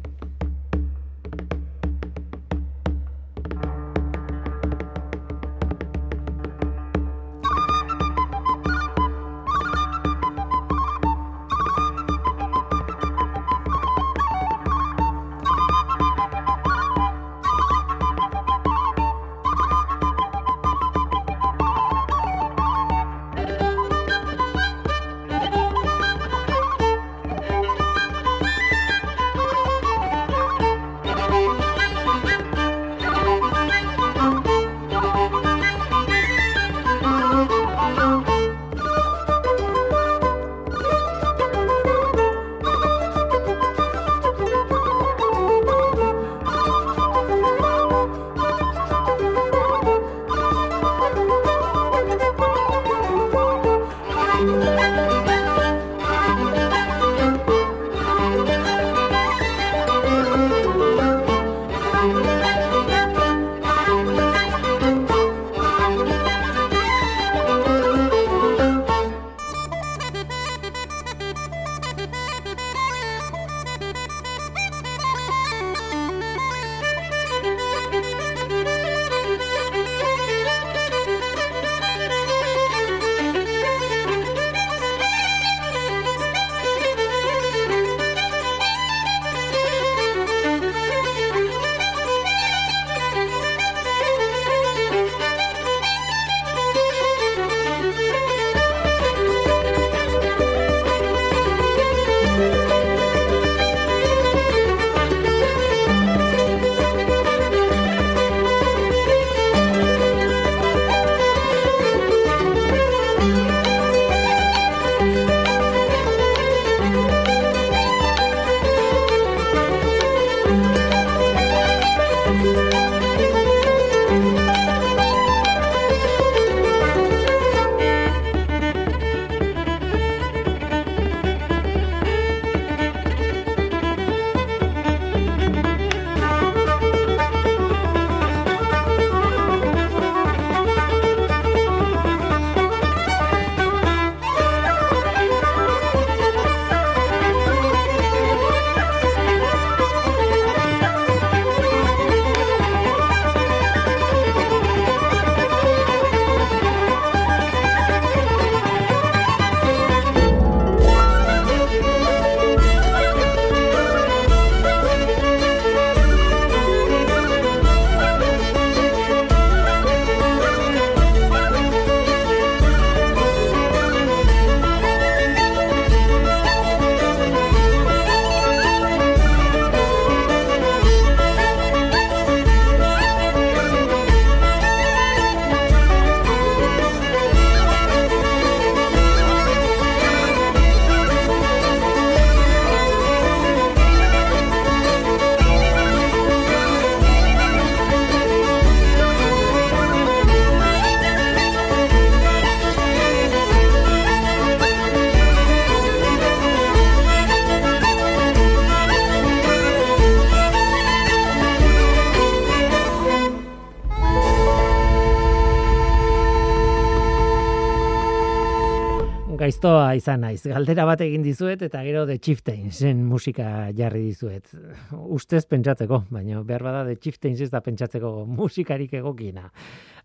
Izan 219.97 220.23
naiz. 220.25 220.41
Galdera 220.47 220.85
bat 220.87 221.01
egin 221.05 221.23
dizuet 221.25 221.61
eta 221.65 221.81
gero 221.85 222.05
The 222.09 222.19
Chieftainsen 222.19 223.03
musika 223.07 223.69
jarri 223.75 224.03
dizuet. 224.09 224.49
Ustez 224.91 225.43
pentsatzeko, 225.49 226.03
baina 226.13 226.41
behar 226.45 226.65
bada 226.65 226.83
The 226.87 226.97
Chieftains 226.97 227.41
ez 227.41 227.49
da 227.53 227.61
pentsatzeko 227.65 228.13
musikarik 228.29 228.93
egokiena. 228.99 229.49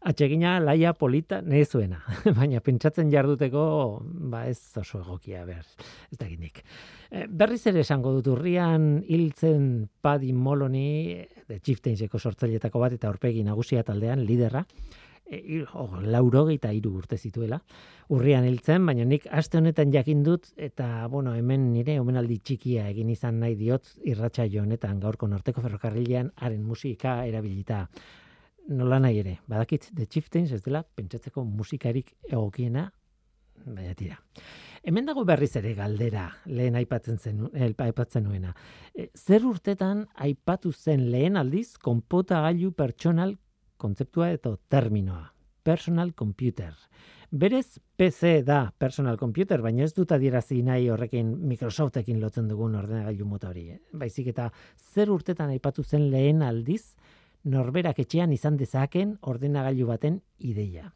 Atsegina 0.09 0.59
laia 0.63 0.93
polita 0.95 1.41
nezuena, 1.43 1.99
baina 2.39 2.61
pentsatzen 2.63 3.11
jarduteko 3.11 3.63
ba 4.31 4.45
ez 4.47 4.61
oso 4.79 5.01
egokia 5.03 5.43
behar, 5.49 5.67
ez 6.13 6.19
da 6.21 6.29
ginik. 6.31 6.63
Eh, 7.11 7.25
berriz 7.27 7.65
ere 7.67 7.83
esango 7.83 8.13
dut 8.15 8.29
urrian 8.35 9.03
hiltzen 9.09 9.89
Paddy 10.01 10.31
Moloney, 10.33 11.27
The 11.49 11.59
Chieftainseko 11.59 12.21
sortzailetako 12.21 12.85
bat 12.85 12.95
eta 12.95 13.11
aurpegi 13.11 13.43
nagusia 13.43 13.83
taldean, 13.83 14.23
liderra, 14.29 14.63
e, 15.29 15.65
oh, 15.75 16.01
laurogeita 16.03 16.71
iru 16.75 16.95
urte 16.99 17.19
zituela, 17.19 17.61
urrian 18.15 18.47
hiltzen, 18.49 18.85
baina 18.87 19.05
nik 19.09 19.27
aste 19.31 19.59
honetan 19.61 19.93
jakin 19.93 20.23
dut, 20.25 20.53
eta, 20.57 21.07
bueno, 21.13 21.35
hemen 21.37 21.69
nire 21.73 21.99
omenaldi 22.01 22.39
txikia 22.41 22.89
egin 22.93 23.11
izan 23.13 23.41
nahi 23.43 23.57
diot, 23.59 23.93
irratxa 24.09 24.49
honetan 24.61 25.01
gaurko 25.01 25.29
norteko 25.29 25.65
ferrokarrilean, 25.65 26.33
haren 26.37 26.63
musika 26.65 27.25
erabilita. 27.27 27.87
Nola 28.69 28.99
nahi 29.01 29.19
ere, 29.23 29.39
badakit, 29.49 29.91
The 29.95 30.07
Chieftains 30.07 30.53
ez 30.53 30.63
dela, 30.63 30.83
pentsatzeko 30.83 31.45
musikarik 31.45 32.15
egokiena, 32.29 32.91
baina 33.65 33.95
tira. 33.95 34.19
Hemen 34.85 35.09
dago 35.09 35.25
berriz 35.27 35.55
ere 35.59 35.75
galdera, 35.75 36.29
lehen 36.47 36.77
aipatzen 36.79 37.19
zen, 37.19 37.41
el, 37.53 37.75
aipatzen 37.79 38.25
nuena. 38.25 38.55
E, 38.95 39.09
zer 39.17 39.45
urtetan 39.45 40.07
aipatu 40.15 40.73
zen 40.73 41.09
lehen 41.11 41.37
aldiz, 41.37 41.77
konpota 41.83 42.41
gailu 42.45 42.71
pertsonal 42.77 43.35
kontzeptua 43.79 44.33
eta 44.35 44.57
terminoa. 44.69 45.33
Personal 45.63 46.15
computer. 46.15 46.75
Berez 47.31 47.79
PC 47.97 48.43
da 48.43 48.73
personal 48.73 49.19
computer, 49.21 49.61
baina 49.61 49.85
ez 49.85 49.93
dut 49.93 50.15
adierazi 50.17 50.63
nahi 50.65 50.87
horrekin 50.89 51.35
Microsoftekin 51.51 52.23
lotzen 52.23 52.49
dugun 52.49 52.79
ordenagailu 52.79 53.27
mota 53.29 53.51
hori. 53.51 53.67
Eh? 53.75 53.81
Baizik 53.93 54.31
eta 54.33 54.49
zer 54.95 55.13
urtetan 55.13 55.53
aipatu 55.53 55.85
zen 55.85 56.09
lehen 56.11 56.41
aldiz, 56.43 56.95
norberak 57.45 58.01
etxean 58.01 58.33
izan 58.33 58.57
dezaken 58.57 59.19
ordenagailu 59.21 59.87
baten 59.91 60.23
ideia. 60.39 60.89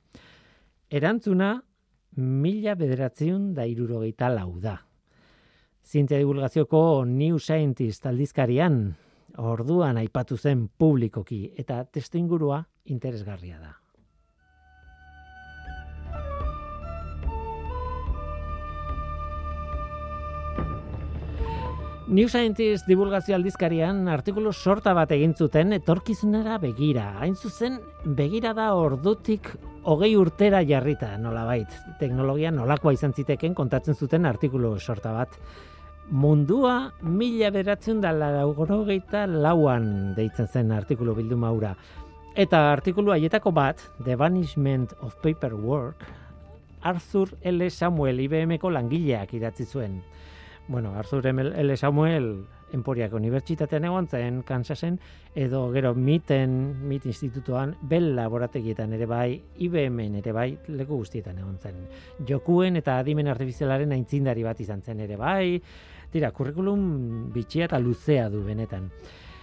Erantzuna, 0.88 1.52
mila 2.16 2.74
bederatzeun 2.80 3.52
da 3.54 3.68
irurogeita 3.68 4.32
lau 4.32 4.58
da. 4.60 4.78
Zientzia 5.84 6.16
divulgazioko 6.16 7.04
New 7.04 7.38
Scientist 7.38 8.06
aldizkarian, 8.06 8.94
orduan 9.36 9.98
aipatu 10.00 10.36
zen 10.38 10.68
publikoki, 10.78 11.50
eta 11.58 11.84
testu 11.84 12.16
ingurua 12.18 12.62
interesgarria 12.84 13.58
da. 13.58 13.76
New 22.12 22.28
Scientist 22.28 22.84
divulgazio 22.90 23.36
aldizkarian 23.38 24.08
artikulu 24.10 24.50
sorta 24.52 24.92
bat 24.92 25.14
egin 25.14 25.32
zuten 25.32 25.72
etorkizunera 25.72 26.58
begira. 26.60 27.06
Hain 27.22 27.36
zuzen, 27.36 27.78
begira 28.04 28.52
da 28.52 28.72
ordutik 28.76 29.48
hogei 29.88 30.10
urtera 30.18 30.60
jarrita, 30.66 31.14
nolabait. 31.16 31.70
Teknologia 32.00 32.50
nolakoa 32.52 32.92
izan 32.98 33.14
ziteken 33.16 33.54
kontatzen 33.54 33.94
zuten 33.94 34.26
artikulu 34.26 34.74
sorta 34.78 35.14
bat 35.14 35.38
mundua 36.10 36.92
mila 37.00 37.50
beratzen 37.50 38.00
da 38.02 38.12
lauan 38.12 40.14
deitzen 40.14 40.48
zen 40.48 40.72
artikulu 40.72 41.14
bildu 41.14 41.36
maura. 41.36 41.74
Eta 42.32 42.70
artikulu 42.72 43.12
haietako 43.12 43.50
bat, 43.52 43.80
The 44.04 44.14
Vanishment 44.16 44.94
of 45.02 45.16
Paperwork, 45.20 46.06
Arthur 46.80 47.36
L. 47.44 47.68
Samuel 47.68 48.20
IBM-ko 48.24 48.70
langileak 48.70 49.34
idatzi 49.34 49.66
zuen. 49.66 50.02
bueno, 50.66 50.94
Arthur 50.94 51.26
L. 51.26 51.76
Samuel 51.76 52.46
Emporiako 52.72 53.16
Unibertsitatean 53.16 53.84
egon 53.84 54.08
zen 54.08 54.42
Kansasen, 54.42 54.98
edo 55.34 55.70
gero 55.72 55.94
miten, 55.94 56.88
mit 56.88 57.04
institutuan, 57.04 57.74
bel 57.82 58.14
laborategietan 58.16 58.94
ere 58.94 59.04
bai, 59.06 59.42
IBM-en 59.58 60.14
ere 60.22 60.32
bai, 60.32 60.56
leku 60.68 61.02
guztietan 61.02 61.36
egon 61.38 61.58
zen. 61.58 61.82
Jokuen 62.26 62.80
eta 62.80 62.96
adimen 62.98 63.28
artifizialaren 63.28 63.92
aintzindari 63.92 64.42
bat 64.42 64.60
izan 64.60 64.80
zen 64.80 65.00
ere 65.04 65.20
bai, 65.20 65.60
tira, 66.10 66.32
kurrikulum 66.32 67.28
bitxia 67.34 67.68
eta 67.68 67.78
luzea 67.78 68.30
du 68.32 68.40
benetan. 68.46 68.88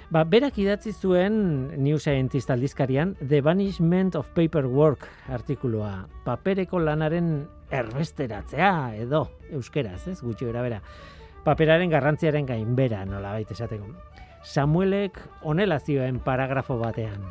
Ba, 0.09 0.23
berak 0.25 0.55
idatzi 0.57 0.89
zuen 0.89 1.35
New 1.83 1.99
Scientist 2.01 2.49
aldizkarian 2.49 3.11
The 3.21 3.43
Banishment 3.45 4.15
of 4.17 4.31
Paperwork 4.33 5.03
artikulua. 5.29 6.07
Papereko 6.25 6.79
lanaren 6.81 7.43
erbesteratzea 7.69 8.95
edo 8.97 9.27
euskeraz, 9.53 10.07
ez? 10.09 10.15
Gutxi 10.25 10.49
bera. 10.49 10.79
Paperaren 11.45 11.93
garrantziaren 11.93 12.47
gainbera, 12.49 13.03
nola 13.05 13.35
baita 13.37 13.53
esateko. 13.53 13.85
Samuelek 14.41 15.19
onela 15.43 15.77
zioen 15.77 16.17
paragrafo 16.25 16.79
batean. 16.81 17.29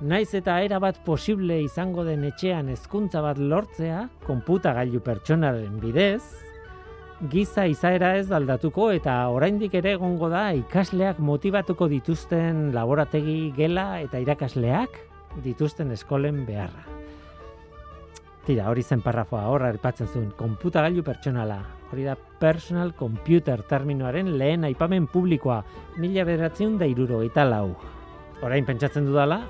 Naiz 0.00 0.32
eta 0.34 0.62
era 0.64 0.78
bat 0.80 0.96
posible 1.04 1.60
izango 1.60 2.06
den 2.08 2.24
etxean 2.24 2.70
hezkuntza 2.72 3.20
bat 3.20 3.36
lortzea, 3.36 4.08
konputagailu 4.24 5.04
pertsonaren 5.04 5.76
bidez, 5.84 6.22
giza 7.30 7.68
izaera 7.70 8.16
ez 8.18 8.32
aldatuko 8.34 8.88
eta 8.90 9.14
oraindik 9.30 9.76
ere 9.78 9.92
egongo 9.94 10.26
da 10.32 10.48
ikasleak 10.58 11.20
motivatuko 11.22 11.86
dituzten 11.86 12.72
laborategi 12.74 13.52
gela 13.54 14.00
eta 14.02 14.18
irakasleak 14.18 14.96
dituzten 15.44 15.92
eskolen 15.94 16.42
beharra. 16.46 16.82
Tira, 18.42 18.66
hori 18.72 18.82
zen 18.82 19.04
parrafoa 19.04 19.44
horra 19.52 19.68
erpatzen 19.70 20.08
zuen, 20.10 20.32
konputagailu 20.34 21.04
pertsonala. 21.06 21.60
Hori 21.92 22.08
da 22.08 22.16
personal 22.16 22.90
computer 22.98 23.62
terminoaren 23.70 24.32
lehen 24.38 24.66
aipamen 24.66 25.06
publikoa, 25.06 25.60
mila 26.02 26.24
bederatzen 26.26 26.74
da 26.80 26.88
iruro 26.90 27.20
eta 27.22 27.44
lau. 27.46 27.76
Orain 28.42 28.66
pentsatzen 28.66 29.06
dudala, 29.06 29.44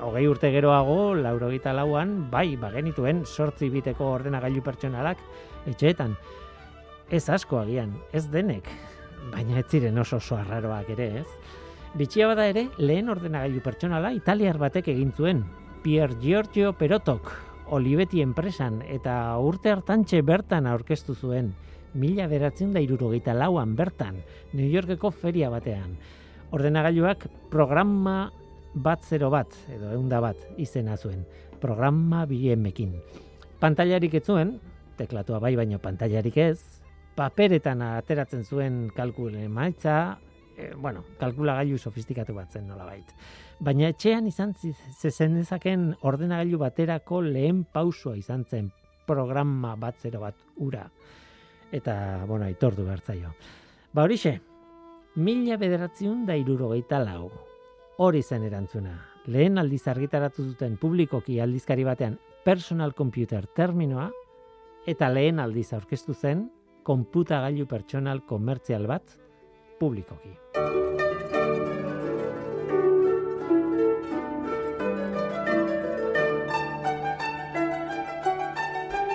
hogei 0.00 0.24
urte 0.26 0.48
geroago, 0.54 1.12
lauro 1.14 1.50
lauan, 1.74 2.30
bai, 2.30 2.56
bagenituen 2.56 3.26
sortzi 3.26 3.68
biteko 3.68 4.06
ordenagailu 4.14 4.62
pertsonalak 4.62 5.18
etxeetan 5.66 6.16
ez 7.10 7.28
asko 7.28 7.58
agian, 7.60 7.92
ez 8.12 8.26
denek, 8.32 8.68
baina 9.32 9.58
ez 9.60 9.66
ziren 9.70 9.98
oso 9.98 10.16
oso 10.16 10.36
arraroak 10.36 10.90
ere, 10.96 11.10
ez? 11.20 11.26
Bitxia 11.94 12.26
bada 12.26 12.46
ere, 12.50 12.68
lehen 12.78 13.08
ordenagailu 13.12 13.60
pertsonala 13.62 14.12
italiar 14.16 14.58
batek 14.58 14.88
egin 14.94 15.12
zuen, 15.12 15.44
Pier 15.84 16.16
Giorgio 16.20 16.72
Perotok, 16.72 17.30
Olivetti 17.76 18.20
enpresan 18.20 18.80
eta 18.88 19.14
urte 19.40 19.70
hartantxe 19.72 20.20
bertan 20.26 20.66
aurkeztu 20.66 21.14
zuen, 21.14 21.52
mila 21.94 22.26
beratzen 22.28 22.72
da 22.74 22.82
irurogeita 22.82 23.34
lauan 23.36 23.76
bertan, 23.76 24.18
New 24.52 24.68
Yorkeko 24.68 25.10
feria 25.10 25.50
batean. 25.52 25.94
Ordenagailuak 26.54 27.26
programa 27.50 28.30
bat 28.74 29.04
zero 29.06 29.30
bat, 29.30 29.54
edo 29.70 29.92
eunda 29.94 30.20
bat, 30.20 30.38
izena 30.58 30.96
zuen, 30.96 31.24
programa 31.62 32.24
BM-ekin. 32.26 32.94
Pantailarik 33.62 34.18
ez 34.18 34.24
zuen, 34.26 34.56
teklatua 34.98 35.38
bai 35.42 35.54
baino 35.56 35.78
pantailarik 35.82 36.36
ez, 36.42 36.82
paperetan 37.14 37.82
ateratzen 37.82 38.44
zuen 38.44 38.90
kalkule 38.94 39.44
emaitza, 39.44 40.18
e, 40.56 40.72
bueno, 40.74 41.04
kalkulagailu 41.18 41.78
sofistikatu 41.78 42.34
bat 42.34 42.52
zen 42.52 42.66
nola 42.68 42.86
bait. 42.86 43.12
Baina 43.60 43.88
etxean 43.92 44.26
izan 44.26 44.54
zezen 44.98 45.36
dezaken 45.38 45.92
ordenagailu 46.02 46.58
baterako 46.58 47.20
lehen 47.22 47.64
pausua 47.64 48.16
izan 48.16 48.44
zen 48.44 48.70
programa 49.06 49.74
bat 49.76 50.00
zero 50.00 50.20
bat 50.20 50.34
ura. 50.56 50.88
Eta, 51.72 52.24
bueno, 52.26 52.44
aitordu 52.46 52.84
bertzaio. 52.86 53.32
Ba 53.94 54.04
horixe, 54.04 54.38
mila 55.16 55.56
bederatziun 55.58 56.24
da 56.26 56.36
irurogeita 56.36 57.00
lau. 57.02 57.30
Hori 57.98 58.22
zen 58.22 58.44
erantzuna. 58.46 58.94
Lehen 59.26 59.58
aldiz 59.58 59.86
argitaratu 59.88 60.44
zuten 60.50 60.76
publikoki 60.76 61.38
aldizkari 61.40 61.84
batean 61.86 62.18
personal 62.44 62.92
computer 62.94 63.46
terminoa, 63.46 64.10
eta 64.86 65.08
lehen 65.08 65.38
aldiz 65.40 65.72
aurkeztu 65.72 66.14
zen 66.14 66.48
konputagailu 66.84 67.66
pertsonal 67.66 68.22
komertzial 68.28 68.86
bat 68.86 69.16
publikoki. 69.80 70.34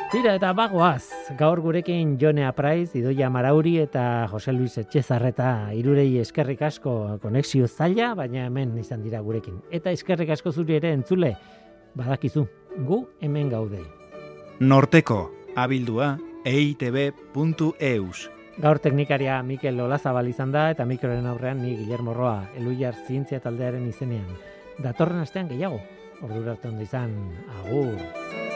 Tira 0.10 0.32
eta 0.40 0.50
bagoaz, 0.58 1.04
gaur 1.38 1.60
gurekin 1.62 2.16
Jone 2.18 2.42
Apraiz, 2.50 2.96
Idoia 2.98 3.28
Marauri 3.30 3.76
eta 3.78 4.26
Jose 4.32 4.50
Luis 4.56 4.74
Etxezarreta 4.82 5.70
irurei 5.78 6.18
eskerrik 6.18 6.64
asko 6.66 6.94
konexio 7.22 7.68
zaila, 7.70 8.16
baina 8.18 8.48
hemen 8.48 8.74
izan 8.82 9.04
dira 9.06 9.22
gurekin. 9.22 9.60
Eta 9.70 9.94
eskerrik 9.94 10.34
asko 10.34 10.50
zuri 10.50 10.80
ere 10.80 10.96
entzule, 10.98 11.36
badakizu, 11.94 12.48
gu 12.90 13.04
hemen 13.22 13.54
gaude. 13.54 13.84
Norteko, 14.60 15.20
abildua, 15.56 16.16
eitb.eus. 16.46 18.30
Gaur 18.60 18.80
teknikaria 18.84 19.40
Mikel 19.44 19.80
Olazabal 19.80 20.28
izan 20.28 20.52
da 20.52 20.66
eta 20.74 20.86
mikroren 20.86 21.28
aurrean 21.32 21.62
ni 21.64 21.78
Guillermo 21.78 22.14
Roa, 22.14 22.50
Eluiar 22.60 22.98
Zientzia 23.08 23.40
taldearen 23.40 23.88
izenean. 23.88 24.28
Datorren 24.84 25.24
astean 25.24 25.48
gehiago, 25.48 25.80
ordura 26.22 26.58
ondo 26.68 26.84
izan, 26.84 27.16
agur. 27.62 28.49